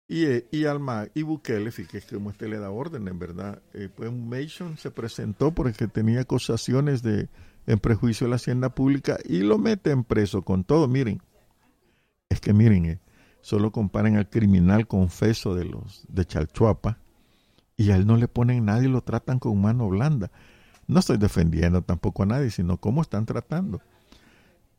y, 0.07 0.25
eh, 0.27 0.47
y 0.51 0.67
Alma 0.67 1.07
y 1.15 1.23
Bukele, 1.23 1.71
fíjese 1.71 2.17
cómo 2.17 2.31
este 2.31 2.49
le 2.49 2.59
da 2.59 2.71
orden, 2.71 3.09
en 3.09 3.19
verdad. 3.19 3.63
Eh, 3.73 3.89
pues 3.95 4.13
Mason 4.13 4.77
se 4.77 4.91
presentó 4.91 5.53
porque 5.53 5.89
tenía 5.89 6.21
acusaciones 6.21 7.03
de 7.03 7.29
en 7.67 7.79
prejuicio 7.79 8.27
de 8.27 8.31
la 8.31 8.37
hacienda 8.37 8.75
pública 8.75 9.19
y 9.25 9.39
lo 9.39 9.59
meten 9.59 10.05
preso 10.05 10.43
con 10.43 10.65
todo. 10.65 10.89
Miren, 10.89 11.23
es 12.29 12.41
que 12.41 12.53
miren, 12.53 12.85
eh, 12.87 13.01
solo 13.41 13.73
comparen 13.73 14.17
al 14.17 14.29
criminal 14.29 14.87
confeso 14.87 15.55
de 15.55 15.65
los 15.65 16.05
de 16.09 16.25
Chalchuapa 16.25 16.99
y 17.77 17.91
a 17.91 17.97
él 17.97 18.07
no 18.07 18.17
le 18.17 18.29
ponen 18.29 18.65
nada 18.65 18.85
y 18.85 18.89
lo 18.89 19.03
tratan 19.03 19.39
con 19.39 19.61
mano 19.61 19.89
blanda. 19.89 20.31
No 20.87 21.01
estoy 21.01 21.17
defendiendo 21.17 21.83
tampoco 21.83 22.23
a 22.23 22.27
nadie, 22.27 22.51
sino 22.51 22.77
cómo 22.77 23.01
están 23.01 23.25
tratando. 23.25 23.81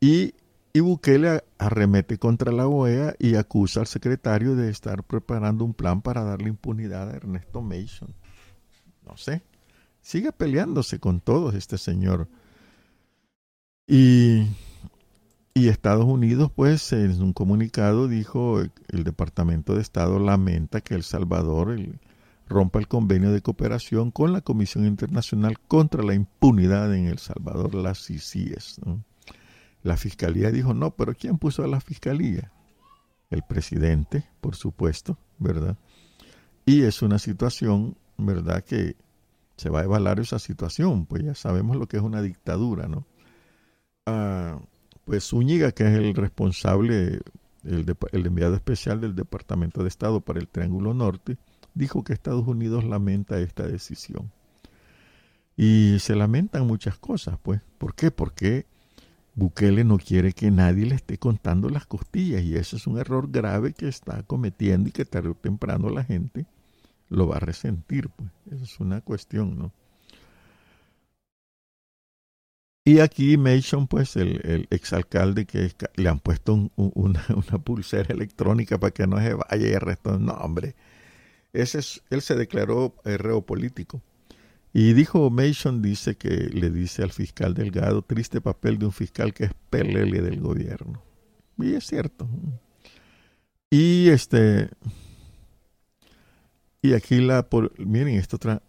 Y 0.00 0.34
y 0.76 0.80
Bukele 0.80 1.42
arremete 1.56 2.18
contra 2.18 2.52
la 2.52 2.68
OEA 2.68 3.14
y 3.18 3.36
acusa 3.36 3.80
al 3.80 3.86
secretario 3.86 4.56
de 4.56 4.68
estar 4.68 5.04
preparando 5.04 5.64
un 5.64 5.72
plan 5.72 6.02
para 6.02 6.22
darle 6.22 6.50
impunidad 6.50 7.08
a 7.08 7.16
Ernesto 7.16 7.62
Mason. 7.62 8.14
No 9.06 9.16
sé. 9.16 9.42
Sigue 10.02 10.32
peleándose 10.32 11.00
con 11.00 11.20
todos 11.20 11.54
este 11.54 11.78
señor. 11.78 12.28
Y, 13.86 14.48
y 15.54 15.68
Estados 15.68 16.04
Unidos, 16.04 16.52
pues, 16.54 16.92
en 16.92 17.22
un 17.22 17.32
comunicado 17.32 18.06
dijo, 18.06 18.60
el 18.60 19.02
Departamento 19.02 19.76
de 19.76 19.80
Estado 19.80 20.18
lamenta 20.18 20.82
que 20.82 20.94
El 20.94 21.04
Salvador 21.04 21.74
rompa 22.50 22.80
el 22.80 22.86
convenio 22.86 23.32
de 23.32 23.40
cooperación 23.40 24.10
con 24.10 24.34
la 24.34 24.42
Comisión 24.42 24.84
Internacional 24.84 25.58
contra 25.58 26.02
la 26.02 26.12
Impunidad 26.12 26.94
en 26.94 27.06
El 27.06 27.18
Salvador, 27.18 27.74
las 27.74 28.04
CICIES. 28.04 28.80
¿no? 28.84 29.02
La 29.86 29.96
fiscalía 29.96 30.50
dijo, 30.50 30.74
no, 30.74 30.90
pero 30.90 31.14
¿quién 31.14 31.38
puso 31.38 31.62
a 31.62 31.68
la 31.68 31.80
fiscalía? 31.80 32.50
El 33.30 33.42
presidente, 33.42 34.24
por 34.40 34.56
supuesto, 34.56 35.16
¿verdad? 35.38 35.76
Y 36.64 36.82
es 36.82 37.02
una 37.02 37.20
situación, 37.20 37.96
¿verdad? 38.18 38.64
Que 38.64 38.96
se 39.56 39.70
va 39.70 39.80
a 39.80 39.84
evaluar 39.84 40.18
esa 40.18 40.40
situación, 40.40 41.06
pues 41.06 41.22
ya 41.22 41.36
sabemos 41.36 41.76
lo 41.76 41.86
que 41.86 41.98
es 41.98 42.02
una 42.02 42.20
dictadura, 42.20 42.88
¿no? 42.88 43.06
ah, 44.06 44.60
pues 45.04 45.28
Zúñiga, 45.28 45.70
que 45.70 45.84
es 45.84 45.94
el 45.94 46.14
responsable, 46.14 47.20
el, 47.62 47.96
el 48.12 48.26
enviado 48.26 48.56
especial 48.56 49.00
del 49.00 49.14
Departamento 49.14 49.82
de 49.82 49.88
Estado 49.88 50.20
para 50.20 50.40
el 50.40 50.48
Triángulo 50.48 50.94
Norte, 50.94 51.38
dijo 51.74 52.02
que 52.02 52.12
Estados 52.12 52.46
Unidos 52.48 52.84
lamenta 52.84 53.38
esta 53.38 53.68
decisión. 53.68 54.32
Y 55.56 55.98
se 56.00 56.16
lamentan 56.16 56.66
muchas 56.66 56.98
cosas, 56.98 57.38
pues. 57.40 57.60
¿Por 57.78 57.94
qué? 57.94 58.10
Porque 58.10 58.66
Bukele 59.36 59.84
no 59.84 59.98
quiere 59.98 60.32
que 60.32 60.50
nadie 60.50 60.86
le 60.86 60.94
esté 60.94 61.18
contando 61.18 61.68
las 61.68 61.86
costillas 61.86 62.42
y 62.42 62.56
ese 62.56 62.76
es 62.76 62.86
un 62.86 62.98
error 62.98 63.30
grave 63.30 63.74
que 63.74 63.86
está 63.86 64.22
cometiendo 64.22 64.88
y 64.88 64.92
que 64.92 65.04
tarde 65.04 65.28
o 65.28 65.34
temprano 65.34 65.90
la 65.90 66.04
gente 66.04 66.46
lo 67.10 67.28
va 67.28 67.36
a 67.36 67.40
resentir, 67.40 68.08
pues. 68.08 68.30
Esa 68.50 68.64
es 68.64 68.80
una 68.80 69.02
cuestión, 69.02 69.58
¿no? 69.58 69.72
Y 72.84 73.00
aquí 73.00 73.36
Mason, 73.36 73.88
pues 73.88 74.16
el, 74.16 74.40
el 74.46 74.68
exalcalde 74.70 75.44
que 75.44 75.72
le 75.96 76.08
han 76.08 76.20
puesto 76.20 76.70
una, 76.76 77.22
pulsera 77.64 78.14
electrónica 78.14 78.78
para 78.78 78.92
que 78.92 79.06
no 79.06 79.18
se 79.18 79.34
vaya 79.34 79.68
y 79.68 79.72
el 79.72 79.80
resto, 79.80 80.18
no, 80.18 80.32
hombre, 80.34 80.76
ese 81.52 81.80
es, 81.80 82.02
él 82.10 82.22
se 82.22 82.36
declaró 82.36 82.94
reo 83.04 83.42
político. 83.42 84.02
Y 84.72 84.92
dijo 84.92 85.30
Mason, 85.30 85.80
dice 85.80 86.16
que 86.16 86.28
le 86.28 86.70
dice 86.70 87.02
al 87.02 87.12
fiscal 87.12 87.54
Delgado, 87.54 88.02
triste 88.02 88.40
papel 88.40 88.78
de 88.78 88.86
un 88.86 88.92
fiscal 88.92 89.32
que 89.32 89.44
es 89.44 89.52
pelele 89.70 90.20
del 90.20 90.40
gobierno. 90.40 91.02
Y 91.58 91.74
es 91.74 91.86
cierto. 91.86 92.28
Y 93.70 94.08
este, 94.10 94.68
y 96.86 96.94
aquí 96.94 97.20
la, 97.20 97.48
por, 97.48 97.72
miren 97.84 98.14
esto 98.14 98.36
otra, 98.36 98.62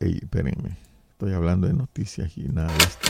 espérenme, 0.00 0.78
estoy 1.10 1.32
hablando 1.32 1.68
de 1.68 1.74
noticias 1.74 2.36
y 2.36 2.48
nada 2.48 2.72
de 2.72 2.84
esto. 2.84 3.08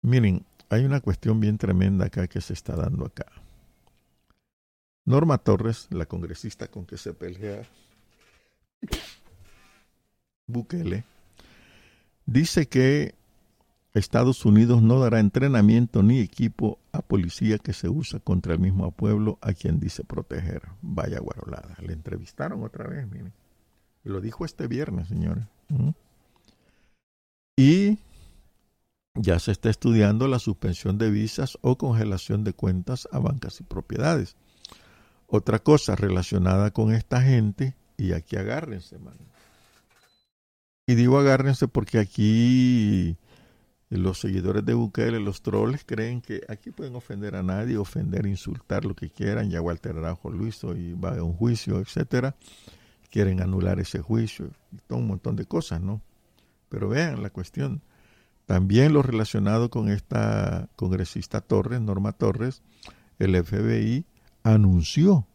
Miren, 0.00 0.46
hay 0.70 0.84
una 0.84 1.00
cuestión 1.00 1.38
bien 1.38 1.58
tremenda 1.58 2.06
acá 2.06 2.28
que 2.28 2.40
se 2.40 2.54
está 2.54 2.74
dando 2.74 3.04
acá. 3.04 3.26
Norma 5.04 5.38
Torres, 5.38 5.86
la 5.90 6.06
congresista 6.06 6.68
con 6.68 6.86
que 6.86 6.96
se 6.96 7.12
pelea 7.12 7.62
Bukele, 10.46 11.04
dice 12.24 12.66
que 12.66 13.14
Estados 13.94 14.44
Unidos 14.44 14.82
no 14.82 15.00
dará 15.00 15.20
entrenamiento 15.20 16.02
ni 16.02 16.20
equipo 16.20 16.78
a 16.92 17.00
policía 17.00 17.58
que 17.58 17.72
se 17.72 17.88
usa 17.88 18.20
contra 18.20 18.52
el 18.52 18.58
mismo 18.58 18.90
pueblo 18.90 19.38
a 19.40 19.54
quien 19.54 19.80
dice 19.80 20.04
proteger. 20.04 20.62
Vaya 20.82 21.18
guarolada. 21.18 21.76
Le 21.80 21.94
entrevistaron 21.94 22.62
otra 22.62 22.86
vez, 22.86 23.08
miren. 23.08 23.32
Lo 24.04 24.20
dijo 24.20 24.44
este 24.44 24.66
viernes, 24.66 25.08
señores. 25.08 25.46
Y 27.56 27.98
ya 29.14 29.38
se 29.38 29.50
está 29.50 29.70
estudiando 29.70 30.28
la 30.28 30.38
suspensión 30.38 30.98
de 30.98 31.10
visas 31.10 31.58
o 31.62 31.78
congelación 31.78 32.44
de 32.44 32.52
cuentas 32.52 33.08
a 33.10 33.18
bancas 33.18 33.60
y 33.60 33.64
propiedades. 33.64 34.36
Otra 35.26 35.58
cosa 35.58 35.96
relacionada 35.96 36.70
con 36.70 36.92
esta 36.92 37.22
gente, 37.22 37.74
y 37.96 38.12
aquí 38.12 38.36
agárrense, 38.36 38.98
mano. 38.98 39.18
Y 40.88 40.94
digo 40.94 41.18
agárrense 41.18 41.66
porque 41.66 41.98
aquí 41.98 43.16
los 43.90 44.20
seguidores 44.20 44.64
de 44.64 44.74
Bukele, 44.74 45.18
los 45.18 45.42
trolls, 45.42 45.84
creen 45.84 46.20
que 46.20 46.42
aquí 46.48 46.70
pueden 46.70 46.94
ofender 46.94 47.34
a 47.34 47.42
nadie, 47.42 47.76
ofender, 47.76 48.24
insultar 48.26 48.84
lo 48.84 48.94
que 48.94 49.10
quieran. 49.10 49.50
Ya 49.50 49.60
Walter 49.60 49.96
Arajo 49.96 50.30
lo 50.30 50.46
hizo 50.46 50.76
y 50.76 50.92
va 50.94 51.16
a 51.18 51.24
un 51.24 51.32
juicio, 51.32 51.80
etcétera. 51.80 52.36
Quieren 53.10 53.42
anular 53.42 53.80
ese 53.80 54.00
juicio 54.00 54.50
y 54.70 54.76
todo 54.86 54.98
un 54.98 55.08
montón 55.08 55.34
de 55.34 55.44
cosas, 55.44 55.80
¿no? 55.80 56.02
Pero 56.68 56.88
vean 56.88 57.20
la 57.20 57.30
cuestión. 57.30 57.82
También 58.44 58.92
lo 58.92 59.02
relacionado 59.02 59.70
con 59.70 59.88
esta 59.88 60.68
congresista 60.76 61.40
Torres, 61.40 61.80
Norma 61.80 62.12
Torres, 62.12 62.62
el 63.18 63.34
FBI 63.42 64.04
anunció, 64.44 65.26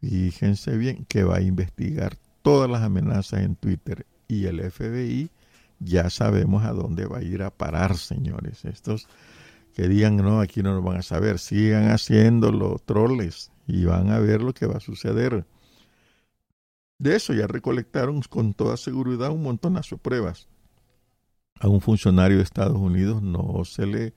fíjense 0.00 0.78
bien, 0.78 1.04
que 1.04 1.24
va 1.24 1.36
a 1.36 1.42
investigar 1.42 2.16
todas 2.40 2.70
las 2.70 2.80
amenazas 2.80 3.40
en 3.40 3.54
Twitter 3.54 4.06
y 4.36 4.46
el 4.46 4.70
FBI 4.70 5.30
ya 5.78 6.10
sabemos 6.10 6.64
a 6.64 6.72
dónde 6.72 7.06
va 7.06 7.18
a 7.18 7.22
ir 7.22 7.42
a 7.42 7.50
parar, 7.50 7.96
señores. 7.96 8.64
Estos 8.64 9.08
que 9.74 9.88
digan, 9.88 10.16
no, 10.16 10.40
aquí 10.40 10.62
no 10.62 10.74
nos 10.74 10.84
van 10.84 10.98
a 10.98 11.02
saber, 11.02 11.38
sigan 11.38 11.90
haciendo 11.90 12.52
los 12.52 12.82
troles 12.82 13.50
y 13.66 13.84
van 13.84 14.10
a 14.10 14.18
ver 14.18 14.42
lo 14.42 14.52
que 14.52 14.66
va 14.66 14.76
a 14.76 14.80
suceder. 14.80 15.46
De 16.98 17.16
eso 17.16 17.32
ya 17.32 17.46
recolectaron 17.46 18.22
con 18.22 18.54
toda 18.54 18.76
seguridad 18.76 19.30
un 19.30 19.42
montonazo 19.42 19.96
de 19.96 20.02
pruebas 20.02 20.48
a 21.62 21.68
un 21.68 21.80
funcionario 21.80 22.38
de 22.38 22.42
Estados 22.42 22.76
Unidos 22.76 23.22
no 23.22 23.64
se 23.64 23.86
le 23.86 24.14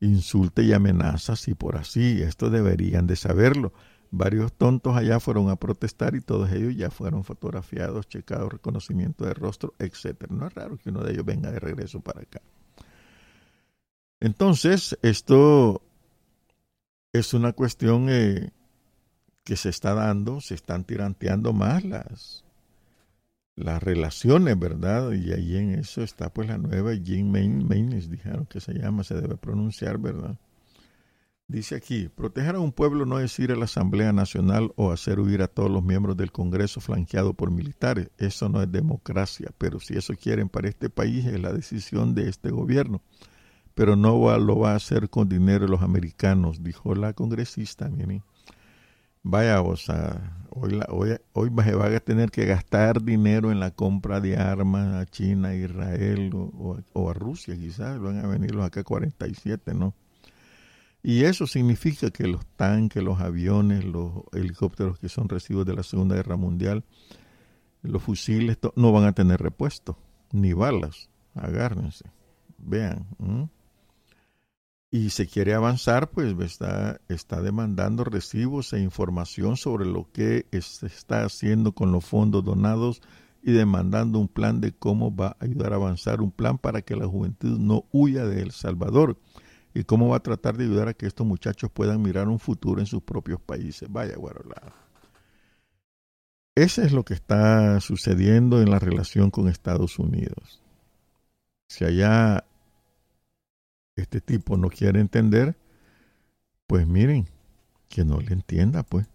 insulte 0.00 0.62
y 0.62 0.72
amenaza 0.72 1.34
así 1.34 1.54
por 1.54 1.76
así. 1.76 2.22
Esto 2.22 2.48
deberían 2.48 3.06
de 3.06 3.14
saberlo. 3.14 3.74
Varios 4.14 4.52
tontos 4.52 4.94
allá 4.94 5.20
fueron 5.20 5.48
a 5.48 5.56
protestar 5.56 6.14
y 6.14 6.20
todos 6.20 6.52
ellos 6.52 6.76
ya 6.76 6.90
fueron 6.90 7.24
fotografiados, 7.24 8.06
checados, 8.06 8.52
reconocimiento 8.52 9.24
de 9.24 9.32
rostro, 9.32 9.72
etc. 9.78 10.28
No 10.28 10.46
es 10.46 10.52
raro 10.52 10.76
que 10.76 10.90
uno 10.90 11.02
de 11.02 11.12
ellos 11.12 11.24
venga 11.24 11.50
de 11.50 11.58
regreso 11.58 12.00
para 12.00 12.20
acá. 12.20 12.42
Entonces, 14.20 14.98
esto 15.00 15.80
es 17.14 17.32
una 17.32 17.54
cuestión 17.54 18.08
eh, 18.10 18.50
que 19.44 19.56
se 19.56 19.70
está 19.70 19.94
dando, 19.94 20.42
se 20.42 20.56
están 20.56 20.84
tiranteando 20.84 21.54
más 21.54 21.82
las, 21.82 22.44
las 23.56 23.82
relaciones, 23.82 24.58
¿verdad? 24.58 25.12
Y 25.12 25.32
ahí 25.32 25.56
en 25.56 25.70
eso 25.70 26.02
está 26.02 26.30
pues 26.30 26.48
la 26.48 26.58
nueva 26.58 26.92
Jean 26.92 27.30
Maynes, 27.30 28.10
dijeron 28.10 28.44
que 28.44 28.60
se 28.60 28.74
llama, 28.74 29.04
se 29.04 29.14
debe 29.14 29.38
pronunciar, 29.38 29.96
¿verdad? 29.96 30.36
Dice 31.52 31.74
aquí, 31.74 32.08
proteger 32.08 32.54
a 32.54 32.60
un 32.60 32.72
pueblo 32.72 33.04
no 33.04 33.18
es 33.20 33.38
ir 33.38 33.52
a 33.52 33.56
la 33.56 33.66
Asamblea 33.66 34.10
Nacional 34.10 34.72
o 34.74 34.90
hacer 34.90 35.20
huir 35.20 35.42
a 35.42 35.48
todos 35.48 35.70
los 35.70 35.84
miembros 35.84 36.16
del 36.16 36.32
Congreso 36.32 36.80
flanqueado 36.80 37.34
por 37.34 37.50
militares. 37.50 38.08
Eso 38.16 38.48
no 38.48 38.62
es 38.62 38.72
democracia, 38.72 39.50
pero 39.58 39.78
si 39.78 39.92
eso 39.92 40.14
quieren 40.14 40.48
para 40.48 40.70
este 40.70 40.88
país 40.88 41.26
es 41.26 41.38
la 41.38 41.52
decisión 41.52 42.14
de 42.14 42.30
este 42.30 42.50
gobierno. 42.50 43.02
Pero 43.74 43.96
no 43.96 44.38
lo 44.38 44.58
va 44.60 44.72
a 44.72 44.76
hacer 44.76 45.10
con 45.10 45.28
dinero 45.28 45.68
los 45.68 45.82
americanos, 45.82 46.62
dijo 46.62 46.94
la 46.94 47.12
congresista, 47.12 47.90
miren 47.90 48.22
vaya, 49.22 49.60
o 49.60 49.76
sea, 49.76 50.46
hoy, 50.48 50.80
hoy, 50.88 51.18
hoy 51.34 51.50
se 51.64 51.74
va 51.74 51.94
a 51.94 52.00
tener 52.00 52.30
que 52.30 52.46
gastar 52.46 53.02
dinero 53.02 53.52
en 53.52 53.60
la 53.60 53.72
compra 53.72 54.20
de 54.20 54.38
armas 54.38 54.94
a 54.94 55.04
China, 55.04 55.48
a 55.48 55.54
Israel 55.54 56.30
o, 56.34 57.10
a 57.10 57.12
Rusia, 57.12 57.54
quizás 57.56 58.00
van 58.00 58.24
a 58.24 58.26
venir 58.26 58.54
los 58.54 58.64
acá 58.64 58.82
47, 58.82 59.74
¿no? 59.74 59.94
Y 61.02 61.24
eso 61.24 61.46
significa 61.46 62.10
que 62.10 62.28
los 62.28 62.46
tanques, 62.56 63.02
los 63.02 63.20
aviones, 63.20 63.84
los 63.84 64.22
helicópteros 64.32 64.98
que 64.98 65.08
son 65.08 65.28
residuos 65.28 65.66
de 65.66 65.74
la 65.74 65.82
Segunda 65.82 66.14
Guerra 66.14 66.36
Mundial, 66.36 66.84
los 67.82 68.02
fusiles, 68.02 68.58
no 68.76 68.92
van 68.92 69.04
a 69.04 69.12
tener 69.12 69.40
repuesto, 69.40 69.98
ni 70.30 70.52
balas. 70.52 71.10
Agárrense. 71.34 72.04
Vean 72.58 73.06
y 74.92 75.08
se 75.08 75.26
quiere 75.26 75.54
avanzar, 75.54 76.10
pues 76.10 76.38
está, 76.38 77.00
está 77.08 77.40
demandando 77.40 78.04
recibos 78.04 78.74
e 78.74 78.80
información 78.80 79.56
sobre 79.56 79.86
lo 79.86 80.12
que 80.12 80.46
se 80.60 80.86
está 80.86 81.24
haciendo 81.24 81.72
con 81.72 81.92
los 81.92 82.04
fondos 82.04 82.44
donados 82.44 83.00
y 83.42 83.52
demandando 83.52 84.18
un 84.18 84.28
plan 84.28 84.60
de 84.60 84.72
cómo 84.72 85.12
va 85.16 85.28
a 85.28 85.36
ayudar 85.40 85.72
a 85.72 85.76
avanzar, 85.76 86.20
un 86.20 86.30
plan 86.30 86.58
para 86.58 86.82
que 86.82 86.94
la 86.94 87.08
juventud 87.08 87.58
no 87.58 87.86
huya 87.90 88.26
de 88.26 88.42
El 88.42 88.50
Salvador 88.50 89.18
y 89.74 89.84
cómo 89.84 90.08
va 90.08 90.18
a 90.18 90.22
tratar 90.22 90.56
de 90.56 90.64
ayudar 90.64 90.88
a 90.88 90.94
que 90.94 91.06
estos 91.06 91.26
muchachos 91.26 91.70
puedan 91.70 92.02
mirar 92.02 92.28
un 92.28 92.38
futuro 92.38 92.80
en 92.80 92.86
sus 92.86 93.02
propios 93.02 93.40
países. 93.40 93.90
Vaya, 93.90 94.16
guarolada. 94.16 94.72
Ese 96.54 96.84
es 96.84 96.92
lo 96.92 97.04
que 97.04 97.14
está 97.14 97.80
sucediendo 97.80 98.60
en 98.60 98.70
la 98.70 98.78
relación 98.78 99.30
con 99.30 99.48
Estados 99.48 99.98
Unidos. 99.98 100.62
Si 101.68 101.84
allá 101.84 102.44
este 103.96 104.20
tipo 104.20 104.58
no 104.58 104.68
quiere 104.68 105.00
entender, 105.00 105.56
pues 106.66 106.86
miren, 106.86 107.26
que 107.88 108.04
no 108.04 108.20
le 108.20 108.34
entienda, 108.34 108.82
pues. 108.82 109.06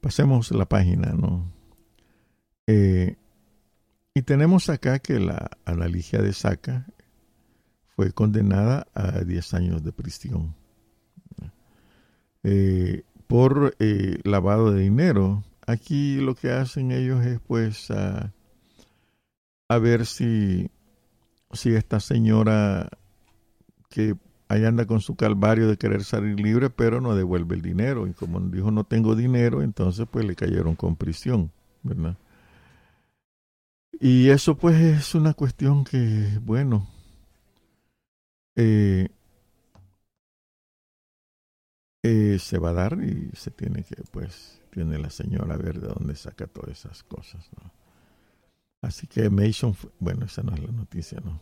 Pasemos 0.00 0.50
la 0.50 0.66
página, 0.66 1.12
¿no? 1.12 1.50
Eh, 2.66 3.16
y 4.18 4.22
tenemos 4.22 4.68
acá 4.68 4.98
que 4.98 5.20
la 5.20 5.48
analigia 5.64 6.20
de 6.20 6.32
Saca 6.32 6.84
fue 7.94 8.10
condenada 8.10 8.88
a 8.92 9.20
10 9.20 9.54
años 9.54 9.84
de 9.84 9.92
prisión 9.92 10.56
eh, 12.42 13.04
por 13.28 13.76
eh, 13.78 14.18
lavado 14.24 14.72
de 14.72 14.80
dinero. 14.82 15.44
Aquí 15.68 16.16
lo 16.16 16.34
que 16.34 16.50
hacen 16.50 16.90
ellos 16.90 17.24
es 17.24 17.38
pues 17.38 17.92
a 17.92 18.32
ver 19.78 20.04
si, 20.04 20.68
si 21.52 21.76
esta 21.76 22.00
señora 22.00 22.88
que 23.88 24.16
ahí 24.48 24.64
anda 24.64 24.84
con 24.84 25.00
su 25.00 25.14
calvario 25.14 25.68
de 25.68 25.76
querer 25.76 26.02
salir 26.02 26.40
libre, 26.40 26.70
pero 26.70 27.00
no 27.00 27.14
devuelve 27.14 27.54
el 27.54 27.62
dinero. 27.62 28.08
Y 28.08 28.14
como 28.14 28.40
dijo 28.40 28.72
no 28.72 28.82
tengo 28.82 29.14
dinero, 29.14 29.62
entonces 29.62 30.08
pues 30.10 30.24
le 30.24 30.34
cayeron 30.34 30.74
con 30.74 30.96
prisión, 30.96 31.52
¿verdad? 31.84 32.16
Y 33.92 34.28
eso 34.30 34.56
pues 34.56 34.76
es 34.76 35.14
una 35.14 35.34
cuestión 35.34 35.84
que, 35.84 36.38
bueno, 36.42 36.88
eh, 38.56 39.08
eh, 42.02 42.38
se 42.38 42.58
va 42.58 42.70
a 42.70 42.72
dar 42.72 42.98
y 43.02 43.30
se 43.34 43.50
tiene 43.50 43.82
que, 43.84 43.96
pues, 44.10 44.60
tiene 44.70 44.98
la 44.98 45.10
señora 45.10 45.54
a 45.54 45.58
ver 45.58 45.80
de 45.80 45.88
dónde 45.88 46.14
saca 46.14 46.46
todas 46.46 46.78
esas 46.78 47.02
cosas, 47.02 47.48
¿no? 47.60 47.70
Así 48.80 49.06
que 49.08 49.28
Mason, 49.28 49.76
bueno, 49.98 50.26
esa 50.26 50.42
no 50.42 50.54
es 50.54 50.62
la 50.62 50.70
noticia, 50.70 51.20
¿no? 51.20 51.40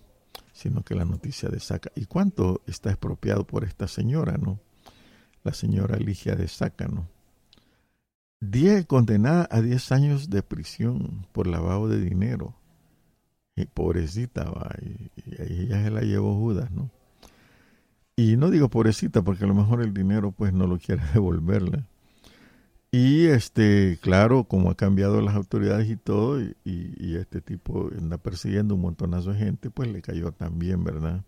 Sino 0.53 0.83
que 0.83 0.95
la 0.95 1.05
noticia 1.05 1.51
de 1.51 1.61
Saca. 1.61 1.93
¿Y 1.95 2.07
cuánto 2.07 2.63
está 2.67 2.91
expropiado 2.91 3.47
por 3.47 3.65
esta 3.65 3.89
señora, 3.89 4.39
no? 4.39 4.59
La 5.45 5.53
señora 5.53 5.99
Ligia 5.99 6.35
de 6.35 6.49
Saca, 6.49 6.89
¿no? 6.89 7.09
Die, 8.51 8.85
condenada 8.87 9.49
a 9.51 9.61
10 9.61 9.93
años 9.93 10.31
de 10.31 10.43
prisión 10.43 11.27
por 11.33 11.47
lavado 11.47 11.89
de 11.89 12.01
dinero. 12.01 12.55
Y 13.57 13.67
pobrecita, 13.67 14.45
va, 14.45 14.71
y, 14.83 15.11
y 15.17 15.63
ella 15.63 15.83
se 15.83 15.91
la 15.91 16.03
llevó 16.03 16.35
Judas, 16.35 16.71
¿no? 16.71 16.91
Y 18.17 18.37
no 18.37 18.51
digo 18.51 18.71
pobrecita 18.71 19.23
porque 19.23 19.45
a 19.45 19.47
lo 19.47 19.55
mejor 19.55 19.83
el 19.83 19.93
dinero 19.93 20.33
pues 20.33 20.53
no 20.53 20.67
lo 20.67 20.79
quiere 20.79 21.03
devolverle. 21.15 21.85
Y 22.91 23.27
este, 23.27 23.99
claro, 24.01 24.45
como 24.45 24.71
ha 24.71 24.75
cambiado 24.75 25.21
las 25.21 25.35
autoridades 25.35 25.89
y 25.91 25.97
todo, 25.97 26.41
y, 26.41 26.55
y, 26.65 27.17
este 27.17 27.43
tipo 27.43 27.91
anda 27.99 28.17
persiguiendo 28.17 28.75
un 28.75 28.81
montonazo 28.81 29.33
de 29.33 29.39
gente, 29.39 29.71
pues 29.71 29.91
le 29.91 30.01
cayó 30.01 30.33
también, 30.33 30.83
¿verdad? 30.83 31.23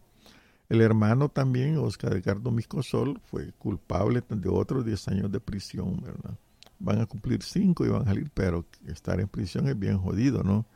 El 0.70 0.80
hermano 0.80 1.28
también, 1.28 1.76
Oscar 1.76 2.14
Edgardo 2.14 2.50
Miscosol, 2.52 3.20
fue 3.24 3.52
culpable 3.58 4.22
de 4.26 4.48
otros 4.48 4.84
10 4.86 5.08
años 5.08 5.32
de 5.32 5.40
prisión, 5.40 6.00
¿verdad? 6.02 6.38
Van 6.79 7.01
a 7.01 7.07
cumplir 7.07 7.43
5 7.43 7.87
y 7.87 7.89
van 7.89 8.03
a 8.03 8.07
salir, 8.07 8.31
pero 8.33 8.66
estar 8.87 9.20
en 9.20 9.29
prisión 9.29 9.68
es 9.68 9.79
bien 9.79 9.99
jodido, 9.99 10.43
¿no? 10.43 10.66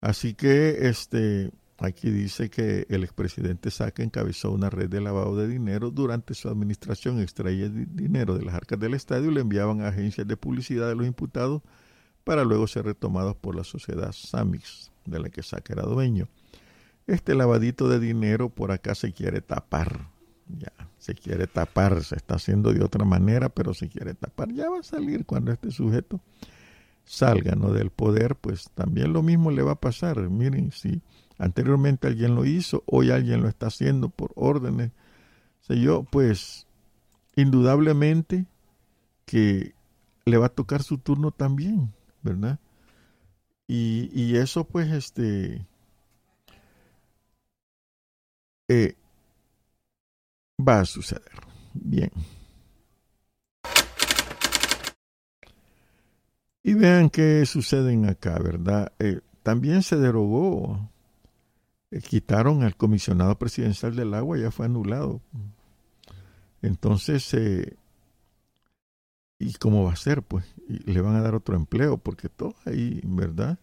Así 0.00 0.34
que, 0.34 0.88
este, 0.88 1.52
Aquí 1.80 2.10
dice 2.10 2.50
que 2.50 2.86
el 2.88 3.04
expresidente 3.04 3.70
Saca 3.70 4.02
encabezó 4.02 4.50
una 4.50 4.68
red 4.68 4.88
de 4.88 5.00
lavado 5.00 5.36
de 5.36 5.46
dinero. 5.46 5.92
Durante 5.92 6.34
su 6.34 6.48
administración 6.48 7.20
extraía 7.20 7.68
dinero 7.68 8.36
de 8.36 8.44
las 8.44 8.56
arcas 8.56 8.80
del 8.80 8.94
estadio 8.94 9.30
y 9.30 9.34
le 9.34 9.42
enviaban 9.42 9.82
a 9.82 9.88
agencias 9.88 10.26
de 10.26 10.36
publicidad 10.36 10.88
de 10.88 10.96
los 10.96 11.06
imputados 11.06 11.62
para 12.24 12.42
luego 12.42 12.66
ser 12.66 12.84
retomados 12.84 13.36
por 13.36 13.54
la 13.54 13.62
sociedad 13.62 14.10
Samix, 14.10 14.90
de 15.06 15.20
la 15.20 15.28
que 15.28 15.44
Saca 15.44 15.72
era 15.72 15.84
dueño. 15.84 16.26
Este 17.06 17.36
lavadito 17.36 17.88
de 17.88 18.00
dinero 18.00 18.48
por 18.48 18.72
acá 18.72 18.96
se 18.96 19.12
quiere 19.12 19.40
tapar. 19.40 20.10
Ya, 20.48 20.72
se 20.98 21.14
quiere 21.14 21.46
tapar, 21.46 22.02
se 22.02 22.16
está 22.16 22.36
haciendo 22.36 22.72
de 22.72 22.82
otra 22.82 23.04
manera, 23.04 23.48
pero 23.48 23.74
se 23.74 23.88
quiere 23.88 24.14
tapar. 24.14 24.52
Ya 24.52 24.70
va 24.70 24.80
a 24.80 24.82
salir 24.82 25.26
cuando 25.26 25.52
este 25.52 25.70
sujeto 25.70 26.20
salga 27.04 27.54
¿no? 27.54 27.72
del 27.72 27.90
poder, 27.90 28.36
pues 28.36 28.70
también 28.74 29.12
lo 29.12 29.22
mismo 29.22 29.50
le 29.50 29.62
va 29.62 29.72
a 29.72 29.80
pasar. 29.80 30.28
Miren, 30.30 30.72
si 30.72 31.02
Anteriormente 31.38 32.08
alguien 32.08 32.34
lo 32.34 32.44
hizo, 32.44 32.82
hoy 32.86 33.12
alguien 33.12 33.42
lo 33.42 33.48
está 33.48 33.68
haciendo 33.68 34.08
por 34.08 34.32
órdenes. 34.34 34.90
sé 35.60 35.80
yo, 35.80 36.02
pues 36.02 36.66
indudablemente 37.36 38.46
que 39.24 39.74
le 40.24 40.36
va 40.36 40.46
a 40.46 40.50
tocar 40.50 40.82
su 40.82 40.98
turno 40.98 41.30
también, 41.30 41.92
¿verdad? 42.22 42.58
Y, 43.68 44.10
y 44.12 44.36
eso 44.36 44.64
pues 44.64 44.90
este 44.90 45.64
eh, 48.66 48.96
va 50.58 50.80
a 50.80 50.84
suceder. 50.84 51.32
Bien. 51.74 52.10
Y 56.62 56.74
vean 56.74 57.08
qué 57.08 57.46
suceden 57.46 58.06
acá, 58.06 58.38
¿verdad? 58.38 58.92
Eh, 58.98 59.20
también 59.42 59.82
se 59.82 59.96
derogó 59.96 60.90
eh, 61.90 62.00
quitaron 62.00 62.62
al 62.62 62.76
comisionado 62.76 63.38
presidencial 63.38 63.96
del 63.96 64.14
agua, 64.14 64.38
ya 64.38 64.50
fue 64.50 64.66
anulado. 64.66 65.22
Entonces, 66.60 67.32
eh, 67.34 67.76
¿y 69.38 69.54
cómo 69.54 69.84
va 69.84 69.92
a 69.92 69.96
ser? 69.96 70.22
Pues 70.22 70.44
y 70.68 70.90
le 70.90 71.00
van 71.00 71.16
a 71.16 71.22
dar 71.22 71.34
otro 71.34 71.56
empleo, 71.56 71.96
porque 71.98 72.28
todo 72.28 72.54
ahí, 72.66 73.00
¿verdad? 73.04 73.58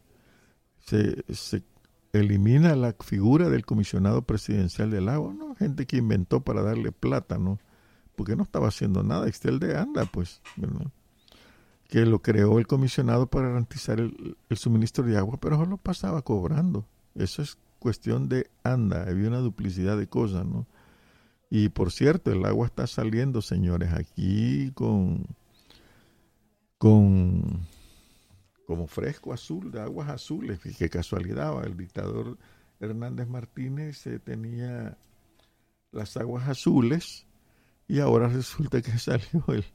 Se, 0.80 1.24
se 1.34 1.64
elimina 2.20 2.76
la 2.76 2.96
figura 3.00 3.50
del 3.50 3.66
comisionado 3.66 4.22
presidencial 4.24 4.92
del 4.92 5.10
agua, 5.10 5.34
¿no? 5.34 5.56
Gente 5.56 5.86
que 5.86 5.98
inventó 5.98 6.42
para 6.42 6.62
darle 6.62 6.92
plata, 6.92 7.38
¿no? 7.38 7.60
Porque 8.16 8.36
no 8.36 8.44
estaba 8.44 8.68
haciendo 8.68 9.04
nada, 9.04 9.28
Excel 9.28 9.60
de 9.60 9.78
anda, 9.78 10.06
pues. 10.06 10.42
Que 11.88 12.06
lo 12.06 12.22
creó 12.22 12.60
el 12.60 12.68
comisionado 12.68 13.28
para 13.28 13.50
garantizar 13.50 14.00
el, 14.00 14.38
suministro 14.52 15.04
de 15.06 15.18
agua, 15.18 15.38
pero 15.40 15.66
lo 15.66 15.78
pasaba 15.78 16.22
cobrando. 16.22 16.86
Eso 17.16 17.42
es 17.42 17.58
cuestión 17.80 18.30
de 18.30 18.50
anda, 18.64 19.04
había 19.04 19.28
una 19.28 19.40
duplicidad 19.40 19.98
de 19.98 20.08
cosas, 20.08 20.46
¿no? 20.46 20.66
Y 21.50 21.70
por 21.70 21.92
cierto, 21.92 22.32
el 22.32 22.44
agua 22.46 22.66
está 22.66 22.88
saliendo, 22.88 23.42
señores, 23.42 23.94
aquí 23.94 24.72
con, 24.74 25.26
con 26.78 27.62
como 28.66 28.88
fresco 28.88 29.34
azul, 29.34 29.72
de 29.72 29.82
aguas 29.82 30.10
azules. 30.10 30.60
Qué 30.78 30.90
casualidad, 30.90 31.64
el 31.66 31.78
dictador 31.78 32.38
Hernández 32.80 33.28
Martínez 33.28 34.06
eh, 34.08 34.20
tenía 34.20 34.98
las 35.92 36.18
aguas 36.18 36.48
azules 36.50 37.26
y 37.88 38.00
ahora 38.00 38.28
resulta 38.28 38.82
que 38.82 38.98
salió 38.98 39.44
el, 39.48 39.66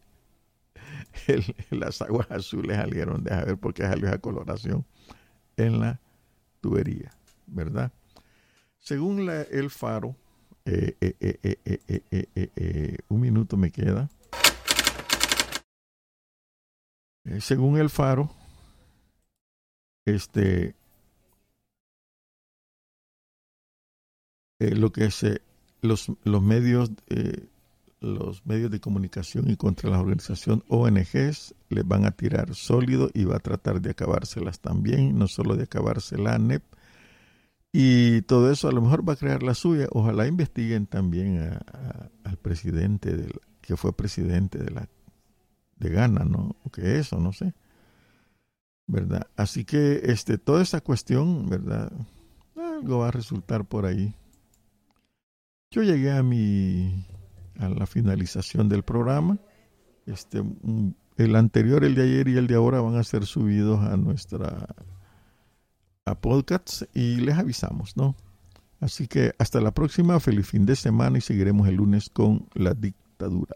las 1.71 2.03
aguas 2.03 2.31
azules 2.31 2.77
salieron, 2.77 3.23
deja 3.23 3.45
ver 3.45 3.59
por 3.59 3.75
qué 3.75 3.85
salió 3.85 4.09
esa 4.09 4.19
coloración 4.19 4.85
en 5.57 5.81
la 5.81 6.01
tubería, 6.61 7.13
¿verdad? 7.47 7.93
Según 8.79 9.29
el 9.29 9.71
Faro, 9.71 10.17
un 13.09 13.21
minuto 13.21 13.57
me 13.57 13.71
queda. 13.71 14.09
según 17.41 17.79
el 17.79 17.91
Faro, 17.91 18.31
este, 20.05 20.75
lo 24.59 24.93
que 24.93 25.11
se, 25.11 25.43
los, 25.81 26.13
los 26.25 26.43
medios, 26.43 26.91
los 28.01 28.45
medios 28.47 28.71
de 28.71 28.81
comunicación 28.81 29.51
y 29.51 29.57
contra 29.57 29.91
la 29.91 30.01
organización 30.01 30.65
ONGs 30.69 31.55
les 31.69 31.87
van 31.87 32.05
a 32.07 32.11
tirar 32.13 32.55
sólido 32.55 33.11
y 33.15 33.25
va 33.25 33.37
a 33.37 33.41
tratar 33.41 33.81
de 33.81 33.91
acabárselas 33.91 34.61
también, 34.61 35.19
no 35.19 35.29
solo 35.29 35.57
de 35.57 35.65
acabarse 35.65 36.19
la 36.19 36.35
ANEP, 36.35 36.63
y 37.73 38.23
todo 38.23 38.51
eso 38.51 38.69
a 38.69 38.73
lo 38.73 38.81
mejor 38.81 39.09
va 39.09 39.13
a 39.13 39.17
crear 39.17 39.43
la 39.43 39.55
suya. 39.55 39.87
Ojalá 39.93 40.27
investiguen 40.27 40.87
también 40.87 41.57
al 42.25 42.37
presidente, 42.39 43.17
del, 43.17 43.33
que 43.61 43.77
fue 43.77 43.97
presidente 43.97 44.59
de 44.59 44.71
la 44.71 44.89
de 45.77 45.89
Ghana, 45.89 46.25
¿no? 46.25 46.57
O 46.65 46.71
que 46.71 46.99
eso, 46.99 47.19
no 47.19 47.33
sé. 47.33 47.55
¿Verdad? 48.91 49.29
Así 49.37 49.65
que 49.65 50.01
este, 50.05 50.37
toda 50.37 50.63
esa 50.63 50.81
cuestión, 50.81 51.49
¿verdad? 51.49 51.93
Algo 52.57 52.99
va 52.99 53.09
a 53.09 53.13
resultar 53.13 53.65
por 53.65 53.87
ahí. 53.87 54.17
Yo 55.71 55.85
llegué 55.85 56.11
a 56.11 56.25
mi 56.25 57.07
a 57.61 57.69
la 57.69 57.87
finalización 57.87 58.69
del 58.69 58.83
programa. 58.83 59.39
Este, 60.07 60.43
el 61.17 61.37
anterior, 61.37 61.85
el 61.85 61.95
de 61.95 62.03
ayer 62.03 62.29
y 62.29 62.37
el 62.37 62.49
de 62.49 62.57
ahora 62.57 62.81
van 62.81 62.97
a 62.97 63.05
ser 63.05 63.27
subidos 63.27 63.81
a 63.81 63.97
nuestra 63.97 64.67
a 66.05 66.15
podcasts 66.17 66.89
y 66.93 67.17
les 67.17 67.39
avisamos, 67.39 67.97
¿no? 67.97 68.17
Así 68.81 69.07
que 69.07 69.35
hasta 69.39 69.61
la 69.61 69.71
próxima, 69.71 70.19
feliz 70.19 70.49
fin 70.49 70.67
de 70.67 70.75
semana 70.75 71.19
y 71.19 71.21
seguiremos 71.21 71.69
el 71.69 71.77
lunes 71.77 72.09
con 72.09 72.49
la 72.55 72.75
dictadura. 72.75 73.55